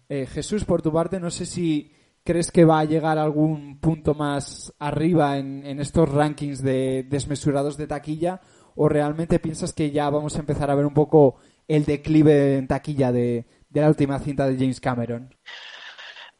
Jesús, 0.08 0.64
por 0.64 0.82
tu 0.82 0.92
parte, 0.92 1.18
no 1.18 1.30
sé 1.30 1.46
si 1.46 1.90
crees 2.26 2.50
que 2.52 2.66
va 2.66 2.80
a 2.80 2.84
llegar 2.84 3.16
algún 3.16 3.80
punto 3.80 4.12
más 4.12 4.74
arriba 4.78 5.38
en, 5.38 5.64
en 5.64 5.80
estos 5.80 6.10
rankings 6.10 6.62
de 6.62 7.06
desmesurados 7.08 7.78
de 7.78 7.86
taquilla 7.86 8.42
o 8.74 8.90
realmente 8.90 9.38
piensas 9.38 9.72
que 9.72 9.90
ya 9.90 10.10
vamos 10.10 10.36
a 10.36 10.40
empezar 10.40 10.70
a 10.70 10.74
ver 10.74 10.84
un 10.84 10.92
poco 10.92 11.36
el 11.66 11.86
declive 11.86 12.56
en 12.56 12.66
taquilla 12.66 13.12
de, 13.12 13.46
de 13.70 13.80
la 13.80 13.88
última 13.88 14.18
cinta 14.18 14.46
de 14.46 14.56
James 14.56 14.80
Cameron? 14.80 15.34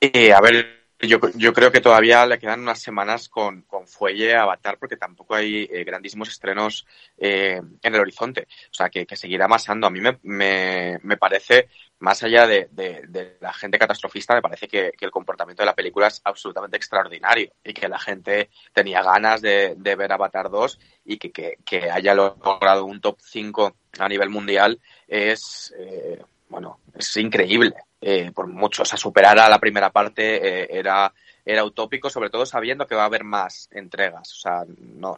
Eh, 0.01 0.33
a 0.33 0.41
ver, 0.41 0.76
yo, 1.01 1.19
yo, 1.35 1.53
creo 1.53 1.71
que 1.71 1.81
todavía 1.81 2.25
le 2.27 2.39
quedan 2.39 2.61
unas 2.61 2.81
semanas 2.81 3.29
con, 3.29 3.63
con 3.63 3.87
Fuelle 3.87 4.35
Avatar 4.35 4.79
porque 4.79 4.97
tampoco 4.97 5.35
hay 5.35 5.69
eh, 5.71 5.85
grandísimos 5.85 6.29
estrenos 6.29 6.87
eh, 7.19 7.61
en 7.83 7.95
el 7.95 8.01
horizonte. 8.01 8.49
O 8.71 8.75
sea, 8.75 8.89
que, 8.89 9.07
seguirá 9.15 9.45
amasando. 9.45 9.87
A 9.87 9.91
mí 9.91 10.01
me, 10.01 10.19
me, 10.23 10.99
me 11.03 11.17
parece, 11.17 11.69
más 11.99 12.23
allá 12.23 12.47
de, 12.47 12.69
de, 12.73 13.03
de, 13.09 13.37
la 13.41 13.53
gente 13.53 13.79
catastrofista, 13.79 14.35
me 14.35 14.43
parece 14.43 14.69
que, 14.69 14.93
el 14.99 15.11
comportamiento 15.11 15.63
de 15.63 15.67
la 15.67 15.75
película 15.75 16.07
es 16.07 16.21
absolutamente 16.25 16.77
extraordinario 16.77 17.53
y 17.63 17.75
que 17.75 17.89
la 17.89 17.99
gente 17.99 18.51
tenía 18.73 19.03
ganas 19.03 19.43
de, 19.43 19.77
ver 19.77 20.13
Avatar 20.13 20.51
2 20.51 20.79
y 21.05 21.19
que, 21.19 21.31
que, 21.31 21.59
que 21.65 21.91
haya 21.91 22.15
logrado 22.15 22.85
un 22.87 23.01
top 23.01 23.19
5 23.21 23.77
a 23.99 24.09
nivel 24.09 24.31
mundial 24.31 24.81
es... 25.07 25.75
Eh, 25.79 26.23
bueno, 26.49 26.79
es 26.97 27.17
increíble. 27.17 27.75
Eh, 28.01 28.31
por 28.35 28.47
mucho, 28.47 28.83
o 28.83 28.85
sea, 28.85 28.99
superar 28.99 29.39
a 29.39 29.49
la 29.49 29.59
primera 29.59 29.91
parte 29.91 30.37
eh, 30.37 30.69
era, 30.71 31.13
era 31.45 31.65
utópico, 31.65 32.11
sobre 32.11 32.29
todo 32.29 32.45
sabiendo 32.45 32.87
que 32.87 32.95
va 32.95 33.03
a 33.03 33.07
haber 33.07 33.25
más 33.25 33.69
entregas. 33.73 34.33
O 34.33 34.37
sea, 34.37 34.65
no, 34.79 35.17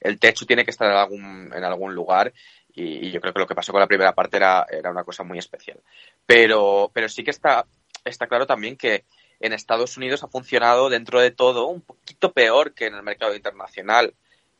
el 0.00 0.18
techo 0.18 0.46
tiene 0.46 0.64
que 0.64 0.70
estar 0.70 0.90
en 0.90 0.96
algún, 0.96 1.52
en 1.54 1.64
algún 1.64 1.94
lugar 1.94 2.32
y, 2.74 3.10
yo 3.10 3.20
creo 3.20 3.32
que 3.32 3.40
lo 3.40 3.46
que 3.46 3.54
pasó 3.54 3.72
con 3.72 3.80
la 3.80 3.86
primera 3.86 4.14
parte 4.14 4.36
era, 4.36 4.66
era 4.70 4.90
una 4.90 5.04
cosa 5.04 5.22
muy 5.22 5.38
especial. 5.38 5.80
Pero, 6.24 6.90
pero 6.92 7.08
sí 7.08 7.22
que 7.22 7.30
está, 7.30 7.66
está 8.04 8.26
claro 8.26 8.46
también 8.46 8.76
que 8.76 9.04
en 9.40 9.52
Estados 9.52 9.96
Unidos 9.96 10.22
ha 10.24 10.28
funcionado 10.28 10.88
dentro 10.88 11.20
de 11.20 11.30
todo 11.30 11.66
un 11.66 11.80
poquito 11.80 12.32
peor 12.32 12.74
que 12.74 12.86
en 12.86 12.94
el 12.94 13.02
mercado 13.02 13.34
internacional 13.34 14.14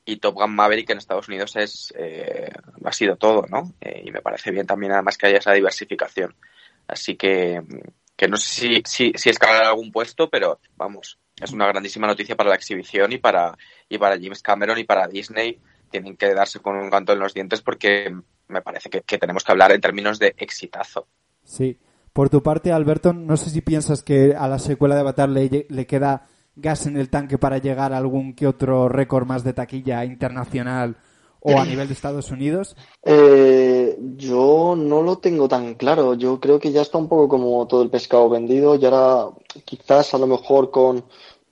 y 0.04 0.16
Top 0.16 0.34
Gun 0.34 0.54
Maverick 0.54 0.88
en 0.90 0.98
Estados 0.98 1.28
Unidos 1.28 1.56
es 1.56 1.92
eh, 1.96 2.50
ha 2.84 2.92
sido 2.92 3.16
todo, 3.16 3.44
¿no? 3.50 3.74
Eh, 3.80 4.02
y 4.06 4.11
me 4.11 4.22
parece 4.22 4.50
bien 4.50 4.66
también 4.66 4.92
además 4.92 5.18
que 5.18 5.26
haya 5.26 5.38
esa 5.38 5.52
diversificación. 5.52 6.34
Así 6.88 7.16
que, 7.16 7.62
que 8.16 8.29
no 8.29 8.37
sé 8.37 8.48
si, 8.48 8.83
si, 8.85 9.12
si 9.14 9.31
escalar 9.31 9.64
algún 9.64 9.92
puesto, 9.92 10.29
pero 10.29 10.59
vamos, 10.77 11.18
es 11.40 11.53
una 11.53 11.68
grandísima 11.68 12.07
noticia 12.07 12.35
para 12.35 12.48
la 12.48 12.57
exhibición 12.57 13.12
y 13.12 13.18
para, 13.18 13.57
y 13.88 13.98
para 13.98 14.16
James 14.16 14.42
Cameron 14.42 14.79
y 14.79 14.85
para 14.85 15.07
Disney. 15.07 15.61
Tienen 15.90 16.16
que 16.16 16.35
darse 16.35 16.61
con 16.61 16.77
un 16.77 16.90
canto 16.90 17.12
en 17.12 17.20
los 17.20 17.35
dientes 17.35 17.62
porque 17.62 18.14
me 18.48 18.62
parece 18.62 18.90
que, 18.90 19.03
que 19.03 19.18
tenemos 19.18 19.44
que 19.44 19.53
hablar 19.53 19.72
en 19.72 19.81
términos 19.81 20.18
de 20.18 20.35
exitazo. 20.37 21.07
Sí. 21.44 21.79
Por 22.12 22.31
tu 22.31 22.42
parte, 22.42 22.72
Alberto, 22.72 23.12
no 23.12 23.37
sé 23.37 23.51
si 23.51 23.61
piensas 23.61 24.03
que 24.03 24.35
a 24.37 24.48
la 24.48 24.59
secuela 24.59 24.96
de 24.96 25.03
Avatar 25.03 25.29
le, 25.29 25.66
le 25.68 25.87
queda 25.87 26.27
gas 26.57 26.87
en 26.87 26.96
el 26.96 27.11
tanque 27.11 27.38
para 27.38 27.59
llegar 27.59 27.92
a 27.92 27.98
algún 27.98 28.35
que 28.35 28.46
otro 28.46 28.88
récord 28.88 29.27
más 29.27 29.44
de 29.44 29.53
taquilla 29.53 30.05
internacional 30.05 30.96
o 31.40 31.59
a 31.59 31.64
nivel 31.64 31.88
de 31.88 31.94
Estados 31.94 32.31
Unidos? 32.31 32.77
Eh, 33.05 33.98
yo 34.16 34.74
no 34.77 35.03
lo 35.03 35.18
tengo 35.18 35.48
tan 35.48 35.74
claro. 35.74 36.14
Yo 36.14 36.40
creo 36.40 36.59
que 36.59 36.72
ya 36.72 36.83
está 36.83 36.98
un 36.98 37.09
poco 37.09 37.29
como 37.29 37.66
todo 37.66 37.83
el 37.83 37.90
pescado 37.90 38.29
vendido 38.29 38.74
y 38.77 38.85
ahora 38.85 39.31
quizás 39.64 40.14
a 40.14 40.18
lo 40.18 40.27
mejor 40.27 40.70
con, 40.70 41.05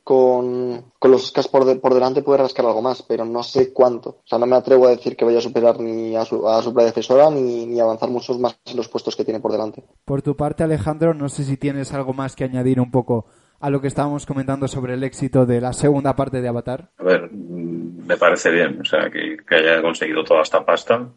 con, 0.02 0.92
con 0.98 1.10
los 1.10 1.24
Oscars 1.24 1.48
por, 1.48 1.64
de, 1.64 1.76
por 1.76 1.94
delante 1.94 2.22
puede 2.22 2.38
rascar 2.38 2.66
algo 2.66 2.82
más, 2.82 3.02
pero 3.02 3.24
no 3.24 3.42
sé 3.42 3.72
cuánto. 3.72 4.10
O 4.10 4.26
sea, 4.26 4.38
no 4.38 4.46
me 4.46 4.56
atrevo 4.56 4.86
a 4.86 4.90
decir 4.90 5.16
que 5.16 5.24
vaya 5.24 5.38
a 5.38 5.42
superar 5.42 5.80
ni 5.80 6.14
a 6.16 6.24
su, 6.24 6.48
a 6.48 6.62
su 6.62 6.72
predecesora 6.72 7.30
ni, 7.30 7.66
ni 7.66 7.80
avanzar 7.80 8.10
muchos 8.10 8.38
más 8.38 8.58
en 8.66 8.76
los 8.76 8.88
puestos 8.88 9.16
que 9.16 9.24
tiene 9.24 9.40
por 9.40 9.52
delante. 9.52 9.84
Por 10.04 10.22
tu 10.22 10.36
parte, 10.36 10.62
Alejandro, 10.62 11.14
no 11.14 11.28
sé 11.28 11.44
si 11.44 11.56
tienes 11.56 11.92
algo 11.92 12.12
más 12.12 12.36
que 12.36 12.44
añadir 12.44 12.80
un 12.80 12.90
poco 12.90 13.26
a 13.60 13.70
lo 13.70 13.80
que 13.80 13.88
estábamos 13.88 14.26
comentando 14.26 14.68
sobre 14.68 14.94
el 14.94 15.04
éxito 15.04 15.46
de 15.46 15.60
la 15.60 15.72
segunda 15.72 16.14
parte 16.14 16.40
de 16.40 16.48
Avatar? 16.48 16.90
A 16.98 17.04
ver, 17.04 17.30
me 17.30 18.16
parece 18.16 18.50
bien, 18.50 18.80
o 18.80 18.84
sea, 18.84 19.10
que, 19.10 19.36
que 19.46 19.54
haya 19.54 19.82
conseguido 19.82 20.22
toda 20.24 20.42
esta 20.42 20.64
pasta. 20.64 21.08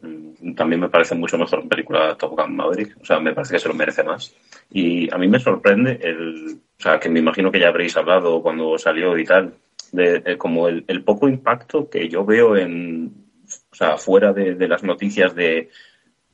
También 0.56 0.80
me 0.80 0.88
parece 0.88 1.14
mucho 1.14 1.38
mejor 1.38 1.68
película 1.68 2.16
Top 2.16 2.36
Gun 2.36 2.56
Maverick, 2.56 2.96
o 3.00 3.04
sea, 3.04 3.20
me 3.20 3.32
parece 3.32 3.54
que 3.54 3.60
se 3.60 3.68
lo 3.68 3.74
merece 3.74 4.02
más. 4.02 4.34
Y 4.70 5.12
a 5.12 5.18
mí 5.18 5.28
me 5.28 5.38
sorprende 5.38 5.98
el, 6.02 6.60
o 6.78 6.82
sea, 6.82 6.98
que 6.98 7.08
me 7.08 7.20
imagino 7.20 7.52
que 7.52 7.60
ya 7.60 7.68
habréis 7.68 7.96
hablado 7.96 8.42
cuando 8.42 8.78
salió 8.78 9.16
y 9.18 9.24
tal, 9.24 9.54
de, 9.92 10.20
de 10.20 10.38
como 10.38 10.68
el, 10.68 10.84
el, 10.88 11.04
poco 11.04 11.28
impacto 11.28 11.88
que 11.90 12.08
yo 12.08 12.24
veo 12.24 12.56
en, 12.56 13.12
o 13.70 13.74
sea, 13.74 13.96
fuera 13.96 14.32
de, 14.32 14.54
de 14.54 14.68
las 14.68 14.82
noticias 14.82 15.34
de 15.34 15.68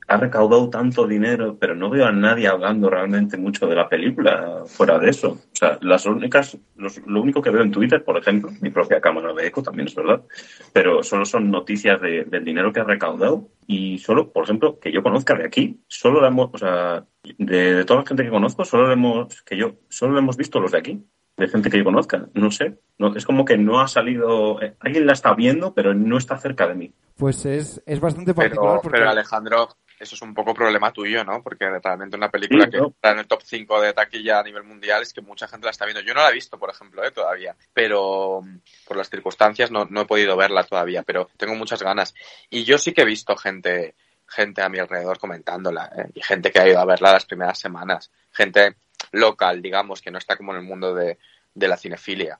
ha 0.07 0.17
recaudado 0.17 0.69
tanto 0.69 1.05
dinero, 1.05 1.57
pero 1.59 1.75
no 1.75 1.89
veo 1.89 2.05
a 2.05 2.11
nadie 2.11 2.47
hablando 2.47 2.89
realmente 2.89 3.35
mucho 3.35 3.67
de 3.67 3.75
la 3.75 3.89
película 3.89 4.63
fuera 4.65 4.97
de 4.97 5.09
eso. 5.09 5.31
O 5.31 5.55
sea, 5.55 5.77
las 5.81 6.05
únicas, 6.05 6.57
lo 6.77 7.21
único 7.21 7.41
que 7.41 7.49
veo 7.49 7.61
en 7.61 7.71
Twitter, 7.71 8.03
por 8.03 8.17
ejemplo, 8.17 8.49
mi 8.61 8.69
propia 8.69 9.01
cámara 9.01 9.33
de 9.33 9.47
eco 9.47 9.61
también 9.61 9.87
es 9.87 9.95
verdad, 9.95 10.23
pero 10.71 11.03
solo 11.03 11.25
son 11.25 11.51
noticias 11.51 11.99
del 12.01 12.45
dinero 12.45 12.71
que 12.71 12.79
ha 12.79 12.85
recaudado 12.85 13.49
y 13.67 13.97
solo, 13.97 14.31
por 14.31 14.45
ejemplo, 14.45 14.79
que 14.79 14.93
yo 14.93 15.03
conozca 15.03 15.35
de 15.35 15.45
aquí, 15.45 15.81
solo 15.87 16.21
la 16.21 16.29
hemos, 16.29 16.51
o 16.53 16.57
sea, 16.57 17.03
de, 17.37 17.83
toda 17.83 17.99
la 17.99 18.05
gente 18.07 18.23
que 18.23 18.29
conozco, 18.29 18.63
solo 18.63 18.89
hemos, 18.89 19.43
que 19.43 19.57
yo, 19.57 19.75
solo 19.89 20.17
hemos 20.17 20.37
visto 20.37 20.61
los 20.61 20.71
de 20.71 20.77
aquí 20.77 21.03
de 21.35 21.47
gente 21.47 21.69
que 21.69 21.77
yo 21.77 21.83
conozca. 21.83 22.27
No 22.33 22.49
sé. 22.49 22.79
No, 22.97 23.15
es 23.15 23.23
como 23.23 23.45
que 23.45 23.59
no 23.59 23.79
ha 23.79 23.87
salido. 23.87 24.59
Eh, 24.59 24.73
alguien 24.79 25.05
la 25.05 25.13
está 25.13 25.35
viendo, 25.35 25.71
pero 25.71 25.93
no 25.93 26.17
está 26.17 26.35
cerca 26.39 26.67
de 26.67 26.73
mí. 26.73 26.93
Pues 27.15 27.45
es, 27.45 27.81
es 27.85 27.99
bastante 27.99 28.33
particular. 28.33 28.79
Pero, 28.81 28.91
pero 28.91 29.09
Alejandro, 29.11 29.69
eso 29.99 30.15
es 30.15 30.21
un 30.21 30.33
poco 30.33 30.53
problema 30.53 30.91
tuyo, 30.91 31.23
¿no? 31.23 31.41
Porque 31.41 31.69
realmente 31.69 32.17
una 32.17 32.29
película 32.29 32.69
que 32.69 32.77
está 32.77 33.11
en 33.11 33.19
el 33.19 33.27
top 33.27 33.41
5 33.43 33.81
de 33.81 33.93
taquilla 33.93 34.39
a 34.39 34.43
nivel 34.43 34.63
mundial 34.63 35.01
es 35.01 35.13
que 35.13 35.21
mucha 35.21 35.47
gente 35.47 35.65
la 35.65 35.71
está 35.71 35.85
viendo. 35.85 36.01
Yo 36.01 36.13
no 36.13 36.21
la 36.21 36.29
he 36.29 36.33
visto, 36.33 36.57
por 36.59 36.69
ejemplo, 36.69 37.03
¿eh? 37.03 37.11
todavía, 37.11 37.55
pero 37.73 38.43
por 38.87 38.97
las 38.97 39.09
circunstancias 39.09 39.71
no, 39.71 39.85
no 39.85 40.01
he 40.01 40.05
podido 40.05 40.37
verla 40.37 40.63
todavía, 40.63 41.03
pero 41.03 41.29
tengo 41.37 41.55
muchas 41.55 41.81
ganas. 41.81 42.13
Y 42.49 42.63
yo 42.63 42.77
sí 42.77 42.93
que 42.93 43.01
he 43.01 43.05
visto 43.05 43.35
gente 43.35 43.95
gente 44.27 44.61
a 44.61 44.69
mi 44.69 44.77
alrededor 44.77 45.17
comentándola 45.19 45.89
¿eh? 45.95 46.11
y 46.13 46.21
gente 46.21 46.51
que 46.51 46.59
ha 46.59 46.67
ido 46.67 46.79
a 46.79 46.85
verla 46.85 47.13
las 47.13 47.25
primeras 47.25 47.57
semanas, 47.57 48.11
gente 48.31 48.75
local, 49.11 49.61
digamos, 49.61 50.01
que 50.01 50.11
no 50.11 50.17
está 50.17 50.35
como 50.35 50.51
en 50.51 50.59
el 50.59 50.65
mundo 50.65 50.93
de, 50.93 51.17
la 51.55 51.77
cinefilia. 51.77 52.39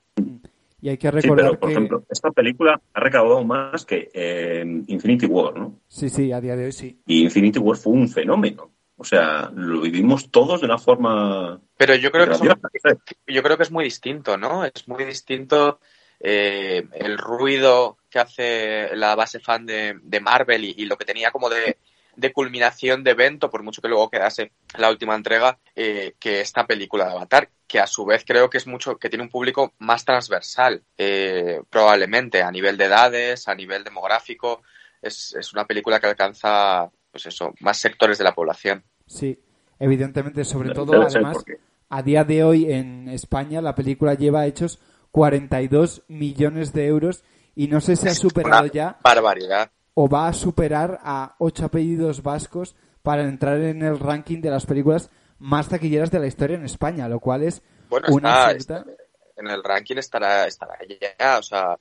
Y 0.80 0.90
hay 0.90 0.96
que 0.96 1.10
recordar 1.10 1.44
sí, 1.44 1.48
pero, 1.50 1.60
por 1.60 1.70
ejemplo, 1.70 2.04
esta 2.08 2.30
película 2.30 2.80
ha 2.92 3.00
recaudado 3.00 3.44
más 3.44 3.84
que 3.84 4.10
eh, 4.14 4.64
Infinity 4.86 5.26
War, 5.26 5.56
¿no? 5.56 5.80
Sí, 5.88 6.08
sí, 6.08 6.30
a 6.32 6.40
día 6.40 6.54
de 6.54 6.66
hoy 6.66 6.72
sí. 6.72 7.00
Y 7.06 7.24
Infinity 7.24 7.58
War 7.58 7.76
fue 7.76 7.92
un 7.92 8.08
fenómeno. 8.08 8.70
O 8.96 9.04
sea, 9.04 9.50
lo 9.54 9.80
vivimos 9.80 10.30
todos 10.30 10.60
de 10.60 10.66
una 10.66 10.78
forma. 10.78 11.60
Pero 11.76 11.94
yo 11.94 12.10
creo 12.10 12.26
que, 12.26 13.32
yo 13.32 13.42
creo 13.42 13.56
que 13.56 13.62
es 13.62 13.70
muy 13.70 13.84
distinto, 13.84 14.36
¿no? 14.36 14.64
Es 14.64 14.88
muy 14.88 15.04
distinto 15.04 15.78
eh, 16.18 16.84
el 16.92 17.16
ruido 17.16 17.98
que 18.10 18.18
hace 18.18 18.96
la 18.96 19.14
base 19.14 19.38
fan 19.38 19.66
de, 19.66 20.20
Marvel 20.20 20.64
y, 20.64 20.84
lo 20.86 20.96
que 20.96 21.04
tenía 21.04 21.30
como 21.30 21.48
de, 21.48 21.78
de 22.18 22.32
culminación 22.32 23.04
de 23.04 23.12
evento, 23.12 23.48
por 23.48 23.62
mucho 23.62 23.80
que 23.80 23.86
luego 23.86 24.10
quedase 24.10 24.50
la 24.76 24.90
última 24.90 25.14
entrega, 25.14 25.56
eh, 25.76 26.14
que 26.18 26.40
esta 26.40 26.66
película 26.66 27.04
de 27.04 27.12
Avatar, 27.12 27.48
que 27.68 27.78
a 27.78 27.86
su 27.86 28.04
vez 28.04 28.24
creo 28.26 28.50
que 28.50 28.58
es 28.58 28.66
mucho, 28.66 28.98
que 28.98 29.08
tiene 29.08 29.22
un 29.22 29.30
público 29.30 29.72
más 29.78 30.04
transversal, 30.04 30.82
eh, 30.96 31.60
probablemente 31.70 32.42
a 32.42 32.50
nivel 32.50 32.76
de 32.76 32.86
edades, 32.86 33.46
a 33.46 33.54
nivel 33.54 33.84
demográfico, 33.84 34.62
es, 35.00 35.36
es 35.38 35.52
una 35.52 35.64
película 35.64 36.00
que 36.00 36.08
alcanza, 36.08 36.90
pues 37.12 37.26
eso, 37.26 37.54
más 37.60 37.78
sectores 37.78 38.18
de 38.18 38.24
la 38.24 38.34
población. 38.34 38.82
Sí, 39.06 39.38
evidentemente, 39.78 40.44
sobre 40.44 40.70
todo, 40.70 41.00
además, 41.00 41.44
a 41.88 42.02
día 42.02 42.24
de 42.24 42.42
hoy 42.42 42.72
en 42.72 43.08
España 43.10 43.62
la 43.62 43.76
película 43.76 44.14
lleva 44.14 44.46
hechos 44.46 44.80
42 45.12 46.02
millones 46.08 46.72
de 46.72 46.86
euros 46.86 47.22
y 47.54 47.68
no 47.68 47.80
sé 47.80 47.94
si 47.94 48.08
ha 48.08 48.14
superado 48.14 48.66
ya. 48.66 48.98
Barbaridad 49.04 49.70
o 50.00 50.08
va 50.08 50.28
a 50.28 50.32
superar 50.32 51.00
a 51.02 51.34
ocho 51.40 51.64
apellidos 51.64 52.22
vascos 52.22 52.76
para 53.02 53.24
entrar 53.24 53.58
en 53.58 53.82
el 53.82 53.98
ranking 53.98 54.40
de 54.40 54.48
las 54.48 54.64
películas 54.64 55.10
más 55.40 55.68
taquilleras 55.68 56.12
de 56.12 56.20
la 56.20 56.28
historia 56.28 56.56
en 56.56 56.64
España, 56.64 57.08
lo 57.08 57.18
cual 57.18 57.42
es 57.42 57.62
una 58.08 58.52
en 58.52 59.48
el 59.48 59.64
ranking 59.64 59.96
estará 59.96 60.46
estará 60.46 60.78
ya, 60.86 61.38
o 61.40 61.42
sea, 61.42 61.76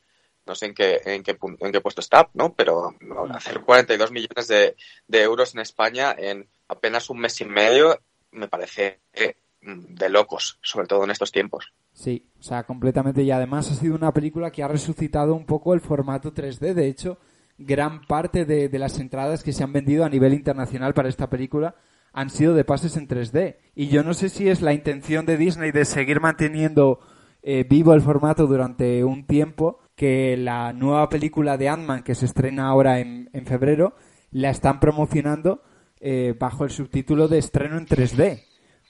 no 0.48 0.56
sé 0.56 0.66
en 0.66 0.74
qué 0.74 1.00
en 1.06 1.22
qué 1.22 1.38
en 1.60 1.72
qué 1.72 1.80
puesto 1.80 2.02
está, 2.02 2.28
¿no? 2.34 2.56
Pero 2.56 2.96
hacer 3.36 3.62
42 3.62 4.12
millones 4.12 4.48
de, 4.48 4.76
de 5.08 5.22
euros 5.22 5.54
en 5.54 5.62
España 5.62 6.16
en 6.18 6.50
apenas 6.70 7.12
un 7.12 7.20
mes 7.20 7.40
y 7.42 7.46
medio 7.46 8.02
me 8.32 8.48
parece 8.48 9.02
eh, 9.14 9.36
de 9.62 10.10
locos, 10.10 10.58
sobre 10.64 10.88
todo 10.88 11.04
en 11.04 11.12
estos 11.12 11.32
tiempos. 11.32 11.72
Sí, 11.94 12.28
o 12.40 12.42
sea, 12.42 12.64
completamente. 12.64 13.22
Y 13.22 13.30
además 13.30 13.70
ha 13.70 13.76
sido 13.76 13.94
una 13.94 14.12
película 14.12 14.52
que 14.52 14.64
ha 14.64 14.68
resucitado 14.68 15.36
un 15.36 15.46
poco 15.46 15.76
el 15.76 15.82
formato 15.82 16.34
3D. 16.34 16.74
De 16.74 16.88
hecho, 16.88 17.20
gran 17.58 18.02
parte 18.06 18.46
de, 18.46 18.70
las 18.78 19.00
entradas 19.00 19.44
que 19.44 19.54
se 19.54 19.64
han 19.64 19.74
vendido 19.74 20.06
a 20.06 20.10
nivel 20.10 20.34
internacional 20.34 20.94
para 20.94 21.10
esta 21.10 21.30
película 21.30 21.76
han 22.14 22.30
sido 22.30 22.54
de 22.54 22.64
pases 22.66 22.98
en 22.98 23.08
3D. 23.08 23.58
Y 23.76 23.88
yo 23.88 24.04
no 24.04 24.14
sé 24.14 24.30
si 24.30 24.50
es 24.50 24.62
la 24.62 24.74
intención 24.74 25.26
de 25.26 25.38
Disney 25.38 25.72
de 25.72 25.86
seguir 25.86 26.20
manteniendo 26.20 27.00
eh, 27.44 27.66
vivo 27.68 27.94
el 27.94 28.02
formato 28.02 28.48
durante 28.48 29.04
un 29.04 29.26
tiempo, 29.26 29.80
que 29.96 30.36
la 30.38 30.74
nueva 30.74 31.10
película 31.10 31.58
de 31.58 31.70
Ant-Man 31.70 32.04
que 32.04 32.16
se 32.16 32.26
estrena 32.26 32.68
ahora 32.68 33.00
en, 33.00 33.30
febrero 33.46 33.96
la 34.32 34.50
están 34.50 34.80
promocionando 34.80 35.62
eh, 36.00 36.36
bajo 36.40 36.64
el 36.64 36.72
subtítulo 36.72 37.28
de 37.28 37.40
estreno 37.40 37.78
en 37.78 37.88
3D. 37.88 38.44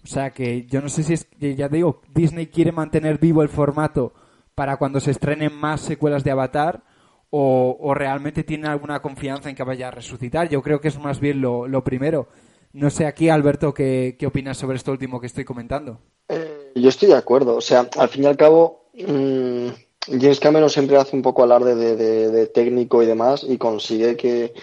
O 0.03 0.07
sea 0.07 0.31
que 0.31 0.65
yo 0.65 0.81
no 0.81 0.89
sé 0.89 1.03
si 1.03 1.13
es, 1.13 1.27
ya 1.39 1.69
digo, 1.69 2.01
Disney 2.13 2.47
quiere 2.47 2.71
mantener 2.71 3.19
vivo 3.19 3.41
el 3.41 3.49
formato 3.49 4.13
para 4.55 4.77
cuando 4.77 4.99
se 4.99 5.11
estrenen 5.11 5.53
más 5.53 5.81
secuelas 5.81 6.23
de 6.23 6.31
Avatar 6.31 6.83
o, 7.29 7.93
realmente 7.93 8.43
tienen 8.43 8.67
alguna 8.67 9.01
confianza 9.01 9.49
en 9.49 9.55
que 9.55 9.63
vaya 9.63 9.89
a 9.89 9.91
resucitar. 9.91 10.49
Yo 10.49 10.61
creo 10.61 10.79
que 10.79 10.87
es 10.87 10.99
más 10.99 11.19
bien 11.19 11.41
lo, 11.41 11.83
primero. 11.83 12.27
No 12.73 12.89
sé 12.89 13.05
aquí, 13.05 13.29
Alberto, 13.29 13.73
¿qué, 13.73 14.15
qué, 14.19 14.27
opinas 14.27 14.57
sobre 14.57 14.77
esto 14.77 14.91
último 14.91 15.19
que 15.19 15.27
estoy 15.27 15.45
comentando? 15.45 15.99
Eh, 16.29 16.71
yo 16.75 16.89
estoy 16.89 17.09
de 17.09 17.15
acuerdo. 17.15 17.55
O 17.55 17.61
sea, 17.61 17.89
al 17.97 18.09
fin 18.09 18.23
y 18.23 18.27
al 18.27 18.37
cabo, 18.37 18.89
mmm, 18.93 19.67
James 20.07 20.39
Cameron 20.39 20.69
siempre 20.69 20.97
hace 20.97 21.15
un 21.15 21.21
poco 21.21 21.43
alarde 21.43 21.75
de, 21.75 22.47
técnico 22.47 23.03
y 23.03 23.05
demás 23.05 23.45
y 23.47 23.57
consigue 23.57 24.15
que, 24.15 24.53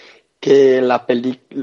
que 0.40 0.80
la 0.80 1.06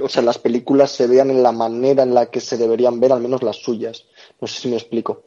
o 0.02 0.10
sea, 0.10 0.22
las 0.22 0.38
películas 0.38 0.92
se 0.92 1.08
vean 1.08 1.32
en 1.32 1.42
la 1.42 1.52
manera 1.52 2.04
en 2.04 2.14
la 2.14 2.28
que 2.28 2.42
se 2.42 2.58
deberían 2.58 3.00
ver, 3.00 3.12
al 3.12 3.22
menos 3.22 3.44
las 3.44 3.58
suyas. 3.58 4.06
No 4.40 4.48
sé 4.48 4.62
si 4.62 4.68
me 4.68 4.76
explico. 4.76 5.24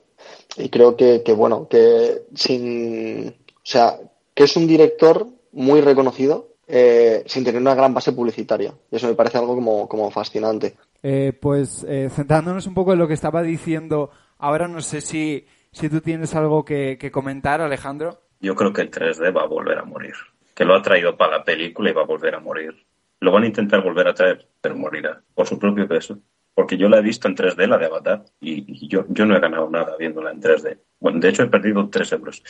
Y 0.57 0.69
creo 0.69 0.97
que, 0.97 1.23
que 1.23 1.33
bueno, 1.33 1.67
que 1.69 2.23
sin. 2.35 3.29
O 3.29 3.67
sea, 3.67 3.99
que 4.35 4.45
es 4.45 4.57
un 4.57 4.67
director 4.67 5.27
muy 5.55 5.81
reconocido 5.81 6.55
eh, 6.67 7.23
sin 7.27 7.45
tener 7.45 7.61
una 7.61 7.75
gran 7.75 7.93
base 7.95 8.13
publicitaria. 8.13 8.73
Y 8.91 8.97
eso 8.97 9.09
me 9.09 9.15
parece 9.15 9.39
algo 9.39 9.55
como, 9.55 9.89
como 9.89 10.11
fascinante. 10.11 10.77
Eh, 11.03 11.33
pues 11.39 11.85
eh, 11.89 12.09
centrándonos 12.11 12.67
un 12.67 12.75
poco 12.75 12.93
en 12.93 12.99
lo 12.99 13.09
que 13.09 13.15
estaba 13.15 13.43
diciendo, 13.43 14.11
ahora 14.39 14.69
no 14.69 14.81
sé 14.81 15.01
si, 15.01 15.47
si 15.71 15.89
tú 15.89 16.01
tienes 16.01 16.35
algo 16.35 16.65
que, 16.65 17.11
comentar, 17.13 17.61
Alejandro. 17.61 18.21
Yo 18.41 18.55
creo 18.55 18.73
que 18.73 18.83
el 18.83 18.91
3D 18.91 19.37
va 19.37 19.43
a 19.43 19.47
volver 19.47 19.79
a 19.79 19.85
morir. 19.85 20.15
Que 20.55 20.65
lo 20.65 20.75
ha 20.75 20.83
traído 20.83 21.17
para 21.17 21.39
la 21.39 21.45
película 21.45 21.91
y 21.91 21.93
va 21.93 22.03
a 22.03 22.07
volver 22.07 22.35
a 22.35 22.41
morir. 22.41 22.75
Lo 23.21 23.33
van 23.33 23.43
a 23.43 23.47
intentar 23.47 23.83
volver 23.83 24.09
a 24.09 24.15
traer, 24.15 24.47
pero 24.61 24.77
morirá 24.77 25.21
por 25.35 25.47
su 25.47 25.59
propio 25.59 25.87
peso. 25.89 26.19
Porque 26.55 26.77
yo 26.77 26.89
la 26.89 26.99
he 26.99 27.03
visto 27.03 27.27
en 27.27 27.37
3D, 27.37 27.67
la 27.67 27.79
de 27.79 27.87
Avatar, 27.87 28.25
y, 28.41 28.89
yo, 28.89 29.05
yo 29.09 29.27
no 29.27 29.37
he 29.37 29.41
ganado 29.41 29.69
nada 29.69 29.97
viéndola 29.99 30.31
en 30.31 30.41
3D. 30.41 30.79
Bueno, 31.01 31.19
de 31.19 31.29
hecho 31.29 31.43
he 31.43 31.49
perdido 31.49 31.89
3 31.89 32.13
euros. 32.13 32.43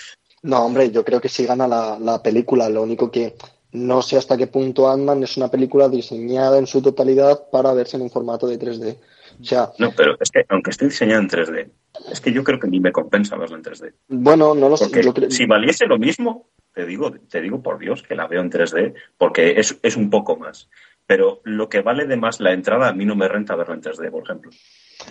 No, 0.42 0.64
hombre, 0.64 0.90
yo 0.90 1.04
creo 1.04 1.20
que 1.20 1.30
sí 1.30 1.46
gana 1.46 1.66
la, 1.66 2.22
película. 2.22 2.68
Lo 2.68 2.82
único 2.82 3.10
que 3.10 3.34
no 3.72 4.02
sé 4.02 4.18
hasta 4.18 4.36
qué 4.36 4.46
punto 4.46 4.90
Ant-Man 4.90 5.22
es 5.22 5.36
una 5.38 5.50
película 5.50 5.88
diseñada 5.88 6.58
en 6.58 6.66
su 6.66 6.82
totalidad 6.82 7.48
para 7.50 7.72
verse 7.72 7.96
en 7.96 8.02
un 8.02 8.10
formato 8.10 8.46
de 8.46 8.58
3D. 8.58 8.98
O 9.40 9.44
sea, 9.44 9.72
no, 9.78 9.90
pero 9.96 10.16
es 10.20 10.30
que 10.30 10.44
aunque 10.48 10.70
esté 10.70 10.84
diseñada 10.84 11.20
en 11.20 11.28
3D, 11.28 11.70
es 12.12 12.20
que 12.20 12.32
yo 12.32 12.44
creo 12.44 12.60
que 12.60 12.68
ni 12.68 12.78
me 12.78 12.92
compensa 12.92 13.36
verla 13.36 13.56
en 13.56 13.64
3D. 13.64 13.94
Bueno, 14.08 14.54
no 14.54 14.68
lo 14.68 14.76
sé. 14.76 14.90
Si 15.30 15.46
valiese 15.46 15.86
lo 15.86 15.98
mismo, 15.98 16.50
te 16.72 16.84
digo, 16.86 17.10
te 17.10 17.40
digo 17.40 17.62
por 17.62 17.78
Dios 17.78 18.02
que 18.02 18.14
la 18.14 18.26
veo 18.26 18.42
en 18.42 18.50
3D, 18.50 18.94
porque 19.16 19.58
es, 19.58 19.78
es 19.82 19.96
un 19.96 20.10
poco 20.10 20.36
más. 20.36 20.68
Pero 21.06 21.40
lo 21.44 21.68
que 21.68 21.82
vale 21.82 22.06
de 22.06 22.16
más 22.16 22.40
la 22.40 22.52
entrada, 22.52 22.88
a 22.88 22.92
mí 22.92 23.04
no 23.04 23.14
me 23.14 23.28
renta 23.28 23.56
verla 23.56 23.74
en 23.74 23.82
3D, 23.82 24.10
por 24.10 24.22
ejemplo. 24.22 24.50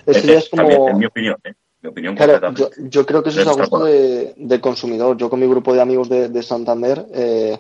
Es, 0.06 0.24
es, 0.26 0.50
como... 0.50 0.90
en 0.90 0.98
mi 0.98 1.06
opinión, 1.06 1.38
¿eh? 1.44 1.54
claro, 2.16 2.54
yo, 2.78 3.06
creo 3.06 3.24
que 3.24 3.30
eso 3.30 3.42
es 3.42 3.48
a 3.48 3.54
gusto 3.54 3.84
de, 3.84 4.60
consumidor. 4.62 5.18
Yo 5.18 5.30
con 5.30 5.40
mi 5.40 5.48
grupo 5.48 5.74
de 5.74 5.82
amigos 5.82 6.10
de, 6.10 6.44
Santander, 6.44 7.06
eh, 7.14 7.58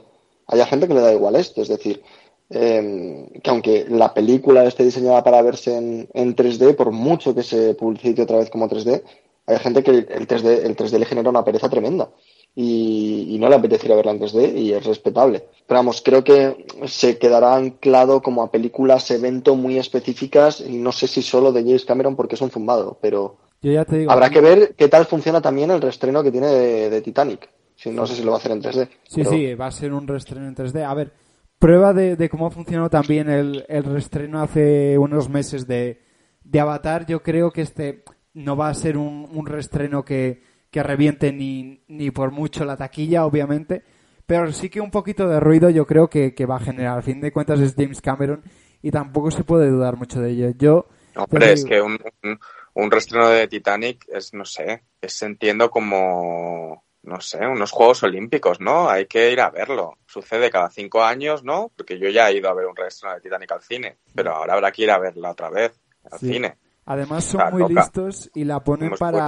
hay 0.47 0.65
gente 0.65 0.87
que 0.87 0.93
le 0.93 1.01
da 1.01 1.13
igual 1.13 1.35
esto. 1.35 1.61
Es 1.61 1.67
decir, 1.67 2.01
em, 2.49 3.27
que 3.41 3.49
aunque 3.49 3.85
la 3.89 4.13
película 4.13 4.63
esté 4.63 4.83
diseñada 4.83 5.23
para 5.23 5.41
verse 5.41 5.75
en, 5.75 6.35
3D, 6.35 6.75
por 6.75 6.91
mucho 6.91 7.35
que 7.35 7.43
se 7.43 7.75
publicite 7.75 8.21
otra 8.21 8.37
vez 8.37 8.49
como 8.49 8.69
3D, 8.69 9.03
hay 9.45 9.59
gente 9.59 9.83
que 9.83 9.91
el 9.91 10.27
3D, 10.27 10.63
el 10.63 10.75
3D 10.75 10.99
le 10.99 11.05
genera 11.05 11.29
una 11.29 11.43
pereza 11.43 11.69
tremenda. 11.69 12.09
Y, 12.55 13.37
no 13.39 13.49
le 13.49 13.55
apeteciera 13.55 13.95
verla 13.95 14.11
en 14.11 14.21
3D 14.21 14.57
y 14.57 14.73
es 14.73 14.85
respetable. 14.85 15.43
Pero 15.67 15.79
vamos, 15.79 16.01
creo 16.01 16.23
que 16.23 16.65
se 16.85 17.17
quedará 17.17 17.55
anclado 17.55 18.21
como 18.21 18.41
a 18.43 18.51
películas, 18.51 19.09
evento 19.11 19.55
muy 19.55 19.77
específicas 19.77 20.61
y 20.61 20.77
no 20.77 20.91
sé 20.91 21.07
si 21.07 21.21
solo 21.21 21.51
de 21.51 21.63
James 21.63 21.83
Cameron 21.83 22.15
porque 22.15 22.35
es 22.35 22.41
un 22.41 22.51
zumbado, 22.51 22.97
pero 23.01 23.37
Habrá 24.09 24.29
que 24.29 24.41
ver 24.41 24.75
qué 24.75 24.89
tal 24.89 25.05
funciona 25.05 25.39
también 25.39 25.71
el 25.71 25.81
restreno 25.81 26.21
que 26.21 26.31
tiene 26.31 26.47
de, 26.47 27.01
Titanic. 27.01 27.49
Si, 27.75 27.89
no 27.89 28.05
sé 28.05 28.15
si 28.15 28.23
lo 28.23 28.31
va 28.31 28.37
a 28.37 28.39
hacer 28.39 28.51
en 28.51 28.61
3D. 28.61 28.89
Sí, 29.07 29.23
sí, 29.23 29.55
va 29.55 29.67
a 29.67 29.71
ser 29.71 29.93
un 29.93 30.07
restreno 30.07 30.47
en 30.47 30.55
3D. 30.55 30.85
A 30.85 30.93
ver, 30.93 31.13
prueba 31.59 31.93
de, 31.93 32.29
cómo 32.29 32.47
ha 32.47 32.51
funcionado 32.51 32.89
también 32.89 33.29
el, 33.29 33.65
el, 33.69 33.83
restreno 33.83 34.41
hace 34.41 34.97
unos 34.97 35.29
meses 35.29 35.65
de, 35.65 36.01
de, 36.43 36.59
Avatar. 36.59 37.05
Yo 37.05 37.23
creo 37.23 37.51
que 37.51 37.61
este 37.61 38.03
no 38.33 38.57
va 38.57 38.67
a 38.67 38.73
ser 38.73 38.97
un, 38.97 39.29
un 39.33 39.45
restreno 39.45 40.03
que, 40.03 40.41
que 40.73 40.81
reviente 40.83 41.31
ni, 41.31 41.83
ni 41.87 42.09
por 42.09 42.31
mucho 42.31 42.65
la 42.65 42.75
taquilla, 42.75 43.25
obviamente. 43.25 43.83
Pero 44.25 44.51
sí 44.51 44.69
que 44.69 44.81
un 44.81 44.89
poquito 44.89 45.27
de 45.29 45.39
ruido 45.39 45.69
yo 45.69 45.85
creo 45.85 46.09
que, 46.09 46.33
que 46.33 46.47
va 46.47 46.55
a 46.57 46.59
generar. 46.59 46.97
Al 46.97 47.03
fin 47.03 47.21
de 47.21 47.31
cuentas 47.31 47.59
es 47.59 47.75
James 47.77 48.01
Cameron 48.01 48.41
y 48.81 48.89
tampoco 48.89 49.29
se 49.29 49.43
puede 49.43 49.69
dudar 49.69 49.95
mucho 49.97 50.19
de 50.19 50.31
ello. 50.31 50.49
Yo 50.57 50.87
Hombre, 51.15 51.53
es 51.53 51.63
que 51.63 51.79
un, 51.79 51.99
un, 52.23 52.39
un 52.73 52.91
reestreno 52.91 53.29
de 53.29 53.47
Titanic 53.47 54.05
es, 54.09 54.33
no 54.33 54.45
sé, 54.45 54.83
es 54.99 55.21
entiendo 55.21 55.69
como, 55.69 56.83
no 57.03 57.21
sé, 57.21 57.45
unos 57.45 57.69
Juegos 57.69 58.01
Olímpicos, 58.01 58.59
¿no? 58.59 58.89
Hay 58.89 59.05
que 59.05 59.31
ir 59.31 59.41
a 59.41 59.51
verlo. 59.51 59.97
Sucede 60.07 60.49
cada 60.49 60.71
cinco 60.71 61.03
años, 61.03 61.43
¿no? 61.43 61.71
Porque 61.77 61.99
yo 61.99 62.09
ya 62.09 62.31
he 62.31 62.37
ido 62.37 62.49
a 62.49 62.55
ver 62.55 62.65
un 62.65 62.75
reestreno 62.75 63.13
de 63.13 63.21
Titanic 63.21 63.51
al 63.51 63.61
cine, 63.61 63.97
pero 64.15 64.31
ahora 64.31 64.53
habrá 64.53 64.71
que 64.71 64.81
ir 64.83 64.89
a 64.89 64.97
verla 64.97 65.29
otra 65.31 65.51
vez 65.51 65.79
al 66.11 66.17
Sí. 66.19 66.33
cine. 66.33 66.57
Además 66.85 67.23
son 67.23 67.39
La 67.41 67.49
muy 67.51 67.73
listos 67.73 68.29
y 68.33 68.43
la 68.43 68.63
ponen 68.63 68.91
para, 68.99 69.25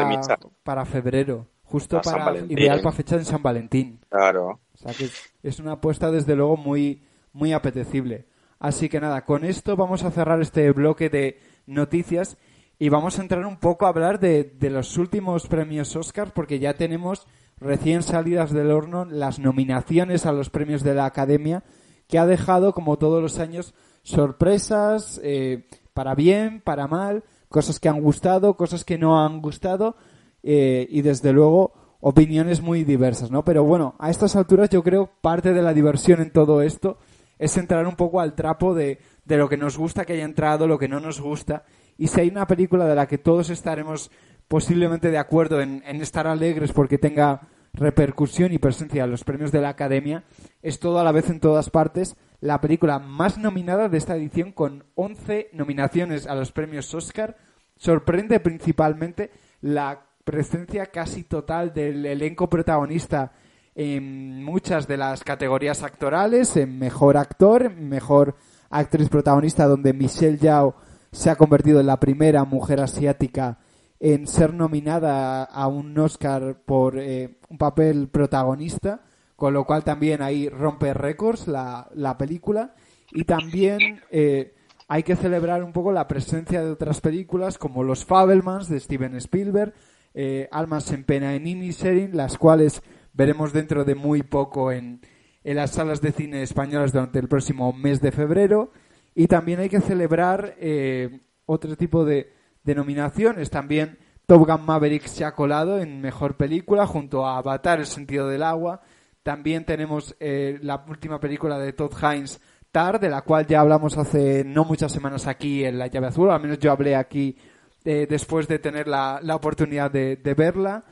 para 0.64 0.86
febrero, 0.86 1.48
justo 1.64 1.98
A 2.00 2.04
San 2.04 2.20
para 2.20 2.40
ideal 2.40 2.82
para 2.82 2.96
fecha 2.96 3.18
de 3.18 3.26
San 3.26 3.42
Valentín. 3.42 4.00
Claro. 4.10 4.60
O 4.74 4.78
sea 4.78 4.94
que 4.94 5.06
es- 5.06 5.34
es 5.42 5.60
una 5.60 5.74
apuesta 5.74 6.12
desde 6.12 6.36
luego 6.36 6.58
muy, 6.58 7.02
muy 7.32 7.54
apetecible. 7.54 8.26
Así 8.60 8.90
que 8.90 9.00
nada, 9.00 9.24
con 9.26 9.44
esto 9.46 9.76
vamos 9.76 10.04
a 10.04 10.12
cerrar 10.12 10.42
este 10.42 10.70
bloque 10.72 11.10
de 11.10 11.40
noticias 11.66 12.38
y 12.78 12.90
vamos 12.90 13.18
a 13.20 13.22
entrar 13.22 13.46
un 13.46 13.58
poco 13.58 13.86
a 13.86 13.90
hablar 13.90 14.20
de, 14.20 14.44
de 14.44 14.70
los 14.70 14.98
últimos 14.98 15.48
premios 15.48 15.96
Oscar 15.96 16.34
porque 16.34 16.60
ya 16.60 16.74
tenemos 16.74 17.26
recién 17.58 18.04
salidas 18.04 18.52
del 18.52 18.70
horno 18.72 19.06
las 19.06 19.40
nominaciones 19.40 20.26
a 20.26 20.34
los 20.34 20.50
premios 20.50 20.84
de 20.84 20.94
la 20.94 21.06
Academia 21.06 21.64
que 22.10 22.20
ha 22.20 22.26
dejado 22.26 22.74
como 22.74 22.98
todos 22.98 23.22
los 23.22 23.40
años 23.40 23.74
sorpresas 24.04 25.20
eh, 25.24 25.66
para 25.94 26.16
bien, 26.16 26.62
para 26.62 26.88
mal, 26.88 27.24
cosas 27.50 27.80
que 27.80 27.90
han 27.90 28.02
gustado, 28.02 28.56
cosas 28.56 28.84
que 28.84 28.98
no 28.98 29.24
han 29.24 29.42
gustado 29.42 29.96
eh, 30.44 30.88
y 30.90 31.02
desde 31.02 31.34
luego 31.34 31.74
opiniones 32.00 32.62
muy 32.62 32.84
diversas, 32.84 33.32
¿no? 33.32 33.44
Pero 33.44 33.64
bueno, 33.64 33.96
a 34.00 34.10
estas 34.10 34.36
alturas 34.36 34.70
yo 34.70 34.84
creo 34.84 35.10
parte 35.22 35.54
de 35.54 35.62
la 35.62 35.74
diversión 35.74 36.22
en 36.22 36.32
todo 36.32 36.62
esto 36.62 36.98
es 37.40 37.58
entrar 37.58 37.86
un 37.88 37.96
poco 37.96 38.22
al 38.22 38.36
trapo 38.36 38.74
de, 38.74 39.00
de 39.26 39.38
lo 39.38 39.50
que 39.50 39.58
nos 39.58 39.78
gusta 39.78 40.06
que 40.06 40.14
haya 40.14 40.24
entrado, 40.24 40.68
lo 40.68 40.78
que 40.78 40.88
no 40.88 41.00
nos 41.00 41.20
gusta. 41.20 41.64
Y 41.98 42.08
si 42.08 42.22
hay 42.22 42.30
una 42.30 42.48
película 42.48 42.86
de 42.86 42.96
la 42.96 43.08
que 43.08 43.18
todos 43.18 43.50
estaremos 43.50 44.12
posiblemente 44.48 45.12
de 45.12 45.18
acuerdo 45.18 45.62
en, 45.62 45.84
en 45.86 46.02
estar 46.02 46.28
alegres 46.28 46.72
porque 46.72 46.98
tenga 46.98 47.48
repercusión 47.74 48.54
y 48.54 48.58
presencia 48.58 49.04
en 49.04 49.12
los 49.12 49.24
premios 49.24 49.52
de 49.52 49.62
la 49.62 49.70
Academia, 49.70 50.24
es 50.62 50.80
todo 50.80 51.00
a 51.00 51.04
la 51.04 51.12
vez 51.12 51.30
en 51.30 51.40
todas 51.40 51.70
partes 51.70 52.16
la 52.42 52.62
película 52.62 53.00
más 53.00 53.38
nominada 53.38 53.90
de 53.90 53.98
esta 53.98 54.16
edición 54.16 54.52
con 54.52 54.84
11 54.96 55.50
nominaciones 55.54 56.28
a 56.28 56.36
los 56.36 56.52
premios 56.52 56.94
Oscar. 56.94 57.38
Sorprende 57.78 58.40
principalmente 58.40 59.32
la 59.62 60.06
presencia 60.24 60.88
casi 60.88 61.24
total 61.24 61.74
del 61.74 62.06
elenco 62.06 62.50
protagonista 62.50 63.32
en 63.76 64.44
muchas 64.44 64.88
de 64.88 64.98
las 64.98 65.24
categorías 65.24 65.84
actorales, 65.84 66.56
en 66.56 66.80
mejor 66.80 67.18
actor, 67.18 67.70
mejor 67.74 68.36
actriz 68.70 69.10
protagonista, 69.10 69.68
donde 69.68 69.94
Michelle 69.94 70.38
Yao 70.38 70.76
se 71.12 71.30
ha 71.30 71.36
convertido 71.36 71.80
en 71.80 71.88
la 71.88 72.00
primera 72.00 72.44
mujer 72.46 72.82
asiática 72.82 73.60
en 74.00 74.28
ser 74.28 74.54
nominada 74.54 75.44
a 75.44 75.68
un 75.68 75.98
Oscar 75.98 76.58
por 76.66 76.98
eh, 76.98 77.38
un 77.50 77.58
papel 77.58 78.08
protagonista, 78.10 79.02
con 79.36 79.54
lo 79.54 79.66
cual 79.66 79.84
también 79.84 80.22
ahí 80.22 80.50
rompe 80.50 80.94
récords 80.94 81.48
la, 81.48 81.90
la 81.94 82.18
película. 82.18 82.76
Y 83.12 83.24
también 83.24 84.02
eh, 84.12 84.56
hay 84.88 85.04
que 85.04 85.16
celebrar 85.16 85.64
un 85.64 85.74
poco 85.74 85.92
la 85.92 86.08
presencia 86.08 86.62
de 86.62 86.72
otras 86.72 87.02
películas 87.02 87.58
como 87.58 87.84
Los 87.84 88.06
Fabelmans 88.06 88.68
de 88.70 88.80
Steven 88.80 89.16
Spielberg, 89.16 89.74
eh, 90.14 90.48
Almas 90.52 90.92
en 90.92 91.04
pena 91.04 91.36
en 91.36 91.48
Inisherin, 91.48 92.16
las 92.16 92.38
cuales 92.38 92.82
veremos 93.14 93.54
dentro 93.54 93.86
de 93.86 93.96
muy 93.96 94.24
poco 94.24 94.72
en, 94.72 95.02
en 95.44 95.56
las 95.56 95.72
salas 95.72 96.02
de 96.02 96.12
cine 96.12 96.42
españolas 96.42 96.92
durante 96.92 97.20
el 97.20 97.28
próximo 97.28 97.72
mes 97.74 98.02
de 98.02 98.12
febrero. 98.12 98.72
Y 99.14 99.28
también 99.28 99.60
hay 99.60 99.70
que 99.70 99.82
celebrar 99.82 100.56
eh, 100.60 101.22
otro 101.46 101.78
tipo 101.78 102.04
de, 102.04 102.34
de 102.64 102.76
nominaciones. 102.76 103.50
También 103.50 103.98
Top 104.26 104.48
Gun 104.48 104.66
Maverick 104.66 105.06
se 105.06 105.24
ha 105.24 105.36
colado 105.36 105.80
en 105.80 106.02
Mejor 106.02 106.36
Película 106.36 106.86
junto 106.86 107.26
a 107.26 107.38
Avatar, 107.38 107.80
El 107.80 107.86
Sentido 107.86 108.28
del 108.28 108.44
Agua. 108.44 108.82
También 109.26 109.66
tenemos 109.66 110.16
eh, 110.20 110.60
la 110.62 110.86
última 110.88 111.20
película 111.20 111.58
de 111.58 111.74
Todd 111.74 111.92
Haynes, 112.00 112.40
Tar, 112.72 113.00
de 113.00 113.10
la 113.10 113.24
cual 113.24 113.48
ya 113.48 113.62
hablamos 113.62 113.98
hace 113.98 114.44
no 114.44 114.66
muchas 114.66 114.92
semanas 114.92 115.26
aquí 115.26 115.66
en 115.66 115.80
La 115.80 115.88
Llave 115.88 116.10
Azul. 116.10 116.30
Al 116.30 116.40
menos 116.40 116.60
yo 116.60 116.72
hablé 116.72 116.96
aquí 116.96 117.36
eh, 117.84 118.06
después 118.08 118.48
de 118.48 118.60
tener 118.60 118.88
la, 118.88 119.20
la 119.24 119.36
oportunidad 119.36 119.90
de, 119.90 120.36
verla. 120.38 120.84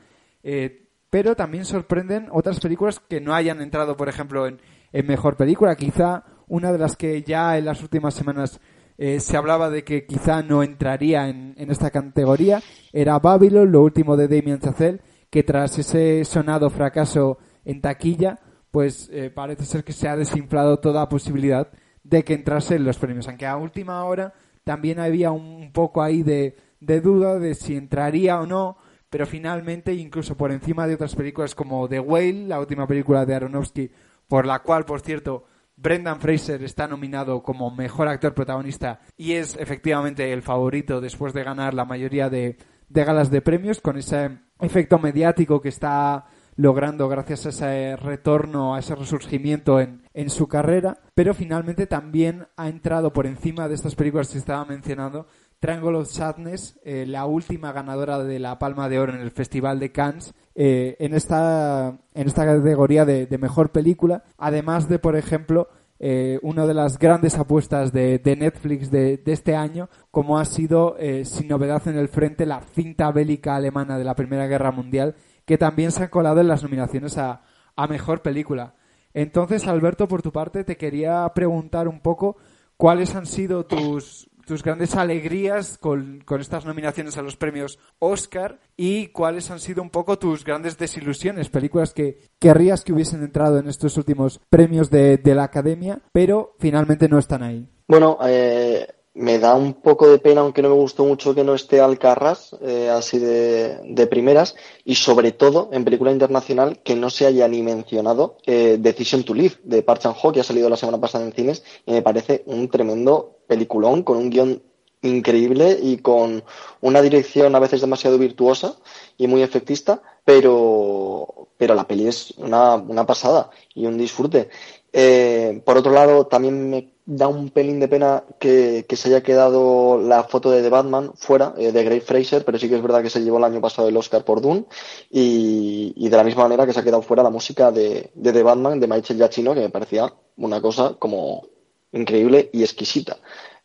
Eh, 0.41 0.87
pero 1.11 1.35
también 1.35 1.63
sorprenden 1.63 2.27
otras 2.31 2.59
películas 2.59 2.99
que 3.07 3.21
no 3.21 3.35
hayan 3.35 3.61
entrado, 3.61 3.95
por 3.95 4.09
ejemplo, 4.09 4.47
en, 4.47 4.59
Mejor 5.05 5.37
Película. 5.37 5.75
Quizá 5.75 6.23
una 6.47 6.71
de 6.71 6.79
las 6.79 6.95
que 6.95 7.21
ya 7.21 7.55
en 7.59 7.65
las 7.65 7.83
últimas 7.83 8.15
semanas 8.15 8.59
se 8.97 9.37
hablaba 9.37 9.69
de 9.69 9.83
que 9.83 10.07
quizá 10.07 10.41
no 10.41 10.63
entraría 10.63 11.29
en, 11.29 11.53
en 11.57 11.69
esta 11.69 11.91
categoría 11.91 12.63
era 12.91 13.19
Babylon, 13.19 13.71
lo 13.71 13.83
último 13.83 14.17
de 14.17 14.27
Damien 14.27 14.59
Chazelle, 14.59 15.01
que 15.29 15.43
tras 15.43 15.77
ese 15.77 16.25
sonado 16.25 16.71
fracaso 16.71 17.37
en 17.65 17.81
taquilla, 17.81 18.39
pues 18.71 19.09
eh, 19.11 19.29
parece 19.29 19.65
ser 19.65 19.83
que 19.83 19.93
se 19.93 20.07
ha 20.07 20.15
desinflado 20.15 20.79
toda 20.79 21.09
posibilidad 21.09 21.71
de 22.03 22.23
que 22.23 22.33
entrase 22.33 22.75
en 22.75 22.85
los 22.85 22.97
premios. 22.97 23.27
Aunque 23.27 23.45
a 23.45 23.57
última 23.57 24.03
hora 24.03 24.33
también 24.63 24.99
había 24.99 25.31
un 25.31 25.71
poco 25.71 26.01
ahí 26.01 26.23
de, 26.23 26.55
duda 26.79 27.39
de 27.39 27.55
si 27.55 27.75
entraría 27.75 28.39
o 28.39 28.45
no, 28.45 28.77
pero 29.09 29.25
finalmente, 29.25 29.93
incluso 29.93 30.35
por 30.35 30.51
encima 30.51 30.87
de 30.87 30.95
otras 30.95 31.15
películas 31.15 31.55
como 31.55 31.87
The 31.87 31.99
Whale, 31.99 32.47
la 32.47 32.59
última 32.59 32.87
película 32.87 33.25
de 33.25 33.35
Aronofsky, 33.35 33.91
por 34.27 34.45
la 34.45 34.59
cual, 34.59 34.85
por 34.85 35.01
cierto, 35.01 35.45
Brendan 35.75 36.19
Fraser 36.19 36.63
está 36.63 36.87
nominado 36.87 37.43
como 37.43 37.69
mejor 37.69 38.07
actor 38.07 38.33
protagonista 38.33 39.01
y 39.17 39.33
es 39.33 39.55
efectivamente 39.57 40.31
el 40.31 40.41
favorito 40.41 41.01
después 41.01 41.33
de 41.33 41.43
ganar 41.43 41.73
la 41.73 41.85
mayoría 41.85 42.29
de, 42.29 42.57
de 42.89 43.03
galas 43.03 43.31
de 43.31 43.41
premios 43.41 43.81
con 43.81 43.97
ese 43.97 44.39
efecto 44.59 44.99
mediático 44.99 45.61
que 45.61 45.69
está 45.69 46.25
logrando 46.55 47.09
gracias 47.09 47.45
a 47.45 47.49
ese 47.49 47.95
retorno, 47.95 48.75
a 48.75 48.79
ese 48.79 48.95
resurgimiento 48.95 49.79
en, 49.79 50.03
en 50.13 50.29
su 50.29 50.47
carrera, 50.47 50.99
pero 51.15 51.33
finalmente 51.33 51.87
también 51.87 52.47
ha 52.57 52.69
entrado 52.69 53.13
por 53.13 53.25
encima 53.25 53.67
de 53.67 53.75
estas 53.75 53.95
películas 53.95 54.29
que 54.29 54.37
estaba 54.37 54.65
mencionando 54.65 55.27
Triangle 55.63 55.95
of 55.95 56.09
Sadness, 56.09 56.77
eh, 56.83 57.05
la 57.07 57.25
última 57.25 57.71
ganadora 57.71 58.21
de 58.21 58.37
la 58.37 58.59
Palma 58.59 58.89
de 58.89 58.99
Oro 58.99 59.13
en 59.13 59.21
el 59.21 59.31
Festival 59.31 59.79
de 59.79 59.93
Cannes, 59.93 60.33
eh, 60.55 60.97
en, 60.99 61.13
esta, 61.13 61.99
en 62.13 62.27
esta 62.27 62.45
categoría 62.45 63.05
de, 63.05 63.27
de 63.27 63.37
mejor 63.37 63.71
película, 63.71 64.25
además 64.37 64.89
de, 64.89 64.99
por 64.99 65.15
ejemplo, 65.15 65.69
eh, 65.99 66.37
una 66.41 66.65
de 66.65 66.73
las 66.73 66.99
grandes 66.99 67.37
apuestas 67.37 67.93
de, 67.93 68.19
de 68.19 68.35
Netflix 68.35 68.91
de, 68.91 69.23
este 69.25 69.55
año, 69.55 69.87
como 70.11 70.37
ha 70.37 70.43
sido, 70.43 70.97
sin 71.23 71.47
novedad 71.47 71.87
en 71.87 71.97
el 71.97 72.09
frente, 72.09 72.45
la 72.45 72.59
cinta 72.59 73.09
bélica 73.13 73.55
alemana 73.55 73.97
de 73.97 74.03
la 74.03 74.15
Primera 74.15 74.47
Guerra 74.47 74.71
Mundial, 74.71 75.15
que 75.45 75.57
también 75.57 75.91
se 75.91 76.03
ha 76.03 76.09
colado 76.09 76.41
en 76.41 76.47
las 76.47 76.63
nominaciones 76.63 77.17
a, 77.17 77.41
a 77.75 77.87
mejor 77.87 78.21
película. 78.21 78.75
Entonces, 79.13 79.67
Alberto, 79.67 80.07
por 80.07 80.21
tu 80.21 80.31
parte, 80.31 80.63
te 80.63 80.77
quería 80.77 81.29
preguntar 81.35 81.87
un 81.87 81.99
poco 81.99 82.37
cuáles 82.77 83.15
han 83.15 83.25
sido 83.25 83.65
tus, 83.65 84.29
tus 84.45 84.63
grandes 84.63 84.95
alegrías 84.95 85.77
con, 85.77 86.21
con, 86.25 86.41
estas 86.41 86.65
nominaciones 86.65 87.17
a 87.17 87.21
los 87.21 87.37
premios 87.37 87.79
Oscar 87.99 88.59
y 88.75 89.07
cuáles 89.07 89.51
han 89.51 89.59
sido 89.59 89.81
un 89.81 89.89
poco 89.89 90.17
tus 90.17 90.43
grandes 90.43 90.77
desilusiones, 90.77 91.49
películas 91.49 91.93
que 91.93 92.19
querrías 92.39 92.83
que 92.83 92.93
hubiesen 92.93 93.23
entrado 93.23 93.59
en 93.59 93.67
estos 93.67 93.97
últimos 93.97 94.41
premios 94.49 94.89
de, 94.89 95.17
de 95.17 95.35
la 95.35 95.43
Academia, 95.43 96.01
pero 96.11 96.55
finalmente 96.59 97.07
no 97.07 97.19
están 97.19 97.43
ahí. 97.43 97.69
Bueno, 97.87 98.17
eh, 98.25 98.87
me 99.15 99.37
da 99.37 99.53
un 99.53 99.73
poco 99.73 100.09
de 100.09 100.17
pena, 100.17 100.41
aunque 100.41 100.61
no 100.61 100.69
me 100.69 100.75
gustó 100.75 101.05
mucho 101.05 101.35
que 101.35 101.43
no 101.43 101.53
esté 101.53 101.79
Alcarras, 101.79 102.55
eh, 102.61 102.89
así 102.89 103.19
de, 103.19 103.79
de, 103.85 104.07
primeras, 104.07 104.55
y 104.85 104.95
sobre 104.95 105.31
todo 105.31 105.69
en 105.71 105.83
película 105.83 106.11
internacional 106.11 106.79
que 106.83 106.95
no 106.95 107.09
se 107.09 107.27
haya 107.27 107.47
ni 107.47 107.61
mencionado 107.61 108.37
eh, 108.45 108.77
Decision 108.79 109.23
to 109.23 109.33
Live 109.35 109.55
de 109.63 109.83
Park 109.83 110.01
Chan-ho, 110.01 110.31
que 110.31 110.39
ha 110.39 110.43
salido 110.43 110.69
la 110.69 110.77
semana 110.77 110.99
pasada 110.99 111.25
en 111.25 111.33
cines, 111.33 111.63
y 111.85 111.91
me 111.91 112.01
parece 112.01 112.43
un 112.47 112.69
tremendo 112.69 113.37
peliculón 113.47 114.01
con 114.03 114.17
un 114.17 114.29
guion 114.31 114.63
increíble 115.03 115.77
y 115.81 115.97
con 115.97 116.43
una 116.81 117.01
dirección 117.01 117.55
a 117.55 117.59
veces 117.59 117.81
demasiado 117.81 118.17
virtuosa 118.17 118.77
y 119.17 119.27
muy 119.27 119.43
efectista, 119.43 120.01
pero, 120.25 121.49
pero 121.57 121.75
la 121.75 121.85
peli 121.85 122.07
es 122.07 122.31
una, 122.37 122.75
una 122.75 123.05
pasada 123.05 123.51
y 123.75 123.85
un 123.85 123.97
disfrute. 123.97 124.49
Eh, 124.91 125.61
por 125.65 125.77
otro 125.77 125.91
lado, 125.91 126.27
también 126.27 126.69
me 126.69 126.92
da 127.05 127.27
un 127.27 127.49
pelín 127.49 127.79
de 127.79 127.87
pena 127.87 128.23
que, 128.39 128.85
que 128.87 128.95
se 128.95 129.09
haya 129.09 129.23
quedado 129.23 129.99
la 130.01 130.23
foto 130.23 130.51
de 130.51 130.61
The 130.61 130.69
Batman 130.69 131.11
fuera, 131.15 131.53
eh, 131.57 131.71
de 131.71 131.83
Grey 131.83 131.99
Fraser, 131.99 132.45
pero 132.45 132.57
sí 132.57 132.69
que 132.69 132.75
es 132.75 132.81
verdad 132.81 133.01
que 133.03 133.09
se 133.09 133.21
llevó 133.21 133.37
el 133.37 133.43
año 133.43 133.61
pasado 133.61 133.89
el 133.89 133.97
Oscar 133.97 134.23
por 134.23 134.41
Dune 134.41 134.65
y, 135.09 135.93
y 135.95 136.09
de 136.09 136.17
la 136.17 136.23
misma 136.23 136.43
manera 136.43 136.65
que 136.65 136.73
se 136.73 136.79
ha 136.79 136.83
quedado 136.83 137.01
fuera 137.01 137.23
la 137.23 137.29
música 137.29 137.71
de, 137.71 138.11
de 138.13 138.33
The 138.33 138.43
Batman 138.43 138.79
de 138.79 138.87
Michael 138.87 139.19
Giacchino, 139.19 139.53
que 139.53 139.61
me 139.61 139.69
parecía 139.69 140.13
una 140.37 140.61
cosa 140.61 140.95
como 140.97 141.45
increíble 141.91 142.49
y 142.53 142.63
exquisita. 142.63 143.17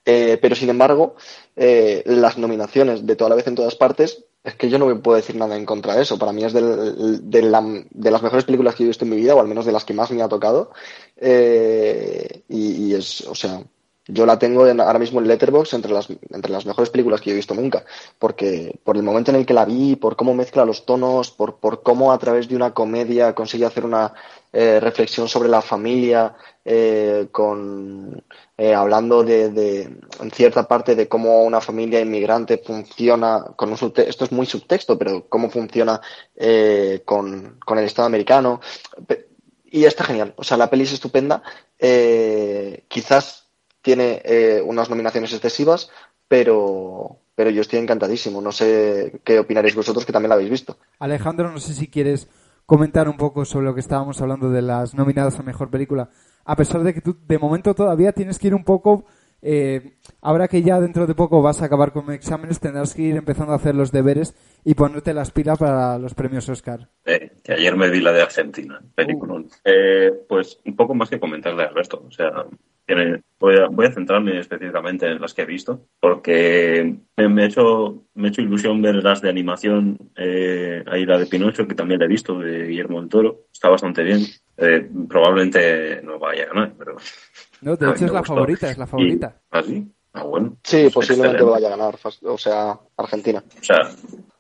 Eh, 0.04 0.38
pero 0.40 0.54
sin 0.54 0.70
embargo, 0.70 1.16
eh, 1.54 2.02
las 2.06 2.38
nominaciones 2.38 3.06
de 3.06 3.14
toda 3.14 3.30
la 3.30 3.36
vez 3.36 3.46
en 3.46 3.54
todas 3.54 3.74
partes, 3.74 4.24
es 4.44 4.54
que 4.54 4.70
yo 4.70 4.78
no 4.78 4.86
me 4.86 4.94
puedo 4.96 5.16
decir 5.16 5.36
nada 5.36 5.56
en 5.56 5.66
contra 5.66 5.94
de 5.94 6.02
eso. 6.02 6.18
Para 6.18 6.32
mí 6.32 6.44
es 6.44 6.52
del, 6.52 7.30
de, 7.30 7.86
de, 7.90 8.10
las 8.10 8.22
mejores 8.22 8.44
películas 8.44 8.74
que 8.74 8.84
he 8.84 8.86
visto 8.86 9.04
en 9.04 9.10
mi 9.10 9.16
vida, 9.16 9.34
o 9.34 9.40
al 9.40 9.48
menos 9.48 9.66
de 9.66 9.72
las 9.72 9.84
que 9.84 9.94
más 9.94 10.10
me 10.10 10.22
ha 10.22 10.28
tocado. 10.28 10.70
Eh, 11.16 12.42
y, 12.48 12.86
y, 12.86 12.94
es, 12.94 13.22
o 13.22 13.34
sea, 13.34 13.62
yo 14.10 14.24
la 14.24 14.38
tengo 14.38 14.64
ahora 14.64 14.98
mismo 14.98 15.20
en 15.20 15.28
Letterboxd 15.28 15.74
entre 15.74 15.92
las, 15.92 16.08
entre 16.30 16.50
las 16.50 16.64
mejores 16.64 16.88
películas 16.88 17.20
que 17.20 17.30
he 17.30 17.34
visto 17.34 17.54
nunca, 17.54 17.84
porque 18.18 18.80
por 18.82 18.96
el 18.96 19.02
momento 19.02 19.30
en 19.30 19.36
el 19.36 19.44
que 19.46 19.52
la 19.52 19.66
vi, 19.66 19.96
por 19.96 20.16
cómo 20.16 20.34
mezcla 20.34 20.64
los 20.64 20.86
tonos, 20.86 21.30
por, 21.30 21.56
por 21.56 21.82
cómo 21.82 22.10
a 22.10 22.18
través 22.18 22.48
de 22.48 22.56
una 22.56 22.72
comedia 22.72 23.34
consigue 23.34 23.66
hacer 23.66 23.84
una 23.84 24.14
eh, 24.50 24.80
reflexión 24.80 25.28
sobre 25.28 25.48
la 25.50 25.60
familia, 25.60 26.34
eh, 26.64 27.28
con, 27.30 28.24
eh, 28.56 28.74
hablando 28.74 29.22
de, 29.22 29.50
de, 29.50 29.82
en 30.20 30.30
cierta 30.30 30.66
parte 30.66 30.94
de 30.94 31.06
cómo 31.06 31.44
una 31.44 31.60
familia 31.60 32.00
inmigrante 32.00 32.56
funciona, 32.56 33.44
con 33.56 33.68
un 33.70 33.92
esto 33.96 34.24
es 34.24 34.32
muy 34.32 34.46
subtexto, 34.46 34.96
pero 34.96 35.28
cómo 35.28 35.50
funciona 35.50 36.00
con, 37.04 37.58
con, 37.64 37.78
el 37.78 37.84
Estado 37.84 38.06
americano. 38.06 38.60
Y 39.70 39.84
está 39.84 40.04
genial, 40.04 40.32
o 40.36 40.44
sea, 40.44 40.56
la 40.56 40.70
peli 40.70 40.84
es 40.84 40.92
estupenda. 40.94 41.42
Quizás 42.88 43.48
tiene 43.82 44.62
unas 44.64 44.88
nominaciones 44.88 45.32
excesivas, 45.34 45.90
pero, 46.26 47.18
pero 47.34 47.50
yo 47.50 47.60
estoy 47.60 47.80
encantadísimo. 47.80 48.40
No 48.40 48.52
sé 48.52 49.20
qué 49.24 49.38
opinaréis 49.38 49.74
vosotros 49.74 50.06
que 50.06 50.12
también 50.12 50.30
la 50.30 50.36
habéis 50.36 50.50
visto. 50.50 50.78
Alejandro, 50.98 51.50
no 51.50 51.60
sé 51.60 51.74
si 51.74 51.88
quieres 51.88 52.28
comentar 52.68 53.08
un 53.08 53.16
poco 53.16 53.46
sobre 53.46 53.64
lo 53.64 53.72
que 53.72 53.80
estábamos 53.80 54.20
hablando 54.20 54.50
de 54.50 54.60
las 54.60 54.94
nominadas 54.94 55.40
a 55.40 55.42
mejor 55.42 55.70
película, 55.70 56.10
a 56.44 56.54
pesar 56.54 56.82
de 56.82 56.92
que 56.92 57.00
tú 57.00 57.16
de 57.26 57.38
momento 57.38 57.72
todavía 57.74 58.12
tienes 58.12 58.38
que 58.38 58.48
ir 58.48 58.54
un 58.54 58.62
poco. 58.62 59.06
Eh, 59.40 59.94
ahora 60.20 60.48
que 60.48 60.60
ya 60.60 60.78
dentro 60.78 61.06
de 61.06 61.14
poco 61.14 61.40
vas 61.40 61.62
a 61.62 61.64
acabar 61.64 61.92
con 61.92 62.12
exámenes, 62.12 62.60
tendrás 62.60 62.92
que 62.92 63.00
ir 63.00 63.16
empezando 63.16 63.54
a 63.54 63.56
hacer 63.56 63.74
los 63.74 63.90
deberes 63.90 64.34
y 64.64 64.74
ponerte 64.74 65.14
las 65.14 65.30
pilas 65.30 65.58
para 65.58 65.96
los 65.98 66.12
premios 66.12 66.46
Oscar. 66.50 66.90
Eh, 67.06 67.30
que 67.42 67.54
ayer 67.54 67.74
me 67.74 67.88
vi 67.88 68.02
la 68.02 68.12
de 68.12 68.20
Argentina, 68.20 68.78
película. 68.94 69.36
Uh. 69.36 69.48
Eh, 69.64 70.12
pues 70.28 70.60
un 70.66 70.76
poco 70.76 70.94
más 70.94 71.08
que 71.08 71.18
comentarle 71.18 71.62
a 71.62 71.68
Alberto. 71.68 72.04
O 72.06 72.10
sea, 72.10 72.44
voy, 73.38 73.56
a, 73.56 73.66
voy 73.68 73.86
a 73.86 73.92
centrarme 73.92 74.38
específicamente 74.38 75.06
en 75.06 75.20
las 75.20 75.34
que 75.34 75.42
he 75.42 75.46
visto, 75.46 75.86
porque 76.00 76.96
me, 77.16 77.42
he 77.42 77.46
hecho, 77.46 78.04
me 78.14 78.28
he 78.28 78.30
hecho 78.30 78.42
ilusión 78.42 78.80
ver 78.82 78.96
las 78.96 79.20
de 79.20 79.28
animación, 79.28 79.98
eh, 80.16 80.82
ahí 80.86 81.04
la 81.04 81.18
de 81.18 81.26
Pinocho, 81.26 81.66
que 81.66 81.74
también 81.74 82.00
la 82.00 82.06
he 82.06 82.08
visto, 82.08 82.38
de 82.38 82.66
Guillermo 82.66 83.00
del 83.00 83.08
Toro, 83.08 83.46
está 83.52 83.68
bastante 83.68 84.02
bien. 84.02 84.20
Eh, 84.56 84.88
probablemente 85.08 86.02
no 86.02 86.18
vaya 86.18 86.44
a 86.44 86.46
ganar, 86.46 86.72
pero... 86.78 86.96
No, 87.60 87.76
de 87.76 87.90
hecho 87.90 88.06
es 88.06 88.12
la 88.12 88.24
favorita, 88.24 88.70
es 88.70 88.78
la 88.78 88.86
favorita. 88.86 89.36
¿Y, 89.36 89.56
¿Ah, 89.56 89.62
sí? 89.62 89.86
Ah, 90.12 90.24
bueno. 90.24 90.56
Sí, 90.64 90.82
pues 90.82 90.94
posiblemente 90.94 91.42
excelente. 91.42 91.52
vaya 91.52 91.66
a 91.68 91.76
ganar, 91.76 91.98
o 92.22 92.38
sea, 92.38 92.78
Argentina. 92.96 93.44
O 93.60 93.64
sea, 93.64 93.78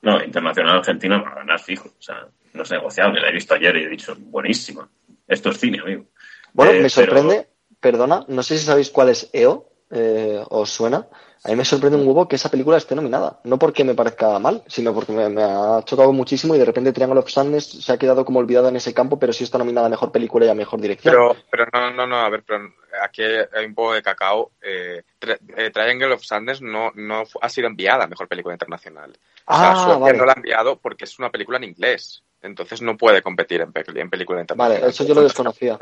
no, 0.02 0.24
Internacional 0.24 0.78
Argentina 0.78 1.20
va 1.20 1.30
a 1.30 1.34
ganar 1.36 1.60
fijo, 1.60 1.88
o 1.88 2.02
sea, 2.02 2.26
no 2.54 2.62
es 2.62 2.70
negociable, 2.70 3.20
la 3.20 3.28
he 3.28 3.32
visto 3.32 3.54
ayer 3.54 3.76
y 3.76 3.84
he 3.84 3.88
dicho, 3.88 4.16
buenísima. 4.18 4.88
Esto 5.26 5.50
es 5.50 5.58
cine, 5.58 5.80
amigo. 5.80 6.06
Bueno, 6.52 6.72
eh, 6.72 6.82
me 6.82 6.88
sorprende, 6.88 7.36
pero 7.36 7.57
perdona, 7.80 8.24
no 8.28 8.42
sé 8.42 8.58
si 8.58 8.64
sabéis 8.64 8.90
cuál 8.90 9.10
es 9.10 9.30
EO, 9.32 9.68
eh, 9.90 10.42
os 10.48 10.70
suena. 10.70 11.08
A 11.44 11.50
mí 11.50 11.56
me 11.56 11.64
sorprende 11.64 11.96
un 11.96 12.06
huevo 12.06 12.26
que 12.26 12.34
esa 12.36 12.50
película 12.50 12.76
esté 12.76 12.96
nominada. 12.96 13.40
No 13.44 13.58
porque 13.58 13.84
me 13.84 13.94
parezca 13.94 14.38
mal, 14.40 14.64
sino 14.66 14.92
porque 14.92 15.12
me, 15.12 15.28
me 15.28 15.42
ha 15.42 15.82
chocado 15.84 16.12
muchísimo 16.12 16.54
y 16.54 16.58
de 16.58 16.64
repente 16.64 16.92
Triangle 16.92 17.20
of 17.20 17.30
Sadness 17.30 17.84
se 17.84 17.92
ha 17.92 17.96
quedado 17.96 18.24
como 18.24 18.40
olvidado 18.40 18.68
en 18.68 18.76
ese 18.76 18.92
campo, 18.92 19.18
pero 19.18 19.32
sí 19.32 19.44
está 19.44 19.56
nominada 19.56 19.86
a 19.86 19.90
Mejor 19.90 20.10
Película 20.10 20.46
y 20.46 20.48
a 20.48 20.54
Mejor 20.54 20.80
Dirección. 20.80 21.14
Pero, 21.14 21.36
pero 21.48 21.66
no, 21.72 21.92
no, 21.92 22.06
no, 22.06 22.16
a 22.16 22.28
ver, 22.28 22.42
pero 22.44 22.68
aquí 23.02 23.22
hay 23.22 23.66
un 23.66 23.74
poco 23.74 23.94
de 23.94 24.02
cacao. 24.02 24.50
Eh, 24.60 25.02
eh, 25.56 25.70
Triangle 25.70 26.12
of 26.12 26.24
Sadness 26.24 26.60
no, 26.60 26.90
no 26.96 27.22
ha 27.40 27.48
sido 27.48 27.68
enviada 27.68 28.04
a 28.04 28.08
Mejor 28.08 28.26
Película 28.26 28.54
Internacional. 28.54 29.16
Ah, 29.46 29.74
o 29.76 29.86
sea, 29.86 29.96
vale. 29.98 30.18
no 30.18 30.26
la 30.26 30.32
ha 30.32 30.36
enviado 30.36 30.80
porque 30.80 31.04
es 31.04 31.18
una 31.20 31.30
película 31.30 31.58
en 31.58 31.64
inglés. 31.64 32.24
Entonces 32.42 32.82
no 32.82 32.96
puede 32.96 33.22
competir 33.22 33.60
en, 33.60 33.72
en 33.74 34.10
película 34.10 34.40
internacional. 34.40 34.80
Vale, 34.80 34.90
eso 34.90 35.04
yo 35.04 35.14
lo 35.14 35.22
desconocía. 35.22 35.78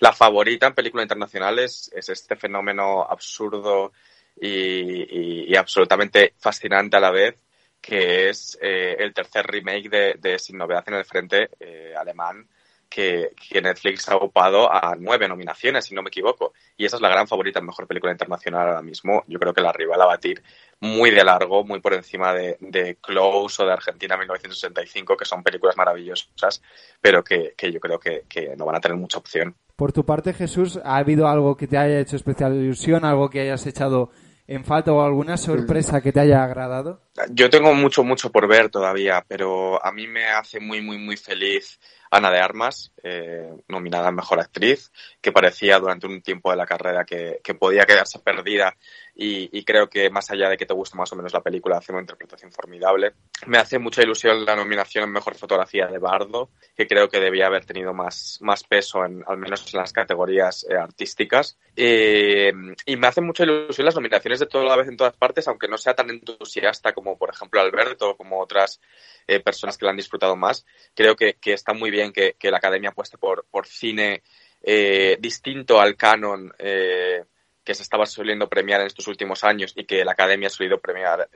La 0.00 0.12
favorita 0.12 0.66
en 0.66 0.74
película 0.74 1.02
internacional 1.02 1.58
es, 1.58 1.90
es 1.94 2.08
este 2.10 2.36
fenómeno 2.36 3.02
absurdo 3.02 3.92
y, 4.40 4.48
y, 4.48 5.44
y, 5.48 5.56
absolutamente 5.56 6.34
fascinante 6.38 6.96
a 6.96 7.00
la 7.00 7.10
vez, 7.10 7.36
que 7.80 8.28
es 8.28 8.58
eh, 8.60 8.96
el 8.98 9.12
tercer 9.12 9.46
remake 9.46 9.88
de, 9.88 10.14
de, 10.18 10.38
Sin 10.38 10.58
Novedad 10.58 10.84
en 10.86 10.94
el 10.94 11.04
Frente 11.04 11.50
eh, 11.58 11.94
alemán, 11.96 12.46
que, 12.88 13.30
que, 13.50 13.60
Netflix 13.60 14.08
ha 14.08 14.16
ocupado 14.16 14.72
a 14.72 14.94
nueve 14.98 15.28
nominaciones, 15.28 15.86
si 15.86 15.94
no 15.94 16.02
me 16.02 16.08
equivoco. 16.08 16.52
Y 16.76 16.84
esa 16.84 16.96
es 16.96 17.02
la 17.02 17.08
gran 17.08 17.26
favorita 17.26 17.58
en 17.58 17.66
Mejor 17.66 17.86
Película 17.86 18.12
Internacional 18.12 18.68
ahora 18.68 18.82
mismo. 18.82 19.24
Yo 19.26 19.38
creo 19.38 19.52
que 19.52 19.60
la 19.60 19.72
rival 19.72 20.00
a 20.00 20.06
batir 20.06 20.42
muy 20.80 21.10
de 21.10 21.24
largo, 21.24 21.64
muy 21.64 21.80
por 21.80 21.94
encima 21.94 22.32
de, 22.32 22.56
de 22.60 22.96
Close 22.96 23.62
o 23.62 23.66
de 23.66 23.72
Argentina 23.72 24.16
1965, 24.16 25.16
que 25.16 25.24
son 25.24 25.42
películas 25.42 25.76
maravillosas, 25.76 26.62
pero 27.00 27.24
que, 27.24 27.54
que 27.56 27.72
yo 27.72 27.80
creo 27.80 27.98
que, 27.98 28.24
que, 28.28 28.54
no 28.56 28.64
van 28.64 28.76
a 28.76 28.80
tener 28.80 28.96
mucha 28.96 29.18
opción. 29.18 29.56
Por 29.76 29.92
tu 29.92 30.04
parte, 30.04 30.32
Jesús, 30.32 30.78
¿ha 30.84 30.96
habido 30.96 31.28
algo 31.28 31.56
que 31.56 31.66
te 31.66 31.78
haya 31.78 32.00
hecho 32.00 32.16
especial 32.16 32.54
ilusión, 32.54 33.04
algo 33.04 33.30
que 33.30 33.40
hayas 33.40 33.66
echado 33.66 34.10
en 34.46 34.64
falta 34.64 34.92
o 34.92 35.02
alguna 35.02 35.36
sorpresa 35.36 36.00
que 36.00 36.12
te 36.12 36.20
haya 36.20 36.42
agradado? 36.42 37.02
Yo 37.30 37.50
tengo 37.50 37.74
mucho, 37.74 38.02
mucho 38.02 38.30
por 38.30 38.48
ver 38.48 38.70
todavía, 38.70 39.24
pero 39.26 39.84
a 39.84 39.92
mí 39.92 40.06
me 40.06 40.26
hace 40.26 40.58
muy, 40.58 40.80
muy, 40.80 40.98
muy 40.98 41.16
feliz 41.16 41.78
Ana 42.10 42.30
de 42.30 42.40
Armas, 42.40 42.92
eh, 43.02 43.50
nominada 43.68 44.08
a 44.08 44.12
Mejor 44.12 44.40
Actriz, 44.40 44.92
que 45.20 45.32
parecía 45.32 45.78
durante 45.78 46.06
un 46.06 46.22
tiempo 46.22 46.50
de 46.50 46.56
la 46.56 46.66
carrera 46.66 47.04
que, 47.04 47.40
que 47.42 47.54
podía 47.54 47.84
quedarse 47.84 48.18
perdida 48.18 48.76
y, 49.14 49.48
y, 49.56 49.64
creo 49.64 49.88
que 49.88 50.10
más 50.10 50.30
allá 50.30 50.48
de 50.48 50.56
que 50.56 50.66
te 50.66 50.74
guste 50.74 50.96
más 50.96 51.12
o 51.12 51.16
menos 51.16 51.32
la 51.32 51.42
película, 51.42 51.78
hace 51.78 51.92
una 51.92 52.02
interpretación 52.02 52.52
formidable. 52.52 53.12
Me 53.46 53.58
hace 53.58 53.78
mucha 53.78 54.02
ilusión 54.02 54.44
la 54.44 54.56
nominación 54.56 55.04
en 55.04 55.12
Mejor 55.12 55.36
Fotografía 55.36 55.86
de 55.86 55.98
Bardo, 55.98 56.50
que 56.76 56.86
creo 56.86 57.08
que 57.08 57.20
debía 57.20 57.46
haber 57.46 57.64
tenido 57.64 57.94
más, 57.94 58.38
más 58.40 58.64
peso, 58.64 59.04
en, 59.04 59.22
al 59.26 59.38
menos 59.38 59.72
en 59.72 59.78
las 59.78 59.92
categorías 59.92 60.66
eh, 60.68 60.74
artísticas. 60.74 61.56
Eh, 61.76 62.52
y 62.84 62.96
me 62.96 63.06
hace 63.06 63.20
mucha 63.20 63.44
ilusión 63.44 63.84
las 63.84 63.94
nominaciones 63.94 64.40
de 64.40 64.46
toda 64.46 64.64
la 64.64 64.76
vez 64.76 64.88
en 64.88 64.96
todas 64.96 65.16
partes, 65.16 65.46
aunque 65.46 65.68
no 65.68 65.78
sea 65.78 65.94
tan 65.94 66.10
entusiasta 66.10 66.92
como, 66.92 67.16
por 67.16 67.30
ejemplo, 67.30 67.60
Alberto 67.60 68.10
o 68.10 68.16
como 68.16 68.40
otras 68.40 68.80
eh, 69.28 69.40
personas 69.40 69.78
que 69.78 69.84
la 69.84 69.92
han 69.92 69.96
disfrutado 69.96 70.34
más. 70.34 70.66
Creo 70.94 71.14
que, 71.14 71.34
que 71.34 71.52
está 71.52 71.72
muy 71.72 71.90
bien 71.90 72.12
que, 72.12 72.34
que, 72.38 72.50
la 72.50 72.58
Academia 72.58 72.90
apueste 72.90 73.18
por, 73.18 73.46
por 73.50 73.66
cine 73.66 74.22
eh, 74.62 75.16
distinto 75.20 75.80
al 75.80 75.96
canon 75.96 76.52
que 76.58 77.74
se 77.74 77.82
estaba 77.82 78.06
soliendo 78.06 78.48
premiar 78.48 78.80
en 78.80 78.86
estos 78.86 79.06
últimos 79.08 79.44
años 79.44 79.74
y 79.76 79.84
que 79.84 80.02
la 80.02 80.12
Academia 80.12 80.46
ha 80.46 80.50
solido 80.50 80.80
premiar 80.80 81.28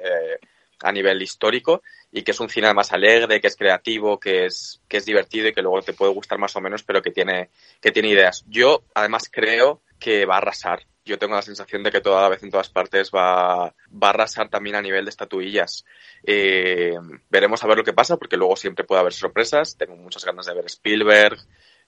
a 0.82 0.92
nivel 0.92 1.20
histórico 1.22 1.82
y 2.10 2.22
que 2.22 2.32
es 2.32 2.40
un 2.40 2.48
cine 2.48 2.72
más 2.74 2.92
alegre, 2.92 3.40
que 3.40 3.46
es 3.46 3.56
creativo, 3.56 4.18
que 4.18 4.46
es, 4.46 4.80
que 4.88 4.98
es 4.98 5.04
divertido 5.04 5.48
y 5.48 5.52
que 5.52 5.62
luego 5.62 5.82
te 5.82 5.92
puede 5.92 6.12
gustar 6.12 6.38
más 6.38 6.54
o 6.56 6.60
menos, 6.60 6.82
pero 6.82 7.02
que 7.02 7.10
tiene, 7.10 7.50
que 7.80 7.90
tiene 7.90 8.08
ideas. 8.08 8.44
Yo, 8.48 8.84
además, 8.94 9.28
creo 9.30 9.80
que 9.98 10.26
va 10.26 10.34
a 10.34 10.38
arrasar. 10.38 10.86
Yo 11.04 11.18
tengo 11.18 11.34
la 11.34 11.42
sensación 11.42 11.82
de 11.82 11.90
que 11.90 12.00
toda 12.00 12.22
la 12.22 12.28
vez 12.28 12.42
en 12.42 12.50
todas 12.50 12.68
partes 12.68 13.10
va, 13.10 13.74
va 13.90 14.06
a 14.06 14.10
arrasar 14.10 14.48
también 14.48 14.76
a 14.76 14.82
nivel 14.82 15.04
de 15.04 15.10
estatuillas. 15.10 15.84
Eh, 16.24 16.94
veremos 17.28 17.62
a 17.64 17.66
ver 17.66 17.78
lo 17.78 17.84
que 17.84 17.92
pasa, 17.92 18.16
porque 18.16 18.36
luego 18.36 18.56
siempre 18.56 18.84
puede 18.84 19.00
haber 19.00 19.12
sorpresas. 19.12 19.76
Tengo 19.76 19.96
muchas 19.96 20.24
ganas 20.24 20.46
de 20.46 20.54
ver 20.54 20.66
Spielberg. 20.66 21.38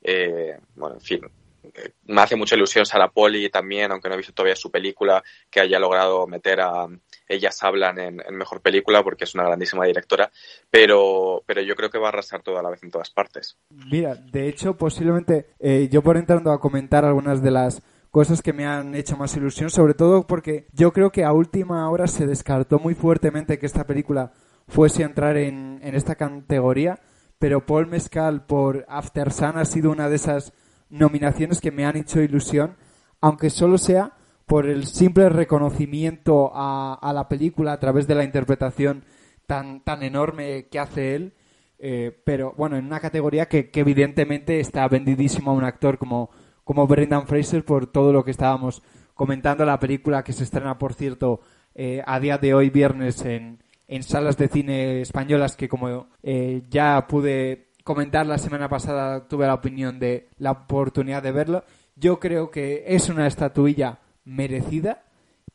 Eh, 0.03 0.59
bueno, 0.75 0.97
en 0.97 1.01
fin, 1.01 1.21
me 2.07 2.21
hace 2.21 2.37
mucha 2.37 2.57
ilusión 2.57 2.87
Sarah 2.87 3.11
Poli 3.11 3.49
también, 3.51 3.91
aunque 3.91 4.09
no 4.09 4.15
he 4.15 4.19
visto 4.19 4.33
todavía 4.33 4.57
su 4.57 4.71
película, 4.71 5.23
que 5.51 5.61
haya 5.61 5.79
logrado 5.79 6.27
meter 6.27 6.61
a 6.61 6.87
Ellas 7.29 7.63
Hablan 7.63 7.99
en, 7.99 8.17
Mejor 8.33 8.61
Película, 8.61 9.03
porque 9.03 9.25
es 9.25 9.35
una 9.35 9.45
grandísima 9.45 9.87
directora, 9.87 10.31
pero, 10.71 11.43
pero 11.47 11.63
yo 11.63 11.75
creo 11.75 11.91
que 11.91 11.99
va 11.99 12.07
a 12.07 12.09
arrasar 12.11 12.43
toda 12.43 12.63
la 12.63 12.71
vez 12.71 12.83
en 12.83 12.91
todas 12.91 13.11
partes. 13.11 13.57
Mira, 13.71 14.15
de 14.15 14.49
hecho, 14.49 14.77
posiblemente 14.77 15.55
eh, 15.59 15.89
yo 15.91 16.03
por 16.03 16.17
entrando 16.17 16.53
a 16.53 16.61
comentar 16.61 17.05
algunas 17.05 17.43
de 17.43 17.51
las 17.51 17.83
cosas 18.11 18.43
que 18.43 18.53
me 18.53 18.67
han 18.67 18.95
hecho 18.95 19.17
más 19.17 19.37
ilusión, 19.37 19.71
sobre 19.71 19.95
todo 19.95 20.27
porque 20.27 20.67
yo 20.73 20.93
creo 20.93 21.11
que 21.11 21.25
a 21.25 21.33
última 21.33 21.91
hora 21.91 22.07
se 22.07 22.27
descartó 22.27 22.79
muy 22.79 22.95
fuertemente 22.95 23.59
que 23.59 23.67
esta 23.67 23.87
película 23.87 24.33
fuese 24.69 25.03
a 25.03 25.07
entrar 25.07 25.37
en, 25.37 25.81
en 25.83 25.95
esta 25.95 26.15
categoría, 26.15 27.01
pero 27.39 27.67
Paul 27.67 27.89
Mescal 27.89 28.47
por 28.47 28.85
After 28.89 29.33
Sun 29.33 29.59
ha 29.59 29.65
sido 29.65 29.91
una 29.91 30.09
de 30.09 30.17
esas 30.17 30.53
nominaciones 30.91 31.61
que 31.61 31.73
me 31.73 31.85
han 31.85 31.97
hecho 31.97 32.21
ilusión, 32.21 32.77
aunque 33.21 33.51
solo 33.51 33.79
sea 33.79 34.13
por 34.47 34.67
el 34.67 34.87
simple 34.87 35.29
reconocimiento 35.29 36.51
a, 36.55 36.95
a 36.95 37.13
la 37.13 37.29
película 37.29 37.73
a 37.73 37.81
través 37.81 38.07
de 38.07 38.15
la 38.15 38.25
interpretación 38.25 39.05
tan, 39.47 39.81
tan 39.81 40.03
enorme 40.03 40.67
que 40.71 40.79
hace 40.79 41.15
él. 41.15 41.35
Eh, 41.79 42.17
pero 42.25 42.55
bueno, 42.57 42.77
en 42.77 42.87
una 42.87 43.01
categoría 43.01 43.47
que, 43.47 43.71
evidentemente 43.75 44.61
está 44.61 44.87
vendidísimo 44.89 45.51
a 45.51 45.55
un 45.55 45.65
actor 45.65 45.99
como, 45.99 46.31
como 46.63 46.87
Brendan 46.87 47.27
Fraser 47.27 47.65
por 47.65 47.87
todo 47.87 48.13
lo 48.13 48.25
que 48.25 48.31
estábamos 48.31 48.83
comentando. 49.15 49.65
La 49.65 49.81
película 49.81 50.25
que 50.25 50.33
se 50.33 50.45
estrena, 50.45 50.79
por 50.79 50.95
cierto, 50.95 51.41
eh, 51.75 52.03
a 52.07 52.21
día 52.21 52.39
de 52.39 52.55
hoy, 52.55 52.71
viernes, 52.71 53.25
en, 53.25 53.63
en 53.89 54.03
salas 54.03 54.37
de 54.39 54.49
cine 54.49 55.01
españolas, 55.01 55.57
que 55.57 55.69
como 55.69 56.09
eh, 56.23 56.63
ya 56.71 57.07
pude 57.07 57.69
comentar 57.83 58.27
la 58.27 58.39
semana 58.39 58.69
pasada, 58.69 59.29
tuve 59.29 59.47
la 59.47 59.55
opinión 59.55 59.99
de 59.99 60.29
la 60.39 60.53
oportunidad 60.53 61.23
de 61.23 61.33
verlo. 61.33 61.65
Yo 61.97 62.19
creo 62.19 62.51
que 62.51 62.85
es 62.87 63.09
una 63.09 63.27
estatuilla 63.27 63.99
merecida 64.25 65.05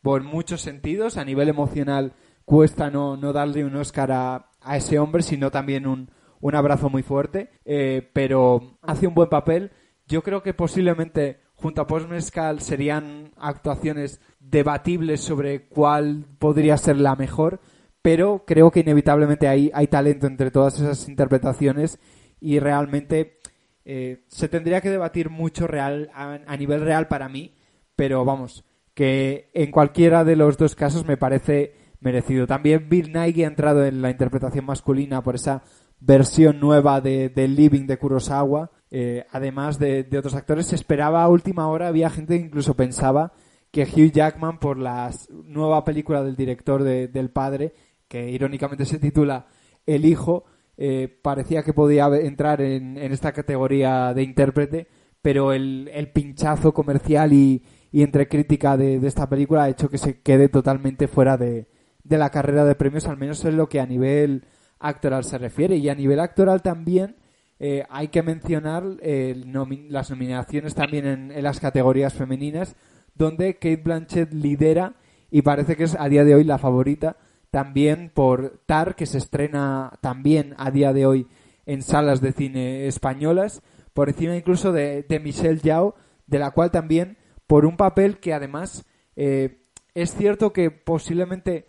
por 0.02 0.24
muchos 0.24 0.62
sentidos. 0.62 1.18
A 1.18 1.26
nivel 1.26 1.50
emocional 1.50 2.14
cuesta 2.46 2.90
no, 2.90 3.18
no 3.18 3.34
darle 3.34 3.66
un 3.66 3.76
Oscar 3.76 4.12
a, 4.12 4.46
ese 4.76 5.00
hombre, 5.00 5.24
sino 5.24 5.52
también 5.52 5.88
un, 5.88 6.12
un 6.42 6.56
abrazo 6.56 6.90
muy 6.90 7.04
fuerte. 7.04 7.52
Eh, 7.66 8.10
pero 8.14 8.78
hace 8.82 9.08
un 9.08 9.14
buen 9.14 9.30
papel. 9.30 9.72
Yo 10.08 10.24
creo 10.24 10.42
que 10.42 10.54
posiblemente 10.54 11.42
junto 11.62 11.82
a 11.82 11.88
Post 11.88 12.10
Mescal 12.10 12.62
serían 12.62 13.32
actuaciones 13.38 14.22
debatibles 14.40 15.22
sobre 15.22 15.68
cuál 15.68 16.26
podría 16.40 16.78
ser 16.78 16.98
la 16.98 17.16
mejor, 17.16 17.60
pero 18.02 18.46
creo 18.46 18.72
que 18.72 18.80
inevitablemente 18.80 19.48
hay, 19.48 19.70
hay 19.74 19.88
talento 19.88 20.26
entre 20.26 20.52
todas 20.52 20.80
esas 20.80 21.10
interpretaciones 21.10 22.00
y 22.40 22.60
realmente 22.60 23.40
eh, 23.84 24.24
se 24.28 24.48
tendría 24.48 24.82
que 24.82 24.90
debatir 24.90 25.30
mucho 25.30 25.68
real 25.68 26.10
a, 26.14 26.58
nivel 26.58 26.82
real 26.82 27.08
para 27.08 27.28
mí, 27.28 27.56
pero 28.00 28.24
vamos, 28.24 28.64
que 28.94 29.50
en 29.54 29.72
cualquiera 29.72 30.24
de 30.24 30.38
los 30.38 30.58
dos 30.58 30.74
casos 30.74 31.06
me 31.06 31.18
parece 31.18 31.74
merecido. 32.00 32.48
También 32.48 32.88
Bill 32.88 33.12
Nighy 33.12 33.44
ha 33.44 33.48
entrado 33.48 33.84
en 33.84 34.02
la 34.02 34.10
interpretación 34.10 34.64
masculina 34.64 35.22
por 35.22 35.36
esa 35.36 35.64
versión 36.00 36.62
nueva 36.62 37.02
de, 37.02 37.30
Living 37.36 37.88
de 37.88 37.98
Kurosawa, 37.98 38.72
eh, 38.90 39.26
además 39.32 39.80
de, 39.80 40.08
otros 40.18 40.34
actores. 40.34 40.68
Se 40.68 40.76
esperaba 40.76 41.24
a 41.24 41.28
última 41.28 41.68
hora, 41.68 41.90
había 41.90 42.10
gente 42.10 42.40
que 42.40 42.46
incluso 42.46 42.74
pensaba 42.74 43.34
que 43.70 43.84
Hugh 43.84 44.14
Jackman, 44.14 44.60
por 44.60 44.78
la 44.78 45.12
nueva 45.44 45.84
película 45.84 46.24
del 46.24 46.38
director 46.38 46.82
del 46.86 47.32
padre, 47.32 47.74
que 48.08 48.32
irónicamente 48.32 48.86
se 48.86 48.98
titula 48.98 49.48
El 49.86 50.06
Hijo, 50.06 50.46
eh, 50.78 51.20
parecía 51.22 51.64
que 51.64 51.74
podía 51.74 52.08
entrar 52.16 52.62
en, 52.62 52.98
esta 52.98 53.34
categoría 53.34 54.14
de 54.14 54.24
intérprete, 54.24 54.88
pero 55.22 55.52
el, 55.52 56.12
pinchazo 56.14 56.74
comercial 56.74 57.34
y, 57.34 57.62
entre 57.94 58.28
crítica 58.28 58.78
de, 58.78 58.96
esta 59.06 59.28
película 59.28 59.64
ha 59.64 59.70
hecho 59.70 59.90
que 59.90 59.98
se 59.98 60.22
quede 60.22 60.50
totalmente 60.50 61.08
fuera 61.08 61.38
de, 61.38 61.68
la 62.04 62.30
carrera 62.30 62.66
de 62.66 62.76
premios, 62.76 63.08
al 63.08 63.18
menos 63.18 63.44
en 63.46 63.58
lo 63.58 63.70
que 63.70 63.80
a 63.80 63.86
nivel 63.86 64.46
actoral 64.80 65.24
se 65.24 65.38
refiere. 65.38 65.78
Y 65.78 65.90
a 65.90 65.96
nivel 65.96 66.20
actoral 66.20 66.62
también 66.62 67.16
eh, 67.60 67.84
hay 67.90 68.10
que 68.10 68.24
mencionar 68.24 68.84
eh, 69.02 69.44
las 69.90 70.10
nominaciones 70.10 70.76
también 70.76 71.06
en, 71.06 71.44
las 71.44 71.60
categorías 71.60 72.14
femeninas, 72.14 72.76
donde 73.16 73.56
Kate 73.56 73.82
Blanchett 73.84 74.34
lidera 74.34 74.96
y 75.32 75.42
parece 75.42 75.76
que 75.76 75.84
es 75.84 75.96
a 76.00 76.10
día 76.10 76.24
de 76.24 76.36
hoy 76.36 76.44
la 76.44 76.58
favorita 76.58 77.18
también 77.52 78.12
por 78.14 78.62
Tar, 78.66 78.96
que 78.96 79.06
se 79.06 79.18
estrena 79.18 79.94
también 80.02 80.54
a 80.58 80.72
día 80.72 80.94
de 80.94 81.06
hoy 81.06 81.28
en 81.66 81.82
salas 81.82 82.22
de 82.22 82.32
cine 82.32 82.88
españolas, 82.88 83.62
por 83.94 84.10
encima 84.10 84.36
incluso 84.36 84.72
de, 84.72 85.06
Michelle 85.24 85.60
Yao, 85.60 85.96
de 86.28 86.40
la 86.40 86.52
cual 86.52 86.72
también 86.72 87.18
por 87.50 87.66
un 87.66 87.78
papel 87.78 88.20
que 88.20 88.32
además 88.32 88.86
eh, 89.16 89.66
es 89.96 90.14
cierto 90.14 90.54
que 90.54 90.70
posiblemente 90.70 91.66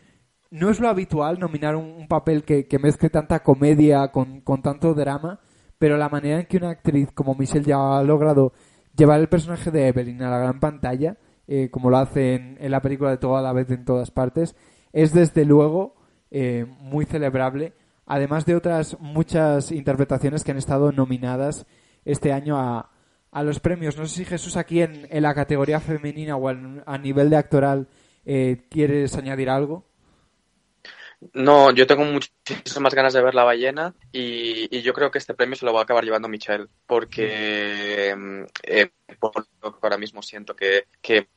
no 0.51 0.69
es 0.69 0.79
lo 0.79 0.91
habitual 0.91 1.41
nominar 1.41 1.75
un, 1.75 2.07
papel 2.07 2.45
que, 2.45 2.67
mezcle 2.79 3.09
tanta 3.09 3.43
comedia 3.43 4.09
con, 4.09 4.43
tanto 4.63 4.93
drama, 4.93 5.41
pero 5.79 5.97
la 5.97 6.11
manera 6.11 6.39
en 6.39 6.45
que 6.45 6.59
una 6.59 6.69
actriz 6.69 7.11
como 7.13 7.35
Michelle 7.35 7.65
Yao 7.65 7.95
ha 7.95 8.03
logrado 8.03 8.53
llevar 8.95 9.21
el 9.21 9.31
personaje 9.31 9.71
de 9.71 9.89
Evelyn 9.89 10.23
a 10.23 10.29
la 10.29 10.39
gran 10.39 10.61
pantalla, 10.61 11.17
eh, 11.49 11.71
como 11.71 11.89
lo 11.89 11.97
hace 11.97 12.35
en, 12.35 12.59
en, 12.61 12.71
la 12.73 12.83
película 12.83 13.13
de 13.13 13.17
toda 13.17 13.41
la 13.41 13.55
vez 13.55 13.71
en 13.71 13.87
todas 13.87 14.11
partes, 14.11 14.55
es 14.93 15.15
desde 15.15 15.47
luego 15.47 15.95
eh, 16.31 16.67
muy 16.79 17.07
celebrable, 17.07 17.73
además 18.05 18.45
de 18.45 18.55
otras 18.55 18.99
muchas 19.01 19.73
interpretaciones 19.73 20.45
que 20.45 20.51
han 20.51 20.59
estado 20.59 20.93
nominadas 20.93 21.67
este 22.05 22.35
año 22.35 22.59
a, 22.59 22.91
a 23.31 23.43
los 23.43 23.61
premios. 23.61 23.97
No 23.97 24.07
sé 24.07 24.17
si 24.17 24.25
Jesús 24.25 24.57
aquí 24.57 24.83
en, 24.83 25.07
en 25.11 25.23
la 25.23 25.35
categoría 25.35 25.81
femenina 25.81 26.37
o 26.37 26.49
a 26.49 26.99
nivel 26.99 27.31
de 27.31 27.37
actoral 27.37 27.89
eh, 28.25 28.67
quieres 28.69 29.17
añadir 29.17 29.51
algo. 29.51 29.85
No, 31.35 31.71
yo 31.71 31.87
tengo 31.87 32.05
muchísimas 32.05 32.95
ganas 32.95 33.13
de 33.13 33.23
ver 33.23 33.35
La 33.35 33.45
ballena 33.45 33.95
y, 34.11 34.81
yo 34.81 34.95
creo 34.95 35.11
que 35.11 35.19
este 35.19 35.35
premio 35.35 35.55
se 35.55 35.67
lo 35.67 35.73
va 35.75 35.81
a 35.81 35.83
acabar 35.83 36.03
llevando 36.03 36.29
Michelle 36.29 36.69
porque 36.87 38.15
mm, 38.17 38.45
eh, 38.63 38.91
ahora 39.83 39.99
mismo 39.99 40.23
siento 40.23 40.57
que, 40.57 40.87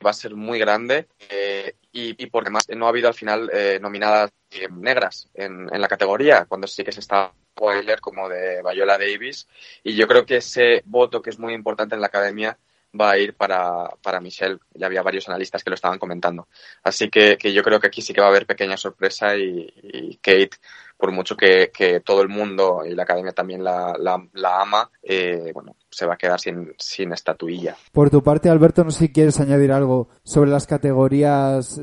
va 0.05 0.11
a 0.11 0.13
ser 0.13 0.35
muy 0.35 0.57
grande 0.57 1.07
eh, 1.29 1.75
y, 1.91 2.25
porque 2.27 2.49
más 2.49 2.69
no 2.69 2.85
ha 2.85 2.89
habido 2.89 3.09
al 3.09 3.13
final 3.13 3.49
eh, 3.53 3.77
nominadas 3.81 4.31
negras 4.71 5.29
en, 5.33 5.67
en, 5.73 5.81
la 5.81 5.87
categoría 5.89 6.45
cuando 6.45 6.67
sí 6.67 6.83
que 6.83 6.93
se 6.93 7.01
está 7.01 7.33
spoiler 7.53 7.99
como 7.99 8.29
de 8.29 8.61
Viola 8.63 8.97
Davis 8.97 9.47
y 9.83 9.95
yo 9.95 10.07
creo 10.07 10.25
que 10.25 10.37
ese 10.37 10.81
voto 10.85 11.21
que 11.21 11.29
es 11.29 11.39
muy 11.39 11.53
importante 11.53 11.95
en 11.95 12.01
la 12.01 12.07
academia 12.07 12.57
va 12.99 13.11
a 13.11 13.17
ir 13.17 13.35
para, 13.35 13.89
para 14.01 14.19
Michelle. 14.19 14.59
Ya 14.73 14.87
había 14.87 15.01
varios 15.01 15.27
analistas 15.27 15.63
que 15.63 15.69
lo 15.69 15.75
estaban 15.75 15.99
comentando. 15.99 16.47
Así 16.83 17.09
que, 17.09 17.37
que 17.37 17.53
yo 17.53 17.63
creo 17.63 17.79
que 17.79 17.87
aquí 17.87 18.01
sí 18.01 18.13
que 18.13 18.21
va 18.21 18.27
a 18.27 18.29
haber 18.29 18.45
pequeña 18.45 18.77
sorpresa 18.77 19.35
y, 19.35 20.19
Kate, 20.21 20.51
por 20.97 21.11
mucho 21.11 21.35
que, 21.35 21.71
que, 21.75 21.99
todo 21.99 22.21
el 22.21 22.29
mundo 22.29 22.83
y 22.85 22.93
la 22.95 23.03
academia 23.03 23.31
también 23.31 23.63
la, 23.63 23.95
la, 23.97 24.61
ama, 24.61 24.89
eh, 25.01 25.51
bueno, 25.53 25.75
se 25.89 26.05
va 26.05 26.13
a 26.13 26.17
quedar 26.17 26.39
sin, 26.39 26.73
sin 26.77 27.11
estatuilla. 27.11 27.75
Por 27.91 28.09
tu 28.09 28.23
parte, 28.23 28.49
Alberto, 28.49 28.83
no 28.83 28.91
sé 28.91 28.99
si 28.99 29.11
quieres 29.11 29.39
añadir 29.39 29.71
algo 29.71 30.09
sobre 30.23 30.51
las 30.51 30.67
categorías 30.67 31.81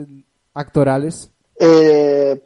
actorales. 0.54 1.32
Eh, 1.58 2.40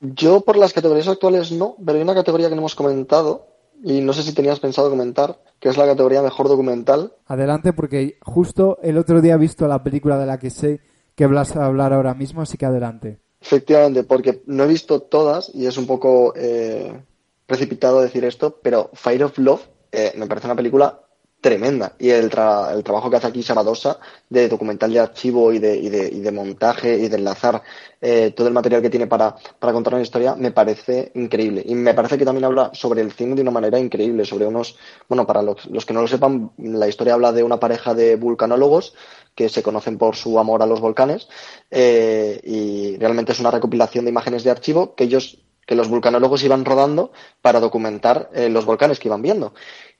yo 0.00 0.42
por 0.42 0.56
las 0.56 0.72
categorías 0.72 1.08
actuales 1.08 1.50
no, 1.50 1.76
pero 1.84 1.96
hay 1.96 2.02
una 2.02 2.14
categoría 2.14 2.48
que 2.48 2.54
no 2.54 2.60
hemos 2.60 2.74
comentado 2.74 3.53
y 3.84 4.00
no 4.00 4.14
sé 4.14 4.22
si 4.22 4.32
tenías 4.32 4.60
pensado 4.60 4.88
comentar, 4.88 5.38
que 5.60 5.68
es 5.68 5.76
la 5.76 5.84
categoría 5.84 6.22
mejor 6.22 6.48
documental. 6.48 7.12
Adelante, 7.26 7.74
porque 7.74 8.18
justo 8.22 8.78
el 8.82 8.96
otro 8.96 9.20
día 9.20 9.34
he 9.34 9.38
visto 9.38 9.68
la 9.68 9.82
película 9.82 10.18
de 10.18 10.24
la 10.24 10.38
que 10.38 10.48
sé 10.48 10.80
que 11.14 11.26
vas 11.26 11.54
a 11.54 11.66
hablar 11.66 11.92
ahora 11.92 12.14
mismo, 12.14 12.40
así 12.40 12.56
que 12.56 12.64
adelante. 12.64 13.18
Efectivamente, 13.42 14.02
porque 14.04 14.42
no 14.46 14.64
he 14.64 14.68
visto 14.68 15.00
todas 15.00 15.54
y 15.54 15.66
es 15.66 15.76
un 15.76 15.86
poco 15.86 16.32
eh, 16.34 16.98
precipitado 17.46 18.00
decir 18.00 18.24
esto, 18.24 18.58
pero 18.62 18.90
Fire 18.94 19.24
of 19.24 19.36
Love 19.36 19.68
eh, 19.92 20.14
me 20.16 20.26
parece 20.26 20.46
una 20.46 20.56
película 20.56 21.03
tremenda. 21.44 21.92
Y 21.98 22.08
el, 22.08 22.24
el 22.24 22.82
trabajo 22.82 23.10
que 23.10 23.16
hace 23.16 23.26
aquí 23.26 23.42
Sabadosa 23.42 23.98
de 24.30 24.48
documental 24.48 24.90
de 24.90 24.98
archivo 24.98 25.52
y 25.52 25.58
de, 25.58 25.76
y 25.76 25.90
de, 25.90 26.08
y 26.08 26.20
de 26.20 26.32
montaje 26.32 26.96
y 26.96 27.08
de 27.08 27.16
enlazar 27.18 27.62
eh, 28.00 28.32
todo 28.34 28.48
el 28.48 28.54
material 28.54 28.80
que 28.80 28.88
tiene 28.88 29.06
para, 29.06 29.36
para, 29.58 29.74
contar 29.74 29.92
una 29.92 30.02
historia 30.02 30.36
me 30.36 30.52
parece 30.52 31.12
increíble. 31.14 31.62
Y 31.66 31.74
me 31.74 31.92
parece 31.92 32.16
que 32.16 32.24
también 32.24 32.46
habla 32.46 32.70
sobre 32.72 33.02
el 33.02 33.12
cine 33.12 33.34
de 33.34 33.42
una 33.42 33.50
manera 33.50 33.78
increíble, 33.78 34.24
sobre 34.24 34.46
unos, 34.46 34.78
bueno, 35.06 35.26
para 35.26 35.42
los, 35.42 35.66
los 35.66 35.84
que 35.84 35.92
no 35.92 36.00
lo 36.00 36.08
sepan, 36.08 36.50
la 36.56 36.88
historia 36.88 37.12
habla 37.12 37.30
de 37.30 37.42
una 37.42 37.60
pareja 37.60 37.92
de 37.92 38.16
vulcanólogos 38.16 38.94
que 39.34 39.50
se 39.50 39.62
conocen 39.62 39.98
por 39.98 40.16
su 40.16 40.38
amor 40.38 40.62
a 40.62 40.66
los 40.66 40.80
volcanes 40.80 41.28
eh, 41.70 42.40
y 42.42 42.96
realmente 42.96 43.32
es 43.32 43.40
una 43.40 43.50
recopilación 43.50 44.06
de 44.06 44.12
imágenes 44.12 44.44
de 44.44 44.50
archivo 44.50 44.94
que 44.94 45.04
ellos 45.04 45.44
que 45.66 45.74
los 45.74 45.88
vulcanólogos 45.88 46.42
iban 46.42 46.64
rodando 46.64 47.12
para 47.40 47.60
documentar 47.60 48.30
eh, 48.34 48.48
los 48.48 48.64
volcanes 48.64 48.98
que 48.98 49.08
iban 49.08 49.22
viendo. 49.22 49.54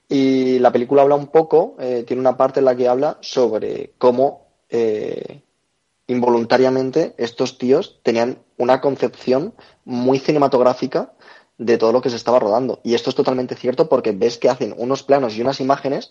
Y 0.09 0.59
la 0.59 0.73
película 0.73 1.03
habla 1.03 1.15
un 1.15 1.29
poco, 1.29 1.77
eh, 1.79 2.05
tiene 2.07 2.21
una 2.21 2.37
parte 2.37 2.61
en 2.61 2.67
la 2.67 2.77
que 2.77 2.89
habla 2.89 3.19
sobre 3.21 3.93
cómo 3.99 4.49
eh, 4.69 5.43
involuntariamente 6.07 7.15
estos 7.17 7.59
tíos 7.59 8.01
tenían 8.03 8.39
una 8.59 8.81
concepción 8.81 9.55
muy 9.85 10.19
cinematográfica 10.19 11.13
de 11.57 11.79
todo 11.79 11.93
lo 11.93 12.03
que 12.03 12.11
se 12.11 12.17
estaba 12.17 12.39
rodando. 12.39 12.81
Y 12.83 12.95
esto 12.95 13.11
es 13.11 13.17
totalmente 13.17 13.55
cierto 13.55 13.89
porque 13.89 14.13
ves 14.13 14.39
que 14.39 14.49
hacen 14.49 14.75
unos 14.77 15.03
planos 15.03 15.37
y 15.37 15.41
unas 15.41 15.61
imágenes 15.61 16.11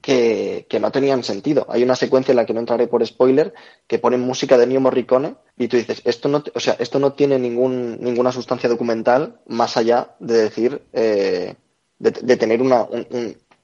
que, 0.00 0.66
que, 0.68 0.80
no 0.80 0.90
tenían 0.90 1.22
sentido. 1.22 1.66
Hay 1.68 1.82
una 1.82 1.94
secuencia 1.94 2.32
en 2.32 2.36
la 2.36 2.46
que 2.46 2.54
no 2.54 2.60
entraré 2.60 2.88
por 2.88 3.06
spoiler 3.06 3.54
que 3.86 3.98
ponen 3.98 4.20
música 4.20 4.58
de 4.58 4.66
Neo 4.66 4.80
Morricone 4.80 5.36
y 5.56 5.68
tú 5.68 5.76
dices, 5.76 6.02
esto 6.04 6.28
no, 6.28 6.42
o 6.54 6.60
sea, 6.60 6.76
esto 6.78 6.98
no 6.98 7.12
tiene 7.12 7.38
ningún, 7.38 7.98
ninguna 8.00 8.32
sustancia 8.32 8.68
documental 8.68 9.40
más 9.46 9.76
allá 9.76 10.16
de 10.18 10.42
decir 10.42 10.82
eh, 10.92 11.54
de, 12.00 12.36
tener 12.36 12.62
una, 12.62 12.86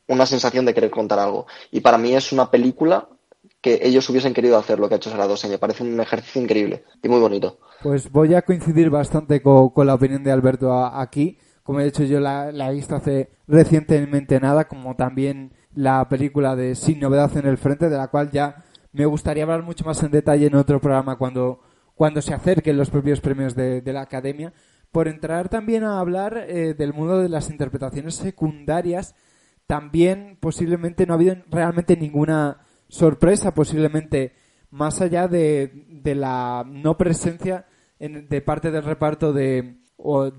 una 0.06 0.26
sensación 0.26 0.64
de 0.64 0.74
querer 0.74 0.90
contar 0.90 1.18
algo. 1.18 1.46
Y 1.72 1.80
para 1.80 1.98
mí 1.98 2.14
es 2.14 2.32
una 2.32 2.50
película 2.50 3.08
que 3.60 3.80
ellos 3.82 4.08
hubiesen 4.10 4.34
querido 4.34 4.58
hacer 4.58 4.78
lo 4.78 4.88
que 4.88 4.94
ha 4.94 4.98
hecho 4.98 5.10
Saradosa. 5.10 5.48
Me 5.48 5.58
parece 5.58 5.82
un 5.82 5.98
ejercicio 6.00 6.40
increíble 6.40 6.84
y 7.02 7.08
muy 7.08 7.18
bonito. 7.18 7.58
Pues 7.82 8.10
voy 8.10 8.34
a 8.34 8.42
coincidir 8.42 8.90
bastante 8.90 9.42
con, 9.42 9.72
la 9.86 9.94
opinión 9.94 10.22
de 10.22 10.30
Alberto 10.30 10.72
aquí. 10.72 11.38
Como 11.62 11.80
he 11.80 11.84
dicho, 11.84 12.04
yo 12.04 12.20
la, 12.20 12.52
la, 12.52 12.70
he 12.70 12.74
visto 12.74 12.94
hace 12.94 13.30
recientemente 13.48 14.38
nada, 14.38 14.68
como 14.68 14.94
también 14.94 15.52
la 15.74 16.08
película 16.08 16.54
de 16.54 16.76
Sin 16.76 17.00
Novedad 17.00 17.36
en 17.36 17.46
el 17.46 17.58
Frente, 17.58 17.88
de 17.88 17.96
la 17.96 18.08
cual 18.08 18.30
ya 18.30 18.64
me 18.92 19.04
gustaría 19.04 19.42
hablar 19.42 19.64
mucho 19.64 19.84
más 19.84 20.00
en 20.02 20.12
detalle 20.12 20.46
en 20.46 20.54
otro 20.54 20.80
programa 20.80 21.16
cuando, 21.16 21.60
cuando 21.96 22.22
se 22.22 22.34
acerquen 22.34 22.76
los 22.76 22.90
propios 22.90 23.20
premios 23.20 23.56
de, 23.56 23.80
de 23.80 23.92
la 23.92 24.02
Academia 24.02 24.52
por 24.96 25.08
entrar 25.08 25.50
también 25.50 25.84
a 25.84 26.00
hablar 26.00 26.46
eh, 26.48 26.72
del 26.72 26.94
mundo 26.94 27.20
de 27.20 27.28
las 27.28 27.50
interpretaciones 27.50 28.14
secundarias. 28.14 29.14
También 29.66 30.38
posiblemente 30.40 31.04
no 31.04 31.12
ha 31.12 31.16
habido 31.16 31.36
realmente 31.50 31.98
ninguna 31.98 32.60
sorpresa, 32.88 33.52
posiblemente 33.52 34.32
más 34.70 35.02
allá 35.02 35.28
de, 35.28 35.84
de 36.02 36.14
la 36.14 36.64
no 36.66 36.96
presencia 36.96 37.66
de 37.98 38.40
parte 38.40 38.70
del 38.70 38.84
reparto 38.84 39.34
de, 39.34 39.76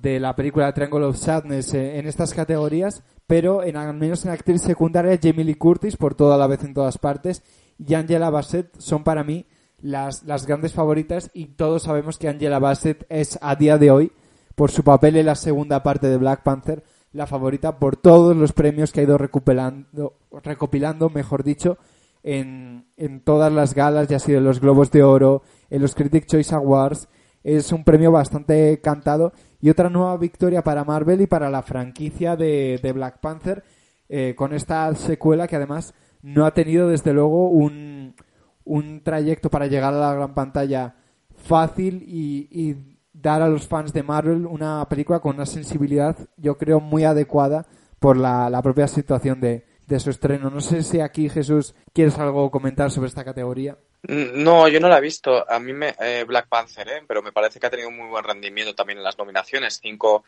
de 0.02 0.20
la 0.20 0.36
película 0.36 0.74
Triangle 0.74 1.06
of 1.06 1.18
Sadness 1.18 1.76
eh, 1.76 2.00
en 2.00 2.08
estas 2.08 2.34
categorías, 2.34 3.04
pero 3.28 3.64
en, 3.64 3.78
al 3.78 3.94
menos 3.94 4.26
en 4.26 4.32
actriz 4.32 4.64
secundaria 4.64 5.20
Jamie 5.22 5.46
Lee 5.46 5.54
Curtis 5.54 5.98
por 5.98 6.16
toda 6.16 6.36
la 6.36 6.48
vez 6.48 6.64
en 6.64 6.74
todas 6.74 6.98
partes 6.98 7.44
y 7.78 7.94
Angela 7.94 8.32
Bassett 8.32 8.76
son 8.80 9.04
para 9.04 9.24
mí 9.24 9.46
las, 9.80 10.24
las 10.24 10.48
grandes 10.48 10.74
favoritas 10.74 11.30
y 11.36 11.46
todos 11.46 11.84
sabemos 11.84 12.18
que 12.18 12.28
Angela 12.28 12.58
Bassett 12.58 13.06
es 13.10 13.38
a 13.44 13.56
día 13.56 13.78
de 13.78 13.92
hoy 13.92 14.12
por 14.58 14.72
su 14.72 14.84
papel 14.84 15.18
en 15.18 15.28
la 15.28 15.36
segunda 15.36 15.84
parte 15.84 16.08
de 16.08 16.18
Black 16.18 16.42
Panther, 16.42 16.84
la 17.14 17.28
favorita 17.28 17.78
por 17.78 17.96
todos 17.96 18.36
los 18.36 18.54
premios 18.54 18.92
que 18.92 19.02
ha 19.02 19.04
ido 19.04 19.20
recopilando, 19.20 20.18
recopilando 20.44 21.12
mejor 21.12 21.44
dicho, 21.44 21.78
en, 22.24 22.88
en 22.98 23.22
todas 23.24 23.54
las 23.54 23.76
galas, 23.76 24.08
ya 24.08 24.18
ha 24.18 24.20
sido 24.20 24.40
en 24.40 24.46
los 24.46 24.60
Globos 24.60 24.90
de 24.90 25.04
Oro, 25.04 25.44
en 25.70 25.84
los 25.84 25.94
Critic 25.94 26.26
Choice 26.26 26.56
Awards. 26.56 27.08
Es 27.44 27.72
un 27.72 27.84
premio 27.84 28.12
bastante 28.12 28.82
cantado 28.82 29.32
y 29.62 29.70
otra 29.70 29.92
nueva 29.92 30.18
victoria 30.18 30.64
para 30.64 30.84
Marvel 30.84 31.22
y 31.22 31.28
para 31.28 31.52
la 31.52 31.62
franquicia 31.62 32.36
de, 32.36 32.80
de 32.82 32.92
Black 32.94 33.20
Panther 33.20 33.64
eh, 34.10 34.34
con 34.36 34.54
esta 34.54 34.94
secuela 34.96 35.48
que 35.48 35.56
además 35.56 35.94
no 36.24 36.48
ha 36.48 36.56
tenido 36.56 36.90
desde 36.90 37.14
luego 37.14 37.48
un, 37.52 38.16
un 38.64 39.04
trayecto 39.04 39.52
para 39.52 39.68
llegar 39.68 39.94
a 39.94 40.00
la 40.00 40.16
gran 40.16 40.34
pantalla 40.34 40.96
fácil 41.36 42.04
y, 42.08 42.48
y 42.50 42.97
dar 43.28 43.42
a 43.42 43.50
los 43.50 43.68
fans 43.68 43.94
de 43.94 44.04
Marvel 44.04 44.46
una 44.46 44.88
película 44.90 45.20
con 45.20 45.36
una 45.36 45.46
sensibilidad 45.46 46.18
yo 46.38 46.58
creo 46.58 46.80
muy 46.80 47.04
adecuada 47.04 47.66
por 48.00 48.18
la, 48.18 48.60
propia 48.64 48.88
situación 48.88 49.42
de, 49.42 49.66
su 50.00 50.10
estreno. 50.10 50.50
No 50.50 50.62
sé 50.62 50.84
si 50.84 51.00
aquí, 51.00 51.30
Jesús, 51.30 51.74
quieres 51.94 52.18
algo 52.20 52.50
comentar 52.52 52.92
sobre 52.92 53.08
esta 53.08 53.26
categoría. 53.26 53.78
No, 54.04 54.68
yo 54.68 54.80
no 54.80 54.88
la 54.88 55.00
he 55.00 55.02
visto. 55.02 55.50
A 55.50 55.60
mí 55.60 55.74
me 55.74 55.96
eh, 56.00 56.24
Black 56.26 56.48
Panther, 56.48 56.88
¿eh? 56.88 57.04
pero 57.08 57.22
me 57.22 57.32
parece 57.32 57.60
que 57.60 57.68
ha 57.68 57.70
tenido 57.70 57.90
un 57.90 57.98
muy 57.98 58.08
buen 58.08 58.24
rendimiento 58.24 58.76
también 58.76 59.00
en 59.00 59.04
las 59.04 59.18
nominaciones. 59.18 59.80
Cinco, 59.82 60.24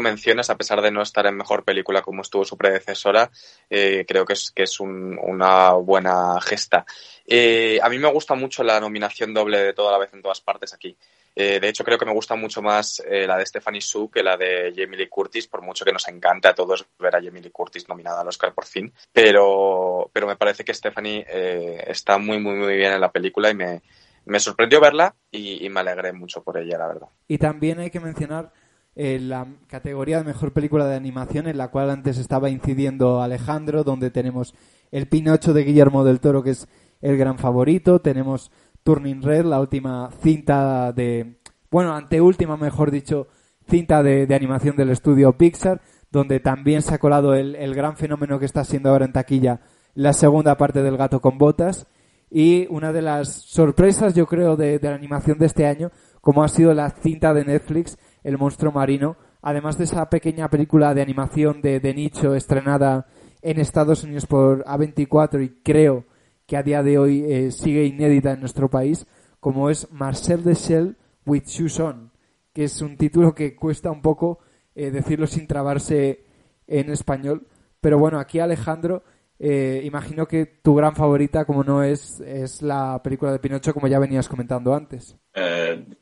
menciones, 0.00 0.50
a 0.50 0.56
pesar 0.56 0.80
de 0.80 0.90
no 0.90 1.02
estar 1.02 1.26
en 1.26 1.36
mejor 1.36 1.64
película 1.64 2.02
como 2.02 2.22
estuvo 2.22 2.44
su 2.44 2.56
predecesora. 2.56 3.30
Eh, 3.68 4.04
creo 4.08 4.24
que 4.24 4.32
es, 4.32 4.50
que 4.50 4.62
es 4.62 4.80
un, 4.80 5.18
una 5.22 5.72
buena 5.72 6.40
gesta. 6.40 6.86
Eh, 7.26 7.78
a 7.82 7.88
mí 7.88 7.98
me 7.98 8.10
gusta 8.10 8.34
mucho 8.34 8.64
la 8.64 8.80
nominación 8.80 9.34
doble 9.34 9.58
de 9.58 9.72
toda 9.72 9.92
la 9.92 9.98
vez 9.98 10.12
en 10.14 10.22
todas 10.22 10.40
partes 10.40 10.72
aquí. 10.72 10.96
Eh, 11.36 11.58
de 11.60 11.68
hecho, 11.68 11.84
creo 11.84 11.98
que 11.98 12.06
me 12.06 12.12
gusta 12.12 12.36
mucho 12.36 12.62
más 12.62 13.02
eh, 13.08 13.26
la 13.26 13.36
de 13.36 13.46
Stephanie 13.46 13.80
Su 13.80 14.10
que 14.10 14.22
la 14.22 14.36
de 14.36 14.72
Jamie 14.76 14.98
Lee 14.98 15.08
Curtis, 15.08 15.48
por 15.48 15.62
mucho 15.62 15.84
que 15.84 15.92
nos 15.92 16.06
encante 16.08 16.48
a 16.48 16.54
todos 16.54 16.86
ver 16.98 17.16
a 17.16 17.22
Jamie 17.22 17.42
Lee 17.42 17.50
Curtis 17.50 17.88
nominada 17.88 18.20
al 18.20 18.28
Oscar 18.28 18.54
por 18.54 18.66
fin. 18.66 18.92
Pero, 19.12 20.10
pero 20.12 20.26
me 20.26 20.36
parece 20.36 20.64
que 20.64 20.74
Stephanie 20.74 21.26
eh, 21.28 21.84
está 21.88 22.18
muy, 22.18 22.38
muy, 22.38 22.54
muy 22.54 22.76
bien 22.76 22.92
en 22.92 23.00
la 23.00 23.10
película 23.10 23.50
y 23.50 23.54
me, 23.54 23.82
me 24.26 24.38
sorprendió 24.38 24.80
verla 24.80 25.14
y, 25.30 25.64
y, 25.64 25.68
me 25.70 25.80
alegré 25.80 26.12
mucho 26.12 26.42
por 26.42 26.56
ella, 26.56 26.78
la 26.78 26.86
verdad. 26.86 27.08
Y 27.26 27.38
también 27.38 27.80
hay 27.80 27.90
que 27.90 28.00
mencionar 28.00 28.52
eh, 28.96 29.18
la 29.18 29.48
categoría 29.66 30.18
de 30.18 30.24
mejor 30.24 30.52
película 30.52 30.86
de 30.86 30.94
animación 30.94 31.48
en 31.48 31.58
la 31.58 31.68
cual 31.68 31.90
antes 31.90 32.16
estaba 32.16 32.48
incidiendo 32.48 33.22
Alejandro, 33.22 33.82
donde 33.82 34.10
tenemos 34.10 34.54
El 34.92 35.08
Pinocho 35.08 35.52
de 35.52 35.64
Guillermo 35.64 36.04
del 36.04 36.20
Toro, 36.20 36.44
que 36.44 36.50
es 36.50 36.68
el 37.00 37.16
gran 37.16 37.38
favorito, 37.38 38.00
tenemos 38.00 38.52
Turning 38.84 39.22
Red, 39.22 39.46
la 39.46 39.60
última 39.60 40.10
cinta 40.22 40.92
de, 40.92 41.38
bueno, 41.70 41.94
anteúltima, 41.94 42.56
mejor 42.58 42.90
dicho, 42.90 43.28
cinta 43.66 44.02
de, 44.02 44.26
de, 44.26 44.34
animación 44.34 44.76
del 44.76 44.90
estudio 44.90 45.36
Pixar, 45.38 45.80
donde 46.12 46.38
también 46.38 46.82
se 46.82 46.94
ha 46.94 46.98
colado 46.98 47.34
el, 47.34 47.56
el, 47.56 47.74
gran 47.74 47.96
fenómeno 47.96 48.38
que 48.38 48.44
está 48.44 48.62
siendo 48.62 48.90
ahora 48.90 49.06
en 49.06 49.12
taquilla 49.12 49.60
la 49.94 50.12
segunda 50.12 50.56
parte 50.56 50.82
del 50.82 50.98
Gato 50.98 51.20
con 51.20 51.38
Botas. 51.38 51.86
Y 52.30 52.66
una 52.68 52.92
de 52.92 53.00
las 53.00 53.28
sorpresas, 53.28 54.14
yo 54.14 54.26
creo, 54.26 54.56
de, 54.56 54.78
de 54.78 54.88
la 54.88 54.96
animación 54.96 55.38
de 55.38 55.46
este 55.46 55.66
año, 55.66 55.90
como 56.20 56.44
ha 56.44 56.48
sido 56.48 56.74
la 56.74 56.90
cinta 56.90 57.32
de 57.32 57.44
Netflix, 57.44 57.96
El 58.22 58.38
monstruo 58.38 58.70
marino, 58.70 59.16
además 59.40 59.78
de 59.78 59.84
esa 59.84 60.10
pequeña 60.10 60.48
película 60.50 60.94
de 60.94 61.02
animación 61.02 61.62
de, 61.62 61.80
de 61.80 61.94
nicho 61.94 62.34
estrenada 62.34 63.06
en 63.40 63.60
Estados 63.60 64.04
Unidos 64.04 64.26
por 64.26 64.64
A24 64.64 65.42
y 65.42 65.48
creo 65.62 66.04
que 66.46 66.56
a 66.56 66.62
día 66.62 66.82
de 66.82 66.98
hoy 66.98 67.24
eh, 67.26 67.50
sigue 67.50 67.84
inédita 67.84 68.32
en 68.32 68.40
nuestro 68.40 68.68
país, 68.68 69.06
como 69.40 69.70
es 69.70 69.90
Marcel 69.92 70.44
de 70.44 70.54
Shell 70.54 70.96
with 71.26 71.44
Shoes 71.46 71.80
On, 71.80 72.10
que 72.52 72.64
es 72.64 72.80
un 72.82 72.96
título 72.96 73.34
que 73.34 73.56
cuesta 73.56 73.90
un 73.90 74.02
poco 74.02 74.40
eh, 74.74 74.90
decirlo 74.90 75.26
sin 75.26 75.46
trabarse 75.46 76.24
en 76.66 76.90
español. 76.90 77.46
Pero 77.80 77.98
bueno, 77.98 78.18
aquí 78.18 78.38
Alejandro, 78.38 79.02
eh, 79.38 79.82
imagino 79.84 80.26
que 80.26 80.46
tu 80.46 80.74
gran 80.74 80.94
favorita, 80.94 81.44
como 81.44 81.64
no 81.64 81.82
es, 81.82 82.20
es 82.20 82.62
la 82.62 83.02
película 83.02 83.32
de 83.32 83.38
Pinocho, 83.38 83.74
como 83.74 83.88
ya 83.88 83.98
venías 83.98 84.28
comentando 84.28 84.74
antes. 84.74 85.16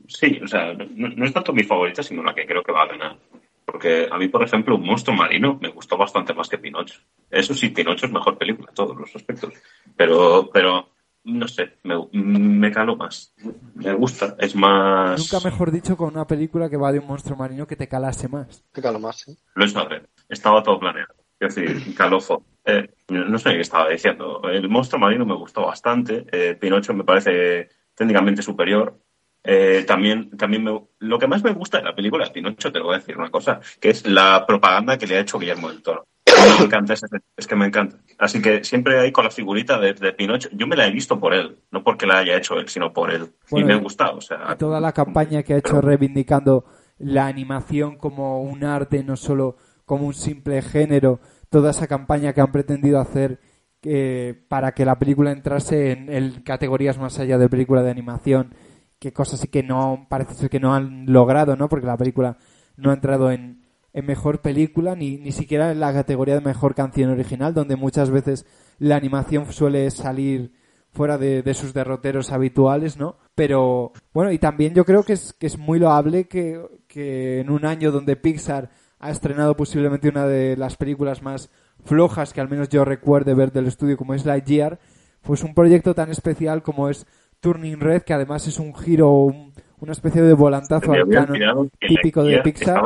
sí, 0.06 0.40
o 0.42 0.46
sea, 0.46 0.72
no, 0.74 1.08
no 1.08 1.24
es 1.24 1.32
tanto 1.32 1.52
mi 1.52 1.64
favorita, 1.64 2.02
sino 2.02 2.22
la 2.22 2.34
que 2.34 2.46
creo 2.46 2.62
que 2.62 2.72
va 2.72 2.82
a 2.82 2.88
ganar. 2.88 3.18
Porque 3.64 4.08
a 4.10 4.18
mí, 4.18 4.28
por 4.28 4.42
ejemplo, 4.42 4.74
Un 4.76 4.84
monstruo 4.84 5.16
marino 5.16 5.58
me 5.60 5.68
gustó 5.68 5.96
bastante 5.96 6.34
más 6.34 6.48
que 6.48 6.58
Pinocho. 6.58 7.00
Eso 7.30 7.54
sí, 7.54 7.68
Pinocho 7.68 8.06
es 8.06 8.12
mejor 8.12 8.36
película 8.36 8.68
en 8.68 8.74
todos 8.74 8.96
los 8.96 9.14
aspectos. 9.14 9.54
Pero, 9.96 10.50
pero 10.52 10.88
no 11.24 11.46
sé, 11.46 11.78
me, 11.84 11.94
me 12.12 12.72
caló 12.72 12.96
más. 12.96 13.34
Me 13.74 13.92
gusta, 13.94 14.36
es 14.38 14.56
más... 14.56 15.20
Nunca 15.20 15.48
mejor 15.48 15.70
dicho 15.70 15.96
con 15.96 16.08
una 16.08 16.26
película 16.26 16.68
que 16.68 16.76
va 16.76 16.90
de 16.90 16.98
un 16.98 17.06
monstruo 17.06 17.36
marino 17.36 17.66
que 17.66 17.76
te 17.76 17.88
calase 17.88 18.28
más. 18.28 18.64
Te 18.72 18.82
caló 18.82 18.98
más, 18.98 19.20
sí. 19.20 19.36
Lo 19.54 19.64
es 19.64 19.74
madre. 19.74 20.02
Estaba 20.28 20.62
todo 20.62 20.80
planeado. 20.80 21.14
Es 21.38 21.54
decir, 21.54 21.94
calofo. 21.94 22.44
Eh, 22.64 22.88
no 23.08 23.38
sé 23.38 23.50
qué 23.50 23.60
estaba 23.60 23.88
diciendo. 23.88 24.42
El 24.44 24.68
monstruo 24.68 25.00
marino 25.00 25.24
me 25.24 25.34
gustó 25.34 25.66
bastante. 25.66 26.26
Eh, 26.30 26.56
Pinocho 26.60 26.94
me 26.94 27.04
parece 27.04 27.68
técnicamente 27.94 28.42
superior. 28.42 28.98
Eh, 29.44 29.84
también, 29.86 30.30
también 30.36 30.62
me, 30.62 30.80
lo 31.00 31.18
que 31.18 31.26
más 31.26 31.42
me 31.42 31.52
gusta 31.52 31.78
de 31.78 31.84
la 31.84 31.94
película 31.94 32.24
es 32.24 32.30
Pinocho, 32.30 32.70
te 32.70 32.78
voy 32.78 32.94
a 32.94 32.98
decir 32.98 33.18
una 33.18 33.30
cosa, 33.30 33.60
que 33.80 33.90
es 33.90 34.06
la 34.06 34.44
propaganda 34.46 34.96
que 34.96 35.06
le 35.06 35.16
ha 35.16 35.20
hecho 35.20 35.38
Guillermo 35.38 35.68
del 35.68 35.82
Toro. 35.82 36.06
Me 36.24 36.64
encanta, 36.64 36.94
es, 36.94 37.02
es 37.36 37.46
que 37.46 37.56
me 37.56 37.66
encanta. 37.66 37.96
Así 38.18 38.40
que 38.40 38.64
siempre 38.64 38.98
hay 38.98 39.12
con 39.12 39.24
la 39.24 39.30
figurita 39.30 39.78
de, 39.78 39.94
de, 39.94 40.12
Pinocho. 40.12 40.48
Yo 40.52 40.66
me 40.66 40.76
la 40.76 40.86
he 40.86 40.90
visto 40.90 41.18
por 41.18 41.34
él, 41.34 41.56
no 41.70 41.82
porque 41.82 42.06
la 42.06 42.18
haya 42.18 42.36
hecho 42.36 42.58
él, 42.58 42.68
sino 42.68 42.92
por 42.92 43.10
él. 43.10 43.32
Bueno, 43.50 43.66
y 43.66 43.68
me 43.68 43.74
ha 43.74 43.78
gustado. 43.78 44.18
O 44.18 44.20
sea, 44.20 44.56
toda 44.56 44.80
la 44.80 44.92
campaña 44.92 45.42
que 45.42 45.54
ha 45.54 45.58
hecho 45.58 45.80
reivindicando 45.80 46.64
la 46.98 47.26
animación 47.26 47.96
como 47.96 48.42
un 48.42 48.64
arte, 48.64 49.02
no 49.02 49.16
solo 49.16 49.56
como 49.84 50.06
un 50.06 50.14
simple 50.14 50.62
género, 50.62 51.20
toda 51.50 51.70
esa 51.70 51.86
campaña 51.86 52.32
que 52.32 52.40
han 52.40 52.52
pretendido 52.52 53.00
hacer 53.00 53.40
eh, 53.82 54.34
para 54.48 54.72
que 54.72 54.84
la 54.84 54.98
película 54.98 55.32
entrase 55.32 55.92
en, 55.92 56.12
en 56.12 56.42
categorías 56.42 56.98
más 56.98 57.18
allá 57.18 57.36
de 57.38 57.48
película 57.48 57.82
de 57.82 57.90
animación 57.90 58.54
que 59.02 59.12
cosas 59.12 59.40
sí 59.40 59.48
que 59.48 59.64
no 59.64 60.06
parece 60.08 60.34
ser 60.34 60.48
que 60.48 60.60
no 60.60 60.74
han 60.74 61.06
logrado, 61.12 61.56
¿no? 61.56 61.68
Porque 61.68 61.88
la 61.88 61.96
película 61.96 62.38
no 62.76 62.92
ha 62.92 62.94
entrado 62.94 63.32
en, 63.32 63.64
en 63.92 64.06
mejor 64.06 64.40
película 64.40 64.94
ni, 64.94 65.16
ni 65.16 65.32
siquiera 65.32 65.72
en 65.72 65.80
la 65.80 65.92
categoría 65.92 66.36
de 66.36 66.40
mejor 66.40 66.76
canción 66.76 67.10
original, 67.10 67.52
donde 67.52 67.74
muchas 67.74 68.10
veces 68.10 68.46
la 68.78 68.94
animación 68.94 69.52
suele 69.52 69.90
salir 69.90 70.52
fuera 70.92 71.18
de, 71.18 71.42
de, 71.42 71.54
sus 71.54 71.74
derroteros 71.74 72.30
habituales, 72.30 72.96
¿no? 72.96 73.16
Pero 73.34 73.90
bueno, 74.14 74.30
y 74.30 74.38
también 74.38 74.72
yo 74.72 74.84
creo 74.84 75.02
que 75.02 75.14
es, 75.14 75.32
que 75.32 75.48
es 75.48 75.58
muy 75.58 75.80
loable 75.80 76.28
que, 76.28 76.62
que 76.86 77.40
en 77.40 77.50
un 77.50 77.66
año 77.66 77.90
donde 77.90 78.14
Pixar 78.14 78.70
ha 79.00 79.10
estrenado 79.10 79.56
posiblemente 79.56 80.10
una 80.10 80.28
de 80.28 80.56
las 80.56 80.76
películas 80.76 81.22
más 81.22 81.50
flojas 81.84 82.32
que 82.32 82.40
al 82.40 82.48
menos 82.48 82.68
yo 82.68 82.84
recuerde 82.84 83.34
ver 83.34 83.50
del 83.50 83.66
estudio 83.66 83.96
como 83.96 84.14
es 84.14 84.24
Lightyear, 84.24 84.78
pues 85.22 85.42
un 85.42 85.54
proyecto 85.54 85.92
tan 85.92 86.08
especial 86.08 86.62
como 86.62 86.88
es 86.88 87.04
Turning 87.42 87.80
Red, 87.80 88.02
que 88.02 88.14
además 88.14 88.46
es 88.46 88.58
un 88.58 88.74
giro, 88.74 89.10
un, 89.10 89.52
una 89.80 89.92
especie 89.92 90.22
de 90.22 90.32
volantazo 90.32 90.92
al 90.92 91.08
canon 91.08 91.70
típico 91.78 92.22
de 92.22 92.40
Pixar. 92.40 92.84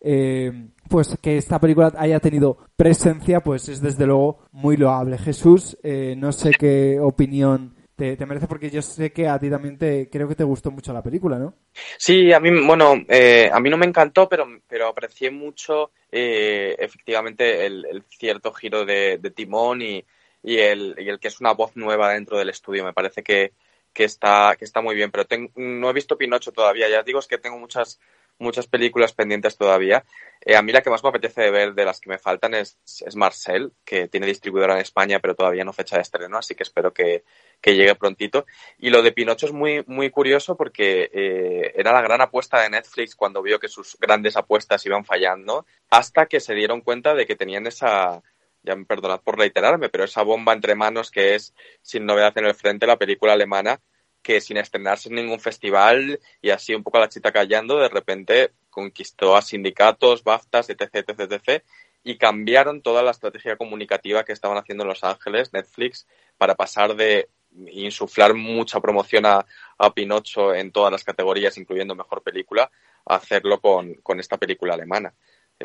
Eh, 0.00 0.50
pues 0.88 1.16
que 1.22 1.36
esta 1.36 1.60
película 1.60 1.92
haya 1.96 2.18
tenido 2.18 2.58
presencia, 2.74 3.40
pues 3.40 3.68
es 3.68 3.80
desde 3.80 4.06
luego 4.06 4.40
muy 4.52 4.76
loable. 4.76 5.18
Jesús, 5.18 5.76
eh, 5.82 6.14
no 6.16 6.32
sé 6.32 6.52
qué 6.58 6.98
opinión 6.98 7.74
te, 7.94 8.16
te, 8.16 8.24
merece, 8.24 8.46
porque 8.46 8.70
yo 8.70 8.80
sé 8.80 9.12
que 9.12 9.28
a 9.28 9.38
ti 9.38 9.50
también 9.50 9.76
te 9.76 10.08
creo 10.10 10.26
que 10.26 10.34
te 10.34 10.44
gustó 10.44 10.70
mucho 10.70 10.94
la 10.94 11.02
película, 11.02 11.38
¿no? 11.38 11.54
Sí, 11.98 12.32
a 12.32 12.40
mí, 12.40 12.50
bueno, 12.66 12.94
eh, 13.06 13.50
a 13.52 13.60
mí 13.60 13.68
no 13.68 13.76
me 13.76 13.86
encantó, 13.86 14.28
pero, 14.28 14.46
pero 14.66 14.88
aprecié 14.88 15.30
mucho 15.30 15.90
eh, 16.10 16.74
efectivamente 16.78 17.66
el, 17.66 17.84
el, 17.84 18.02
cierto 18.08 18.52
giro 18.52 18.86
de, 18.86 19.18
de 19.18 19.30
timón 19.30 19.82
y, 19.82 20.02
y 20.42 20.58
el, 20.58 20.94
y 20.98 21.08
el 21.08 21.20
que 21.20 21.28
es 21.28 21.40
una 21.40 21.52
voz 21.52 21.76
nueva 21.76 22.12
dentro 22.12 22.38
del 22.38 22.48
estudio. 22.50 22.84
Me 22.84 22.92
parece 22.92 23.22
que, 23.22 23.52
que, 23.92 24.04
está, 24.04 24.56
que 24.58 24.64
está 24.64 24.80
muy 24.80 24.94
bien, 24.94 25.10
pero 25.10 25.26
no 25.56 25.90
he 25.90 25.92
visto 25.92 26.18
Pinocho 26.18 26.52
todavía. 26.52 26.88
Ya 26.88 27.02
digo, 27.02 27.18
es 27.18 27.28
que 27.28 27.38
tengo 27.38 27.58
muchas, 27.58 28.00
muchas 28.38 28.66
películas 28.66 29.12
pendientes 29.12 29.56
todavía. 29.56 30.04
Eh, 30.44 30.56
a 30.56 30.62
mí 30.62 30.72
la 30.72 30.82
que 30.82 30.90
más 30.90 31.02
me 31.04 31.10
apetece 31.10 31.50
ver 31.50 31.74
de 31.74 31.84
las 31.84 32.00
que 32.00 32.10
me 32.10 32.18
faltan 32.18 32.54
es, 32.54 32.76
es 33.06 33.14
Marcel, 33.14 33.72
que 33.84 34.08
tiene 34.08 34.26
distribuidora 34.26 34.74
en 34.74 34.80
España, 34.80 35.20
pero 35.20 35.36
todavía 35.36 35.64
no 35.64 35.72
fecha 35.72 35.96
de 35.96 36.02
estreno, 36.02 36.36
así 36.36 36.56
que 36.56 36.64
espero 36.64 36.92
que, 36.92 37.22
que 37.60 37.76
llegue 37.76 37.94
prontito. 37.94 38.44
Y 38.78 38.90
lo 38.90 39.02
de 39.02 39.12
Pinocho 39.12 39.46
es 39.46 39.52
muy, 39.52 39.84
muy 39.86 40.10
curioso 40.10 40.56
porque 40.56 41.08
eh, 41.12 41.72
era 41.76 41.92
la 41.92 42.02
gran 42.02 42.20
apuesta 42.20 42.60
de 42.60 42.70
Netflix 42.70 43.14
cuando 43.14 43.40
vio 43.40 43.60
que 43.60 43.68
sus 43.68 43.96
grandes 44.00 44.36
apuestas 44.36 44.84
iban 44.84 45.04
fallando, 45.04 45.64
hasta 45.90 46.26
que 46.26 46.40
se 46.40 46.54
dieron 46.54 46.80
cuenta 46.80 47.14
de 47.14 47.26
que 47.26 47.36
tenían 47.36 47.68
esa, 47.68 48.20
ya 48.62 48.76
me 48.76 48.84
perdonad 48.84 49.20
por 49.20 49.38
reiterarme, 49.38 49.88
pero 49.88 50.04
esa 50.04 50.22
bomba 50.22 50.52
entre 50.52 50.74
manos 50.74 51.10
que 51.10 51.34
es 51.34 51.54
Sin 51.82 52.06
novedad 52.06 52.36
en 52.36 52.46
el 52.46 52.54
frente, 52.54 52.86
la 52.86 52.98
película 52.98 53.32
alemana, 53.32 53.80
que 54.22 54.40
sin 54.40 54.56
estrenarse 54.56 55.08
en 55.08 55.16
ningún 55.16 55.40
festival 55.40 56.20
y 56.40 56.50
así 56.50 56.74
un 56.74 56.82
poco 56.82 56.98
a 56.98 57.00
la 57.00 57.08
chita 57.08 57.32
callando, 57.32 57.78
de 57.78 57.88
repente 57.88 58.52
conquistó 58.70 59.36
a 59.36 59.42
sindicatos, 59.42 60.24
BAFTAs, 60.24 60.70
etc, 60.70 60.82
etc, 60.92 61.20
etc, 61.20 61.64
y 62.04 62.16
cambiaron 62.16 62.82
toda 62.82 63.02
la 63.02 63.10
estrategia 63.10 63.56
comunicativa 63.56 64.24
que 64.24 64.32
estaban 64.32 64.58
haciendo 64.58 64.84
en 64.84 64.88
Los 64.88 65.04
Ángeles, 65.04 65.52
Netflix, 65.52 66.06
para 66.38 66.54
pasar 66.54 66.96
de 66.96 67.28
insuflar 67.70 68.34
mucha 68.34 68.80
promoción 68.80 69.26
a, 69.26 69.44
a 69.76 69.92
Pinocho 69.92 70.54
en 70.54 70.72
todas 70.72 70.90
las 70.90 71.04
categorías, 71.04 71.58
incluyendo 71.58 71.94
mejor 71.94 72.22
película, 72.22 72.70
a 73.04 73.16
hacerlo 73.16 73.60
con, 73.60 73.94
con 73.96 74.20
esta 74.20 74.38
película 74.38 74.74
alemana. 74.74 75.14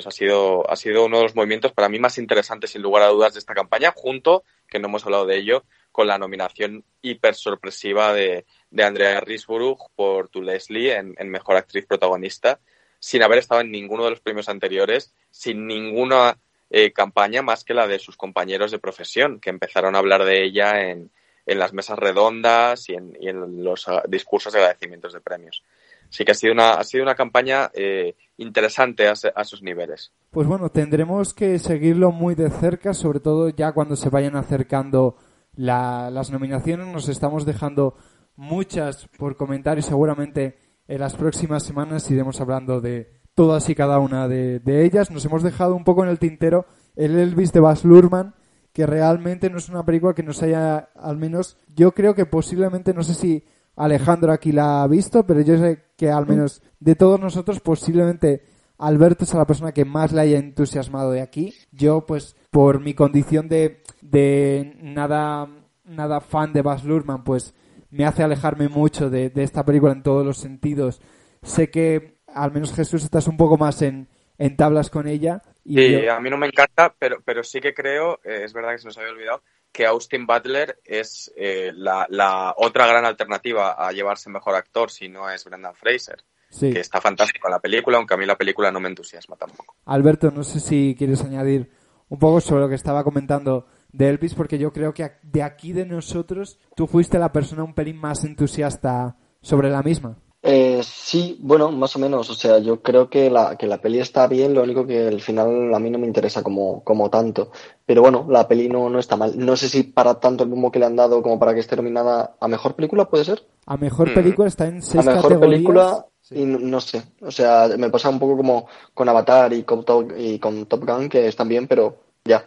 Ha 0.06 0.12
sido, 0.12 0.70
ha 0.70 0.76
sido 0.76 1.06
uno 1.06 1.18
de 1.18 1.24
los 1.24 1.36
movimientos 1.36 1.72
para 1.72 1.90
mí 1.90 2.00
más 2.00 2.18
interesantes, 2.18 2.72
sin 2.72 2.82
lugar 2.82 3.04
a 3.04 3.08
dudas, 3.08 3.34
de 3.34 3.40
esta 3.40 3.54
campaña, 3.54 3.94
junto 3.96 4.44
que 4.68 4.80
no 4.80 4.88
hemos 4.88 5.06
hablado 5.06 5.26
de 5.26 5.38
ello, 5.38 5.64
con 5.92 6.08
la 6.08 6.18
nominación 6.18 6.84
hiper 7.02 7.36
sorpresiva 7.36 8.14
de, 8.14 8.46
de 8.70 8.84
Andrea 8.84 9.20
Risborough 9.22 9.90
por 9.96 10.30
Tu 10.30 10.42
Leslie 10.42 10.96
en, 10.96 11.16
en 11.18 11.30
Mejor 11.30 11.56
Actriz 11.56 11.86
Protagonista, 11.86 12.60
sin 13.00 13.24
haber 13.24 13.40
estado 13.40 13.62
en 13.62 13.72
ninguno 13.72 14.04
de 14.04 14.12
los 14.12 14.22
premios 14.22 14.50
anteriores, 14.50 15.14
sin 15.32 15.68
ninguna 15.68 16.38
eh, 16.70 16.92
campaña 16.92 17.42
más 17.42 17.64
que 17.64 17.74
la 17.74 17.88
de 17.88 18.00
sus 18.00 18.18
compañeros 18.18 18.72
de 18.72 18.80
profesión, 18.80 19.40
que 19.40 19.50
empezaron 19.50 19.96
a 19.96 20.00
hablar 20.00 20.26
de 20.26 20.44
ella 20.44 20.90
en, 20.90 21.12
en 21.46 21.60
las 21.60 21.74
mesas 21.74 21.98
redondas 21.98 22.90
y 22.90 22.94
en, 22.94 23.18
y 23.20 23.30
en 23.30 23.64
los 23.64 23.88
uh, 23.88 24.02
discursos 24.08 24.54
de 24.54 24.60
agradecimientos 24.60 25.14
de 25.14 25.22
premios. 25.22 25.64
Así 26.10 26.24
que 26.24 26.32
ha 26.32 26.36
sido 26.36 26.54
una, 26.54 26.74
ha 26.74 26.84
sido 26.84 27.04
una 27.04 27.16
campaña 27.16 27.70
eh, 27.74 28.16
interesante 28.38 29.08
a, 29.08 29.14
a, 29.36 29.44
sus 29.44 29.62
niveles. 29.62 30.14
Pues 30.32 30.48
bueno, 30.48 30.70
tendremos 30.70 31.34
que 31.34 31.60
seguirlo 31.60 32.12
muy 32.12 32.36
de 32.36 32.50
cerca, 32.50 32.94
sobre 32.94 33.20
todo 33.20 33.50
ya 33.50 33.74
cuando 33.74 33.96
se 33.96 34.10
vayan 34.10 34.36
acercando 34.36 35.18
la, 35.56 36.10
las 36.12 36.32
nominaciones. 36.32 36.88
Nos 36.88 37.10
estamos 37.10 37.46
dejando 37.46 37.96
muchas 38.36 39.08
por 39.18 39.36
comentar 39.36 39.78
y 39.78 39.82
seguramente 39.82 40.58
en 40.88 41.00
las 41.02 41.16
próximas 41.16 41.64
semanas 41.64 42.10
iremos 42.10 42.40
hablando 42.40 42.80
de 42.80 43.18
todas 43.36 43.70
y 43.70 43.76
cada 43.76 44.00
una 44.00 44.28
de, 44.28 44.62
ellas. 44.66 45.12
Nos 45.12 45.26
hemos 45.26 45.44
dejado 45.44 45.76
un 45.76 45.84
poco 45.84 46.04
en 46.04 46.10
el 46.10 46.20
tintero 46.20 46.66
el 46.96 47.20
Elvis 47.20 47.52
de 47.54 47.60
Baz 47.60 47.84
Luhrmann, 47.84 48.34
que 48.74 48.86
realmente 48.88 49.50
no 49.50 49.58
es 49.58 49.70
una 49.70 49.86
película 49.86 50.16
que 50.16 50.24
nos 50.24 50.42
haya, 50.42 50.90
al 50.96 51.18
menos, 51.18 51.58
yo 51.76 51.92
creo 51.94 52.16
que 52.16 52.26
posiblemente, 52.26 52.94
no 52.94 53.04
sé 53.04 53.14
si 53.14 53.44
Alejandro 53.78 54.32
aquí 54.32 54.52
la 54.52 54.84
ha 54.84 54.88
visto, 54.88 55.26
pero 55.26 55.42
yo 55.42 55.58
sé 55.58 55.86
que 55.96 56.10
al 56.10 56.28
menos 56.28 56.62
de 56.80 56.96
todos 56.96 57.20
nosotros 57.20 57.60
posiblemente 57.60 58.44
Alberto 58.80 59.24
es 59.24 59.34
la 59.34 59.46
persona 59.46 59.72
que 59.72 59.86
más 59.86 60.12
le 60.12 60.22
haya 60.22 60.40
entusiasmado 60.40 61.12
de 61.12 61.22
aquí. 61.22 61.54
Yo, 61.72 62.06
pues, 62.06 62.36
por 62.52 62.80
mi 62.80 62.94
condición 62.94 63.48
de, 63.48 63.84
de 64.02 64.78
nada, 64.82 65.48
nada 65.86 66.22
fan 66.22 66.54
de 66.54 66.62
Baz 66.62 66.84
Luhrmann, 66.84 67.24
pues 67.24 67.56
me 67.90 68.06
hace 68.06 68.24
alejarme 68.24 68.68
mucho 68.68 69.10
de, 69.10 69.30
de, 69.30 69.44
esta 69.44 69.64
película 69.64 69.94
en 69.94 70.04
todos 70.04 70.26
los 70.26 70.38
sentidos. 70.38 71.02
Sé 71.42 71.70
que 71.70 72.18
al 72.28 72.52
menos 72.52 72.74
Jesús 72.74 73.04
estás 73.04 73.28
un 73.28 73.38
poco 73.38 73.58
más 73.58 73.82
en, 73.82 74.08
en 74.38 74.56
tablas 74.56 74.90
con 74.90 75.08
ella. 75.08 75.42
Y 75.64 75.78
sí, 75.78 76.02
yo... 76.04 76.14
a 76.14 76.20
mí 76.20 76.30
no 76.30 76.38
me 76.38 76.48
encanta, 76.48 76.94
pero, 77.00 77.18
pero 77.24 77.44
sí 77.44 77.60
que 77.60 77.74
creo, 77.74 78.20
eh, 78.24 78.42
es 78.44 78.54
verdad 78.54 78.72
que 78.72 78.80
se 78.80 78.88
nos 78.88 78.98
había 78.98 79.12
olvidado, 79.12 79.42
que 79.72 79.86
Austin 79.86 80.26
Butler 80.26 80.80
es 80.84 81.32
eh, 81.36 81.72
la, 81.76 82.08
la, 82.10 82.54
otra 82.58 82.88
gran 82.88 83.06
alternativa 83.06 83.74
a 83.74 83.92
llevarse 83.92 84.30
mejor 84.30 84.56
actor 84.56 84.90
si 84.90 85.08
no 85.08 85.30
es 85.30 85.44
Brendan 85.46 85.76
Fraser. 85.76 86.24
Sí. 86.50 86.72
Que 86.72 86.80
está 86.80 87.02
fantástico 87.02 87.48
en 87.48 87.52
la 87.52 87.60
película, 87.60 87.98
aunque 87.98 88.14
a 88.14 88.18
mí 88.18 88.26
la 88.26 88.38
película 88.38 88.72
no 88.72 88.80
me 88.80 88.88
entusiasma 88.88 89.36
tampoco. 89.36 89.76
Alberto, 89.86 90.32
no 90.32 90.44
sé 90.44 90.60
si 90.60 90.96
quieres 90.98 91.22
añadir 91.22 91.70
un 92.10 92.20
poco 92.20 92.40
sobre 92.40 92.62
lo 92.62 92.70
que 92.70 92.76
estaba 92.76 93.04
comentando 93.04 93.68
de 93.92 94.10
Elvis, 94.10 94.34
porque 94.34 94.58
yo 94.58 94.72
creo 94.72 94.94
que 94.94 95.12
de 95.24 95.44
aquí 95.44 95.74
de 95.74 95.86
nosotros 95.86 96.60
tú 96.76 96.88
fuiste 96.88 97.20
la 97.20 97.32
persona 97.32 97.64
un 97.64 97.74
pelín 97.74 97.98
más 97.98 98.24
entusiasta 98.24 99.18
sobre 99.42 99.70
la 99.70 99.84
misma. 99.84 100.18
Eh, 100.44 100.82
sí, 100.84 101.38
bueno, 101.42 101.72
más 101.72 101.96
o 101.96 102.00
menos. 102.00 102.30
O 102.30 102.34
sea, 102.36 102.60
yo 102.60 102.82
creo 102.82 103.10
que 103.10 103.30
la, 103.30 103.58
que 103.58 103.68
la 103.68 103.80
peli 103.82 104.00
está 104.00 104.28
bien, 104.28 104.54
lo 104.54 104.64
único 104.64 104.86
que 104.86 105.08
al 105.08 105.22
final 105.22 105.74
a 105.74 105.80
mí 105.80 105.90
no 105.90 105.98
me 105.98 106.08
interesa 106.08 106.44
como, 106.44 106.84
como 106.84 107.10
tanto. 107.10 107.52
Pero 107.86 108.02
bueno, 108.02 108.26
la 108.30 108.48
peli 108.48 108.70
no, 108.70 108.90
no 108.90 109.00
está 109.00 109.16
mal. 109.16 109.34
No 109.38 109.56
sé 109.58 109.68
si 109.70 109.84
para 109.84 110.20
tanto 110.20 110.44
el 110.44 110.50
bombo 110.50 110.72
que 110.72 110.80
le 110.80 110.86
han 110.86 110.96
dado 110.96 111.22
como 111.22 111.40
para 111.40 111.54
que 111.54 111.60
esté 111.60 111.76
nominada 111.76 112.36
a 112.40 112.48
mejor 112.48 112.76
película, 112.76 113.10
¿puede 113.10 113.26
ser? 113.26 113.44
A 113.66 113.78
mejor 113.78 114.14
película 114.14 114.48
está 114.48 114.68
en 114.68 114.82
seis 114.82 115.06
A 115.08 115.12
mejor 115.12 115.34
categorías. 115.34 115.40
película, 115.40 116.06
sí. 116.22 116.36
y 116.40 116.46
no, 116.46 116.60
no, 116.60 116.82
sé. 116.82 117.04
O 117.22 117.32
sea, 117.32 117.68
me 117.78 117.90
pasa 117.90 118.10
un 118.10 118.20
poco 118.20 118.38
como 118.38 118.68
con 118.94 119.10
Avatar 119.10 119.54
y 119.54 119.64
con, 119.64 119.84
Top, 119.84 120.14
y 120.18 120.40
con 120.40 120.66
Top 120.68 120.86
Gun, 120.86 121.10
que 121.10 121.28
están 121.28 121.50
bien, 121.50 121.68
pero 121.68 121.98
ya. 122.24 122.46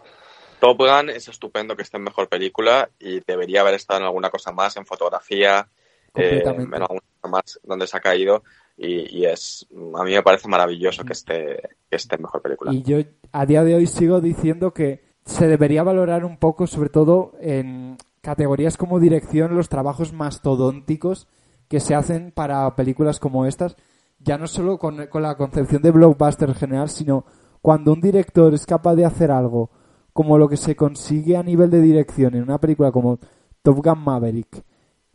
Top 0.61 0.79
Gun 0.79 1.11
es 1.11 1.29
estupendo 1.29 1.75
que 1.75 1.83
esté 1.83 1.97
en 1.97 2.05
mejor 2.05 2.29
película 2.29 2.91
y 2.99 3.21
debería 3.21 3.63
haber 3.63 3.75
estado 3.75 4.01
en 4.01 4.07
alguna 4.07 4.31
cosa 4.31 4.53
más, 4.53 4.77
en 4.77 4.87
fotografía, 4.87 5.69
eh, 6.15 6.43
en 6.45 6.75
alguna 6.75 7.01
más 7.29 7.61
donde 7.63 7.87
se 7.87 7.97
ha 7.97 8.01
caído 8.01 8.43
y, 8.77 9.19
y, 9.19 9.27
es 9.27 9.67
a 9.95 10.05
mí 10.05 10.13
me 10.13 10.23
parece 10.23 10.49
maravilloso 10.49 11.05
que 11.05 11.13
esté 11.13 11.61
que 11.89 11.97
esté 11.97 12.17
en 12.17 12.23
mejor 12.23 12.41
película. 12.41 12.73
Y 12.73 12.83
yo 12.83 12.99
a 13.33 13.47
día 13.47 13.63
de 13.63 13.75
hoy 13.75 13.87
sigo 13.87 14.21
diciendo 14.21 14.73
que 14.73 15.03
se 15.25 15.47
debería 15.47 15.83
valorar 15.83 16.25
un 16.25 16.39
poco 16.39 16.67
sobre 16.67 16.89
todo 16.89 17.33
en 17.41 17.97
categorías 18.23 18.77
como 18.77 18.99
dirección 18.99 19.55
los 19.55 19.69
trabajos 19.69 20.13
mastodónticos 20.13 21.29
que 21.69 21.81
se 21.81 21.95
hacen 21.95 22.33
para 22.33 22.75
películas 22.75 23.21
como 23.21 23.47
estas 23.47 23.77
ya 24.19 24.37
no 24.37 24.47
solo 24.47 24.79
con, 24.79 25.07
con 25.07 25.23
la 25.23 25.37
concepción 25.37 25.83
de 25.83 25.91
blockbuster 25.91 26.49
en 26.49 26.55
general 26.55 26.89
sino 26.89 27.25
cuando 27.63 27.93
un 27.93 28.01
director 28.01 28.53
es 28.55 28.67
capaz 28.67 28.95
de 28.95 29.05
hacer 29.05 29.31
algo 29.31 29.71
como 30.13 30.39
lo 30.39 30.49
que 30.49 30.57
se 30.57 30.75
consigue 30.75 31.37
a 31.37 31.43
nivel 31.43 31.71
de 31.71 31.81
dirección 31.81 32.35
en 32.35 32.43
una 32.43 32.59
película 32.59 32.91
como 32.91 33.19
Top 33.63 33.85
Gun 33.85 34.03
Maverick 34.03 34.65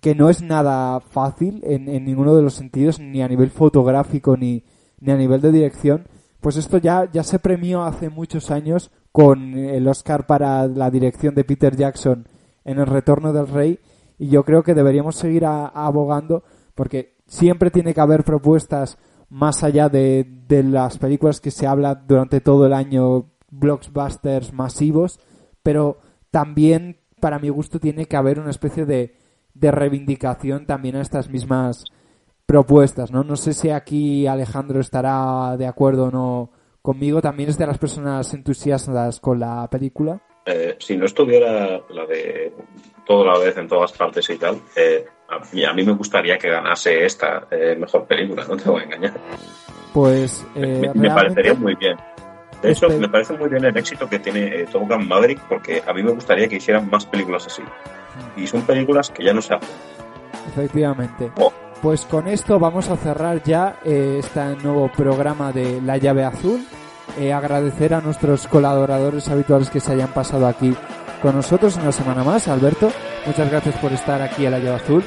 que 0.05 0.13
no 0.13 0.29
es 0.29 0.43
nada 0.43 0.99
fácil 0.99 1.61
en, 1.63 1.89
en, 1.89 2.05
ninguno 2.05 2.35
de 2.35 2.43
los 2.43 2.53
sentidos, 2.53 2.99
ni 2.99 3.23
a 3.23 3.27
nivel 3.27 3.49
fotográfico 3.49 4.37
ni, 4.37 4.63
ni 4.99 5.11
a 5.11 5.17
nivel 5.17 5.41
de 5.41 5.51
dirección, 5.51 6.07
pues 6.41 6.57
esto 6.57 6.77
ya, 6.77 7.09
ya 7.11 7.23
se 7.23 7.39
premió 7.39 7.81
hace 7.83 8.09
muchos 8.11 8.51
años 8.51 8.91
con 9.11 9.55
el 9.55 9.87
Oscar 9.87 10.27
para 10.27 10.67
la 10.67 10.91
dirección 10.91 11.33
de 11.33 11.43
Peter 11.43 11.75
Jackson 11.75 12.27
en 12.65 12.77
El 12.77 12.85
Retorno 12.85 13.33
del 13.33 13.47
Rey 13.47 13.79
y 14.19 14.27
yo 14.27 14.43
creo 14.43 14.61
que 14.61 14.75
deberíamos 14.75 15.15
seguir 15.15 15.43
a, 15.43 15.65
abogando 15.65 16.43
porque 16.75 17.15
siempre 17.25 17.71
tiene 17.71 17.95
que 17.95 18.01
haber 18.01 18.23
propuestas 18.23 18.99
más 19.29 19.63
allá 19.63 19.89
de, 19.89 20.43
de 20.47 20.61
las 20.61 20.99
películas 20.99 21.41
que 21.41 21.49
se 21.49 21.65
habla 21.65 21.95
durante 21.95 22.41
todo 22.41 22.67
el 22.67 22.73
año, 22.73 23.31
blockbusters 23.49 24.53
masivos, 24.53 25.19
pero 25.63 25.97
también 26.29 26.99
para 27.19 27.39
mi 27.39 27.49
gusto 27.49 27.79
tiene 27.79 28.05
que 28.05 28.17
haber 28.17 28.39
una 28.39 28.51
especie 28.51 28.85
de 28.85 29.24
de 29.55 29.71
reivindicación 29.71 30.65
también 30.67 30.97
a 30.97 31.01
estas 31.01 31.29
mismas 31.29 31.85
propuestas, 32.45 33.11
¿no? 33.11 33.23
No 33.23 33.35
sé 33.35 33.53
si 33.53 33.71
aquí 33.71 34.27
Alejandro 34.27 34.79
estará 34.79 35.57
de 35.57 35.65
acuerdo 35.65 36.05
o 36.05 36.11
no 36.11 36.51
conmigo. 36.81 37.21
También 37.21 37.49
es 37.49 37.57
de 37.57 37.65
las 37.65 37.79
personas 37.79 38.31
entusiastas 38.33 39.19
con 39.19 39.39
la 39.39 39.67
película. 39.69 40.21
Eh, 40.45 40.75
si 40.77 40.95
no 40.95 41.05
estuviera 41.05 41.81
la 41.89 42.05
de 42.05 42.53
toda 43.07 43.33
la 43.33 43.39
vez 43.39 43.57
en 43.57 43.67
todas 43.67 43.91
partes 43.93 44.29
y 44.29 44.37
tal, 44.37 44.59
eh, 44.75 45.03
a, 45.29 45.39
mí, 45.51 45.65
a, 45.65 45.73
mí, 45.73 45.83
me 45.83 45.93
gustaría 45.93 46.37
que 46.37 46.49
ganase 46.49 47.03
esta 47.03 47.47
eh, 47.49 47.75
mejor 47.75 48.05
película, 48.05 48.45
no 48.47 48.55
te 48.55 48.69
voy 48.69 48.81
a 48.81 48.83
engañar. 48.83 49.13
Pues 49.91 50.45
me, 50.55 50.93
me 50.93 51.09
parecería 51.09 51.55
muy 51.55 51.73
bien. 51.75 51.97
De 52.61 52.71
hecho, 52.71 52.89
me 52.89 53.09
parece 53.09 53.33
muy 53.33 53.49
bien 53.49 53.63
el 53.65 53.77
éxito 53.77 54.09
que 54.09 54.19
tiene 54.19 54.47
eh, 54.47 54.67
Top 54.71 54.89
Gun 54.89 55.07
Maverick 55.07 55.39
porque 55.47 55.83
a 55.85 55.93
mí 55.93 56.01
me 56.01 56.11
gustaría 56.11 56.47
que 56.47 56.55
hicieran 56.55 56.89
más 56.89 57.05
películas 57.05 57.45
así. 57.45 57.61
Y 58.37 58.47
son 58.47 58.61
películas 58.61 59.09
que 59.09 59.23
ya 59.23 59.33
no 59.33 59.41
se 59.41 59.53
hacen. 59.53 59.69
Efectivamente. 60.47 61.31
Oh. 61.37 61.51
Pues 61.81 62.05
con 62.05 62.27
esto 62.27 62.57
vamos 62.57 62.89
a 62.89 62.97
cerrar 62.97 63.43
ya 63.43 63.77
eh, 63.83 64.17
este 64.19 64.41
nuevo 64.63 64.89
programa 64.91 65.51
de 65.51 65.81
La 65.81 65.97
Llave 65.97 66.23
Azul. 66.23 66.65
Eh, 67.19 67.31
agradecer 67.31 67.93
a 67.93 68.01
nuestros 68.01 68.47
colaboradores 68.47 69.29
habituales 69.29 69.69
que 69.69 69.79
se 69.79 69.91
hayan 69.91 70.11
pasado 70.11 70.47
aquí 70.47 70.73
con 71.21 71.35
nosotros 71.35 71.75
una 71.77 71.91
semana 71.91 72.23
más. 72.23 72.47
Alberto, 72.47 72.91
muchas 73.25 73.51
gracias 73.51 73.75
por 73.77 73.93
estar 73.93 74.21
aquí 74.21 74.45
a 74.45 74.49
La 74.49 74.59
Llave 74.59 74.77
Azul. 74.77 75.03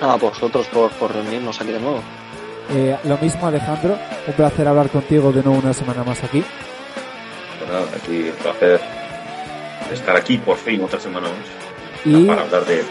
Ah, 0.00 0.12
a 0.12 0.16
vosotros 0.16 0.66
por, 0.68 0.90
por 0.92 1.14
reunirnos 1.14 1.60
aquí 1.60 1.72
de 1.72 1.80
nuevo. 1.80 2.00
Eh, 2.70 2.96
lo 3.04 3.16
mismo 3.18 3.46
Alejandro, 3.46 3.96
un 4.26 4.34
placer 4.34 4.66
hablar 4.66 4.88
contigo 4.90 5.32
de 5.32 5.42
nuevo 5.42 5.60
una 5.60 5.72
semana 5.72 6.02
más 6.02 6.22
aquí. 6.24 6.44
Bueno, 7.60 7.86
aquí 7.96 8.28
un 8.28 8.36
placer 8.42 8.80
estar 9.92 10.16
aquí 10.16 10.38
por 10.38 10.56
fin 10.56 10.82
otra 10.82 10.98
semana 10.98 11.28
más 11.28 12.04
y, 12.04 12.24
para 12.24 12.42
hablar 12.42 12.64
de 12.64 12.84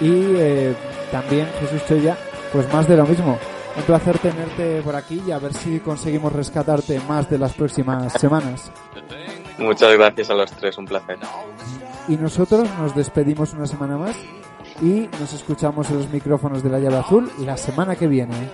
y 0.00 0.34
eh, 0.36 0.74
también 1.12 1.48
Jesús 1.60 1.86
Choya, 1.86 2.16
pues 2.52 2.72
más 2.72 2.88
de 2.88 2.96
lo 2.96 3.06
mismo. 3.06 3.38
Un 3.76 3.82
placer 3.84 4.18
tenerte 4.18 4.82
por 4.82 4.96
aquí 4.96 5.22
y 5.26 5.30
a 5.30 5.38
ver 5.38 5.54
si 5.54 5.78
conseguimos 5.80 6.32
rescatarte 6.32 7.00
más 7.08 7.30
de 7.30 7.38
las 7.38 7.52
próximas 7.54 8.12
semanas. 8.14 8.70
Muchas 9.58 9.92
gracias 9.94 10.28
a 10.30 10.34
los 10.34 10.50
tres, 10.52 10.76
un 10.76 10.86
placer. 10.86 11.18
Y 12.08 12.16
nosotros 12.16 12.68
nos 12.78 12.94
despedimos 12.94 13.52
una 13.54 13.66
semana 13.66 13.96
más 13.96 14.16
y 14.82 15.08
nos 15.20 15.32
escuchamos 15.32 15.88
en 15.90 15.98
los 15.98 16.10
micrófonos 16.10 16.62
de 16.62 16.68
la 16.68 16.80
llave 16.80 16.96
azul 16.96 17.30
la 17.38 17.56
semana 17.56 17.94
que 17.94 18.08
viene. 18.08 18.50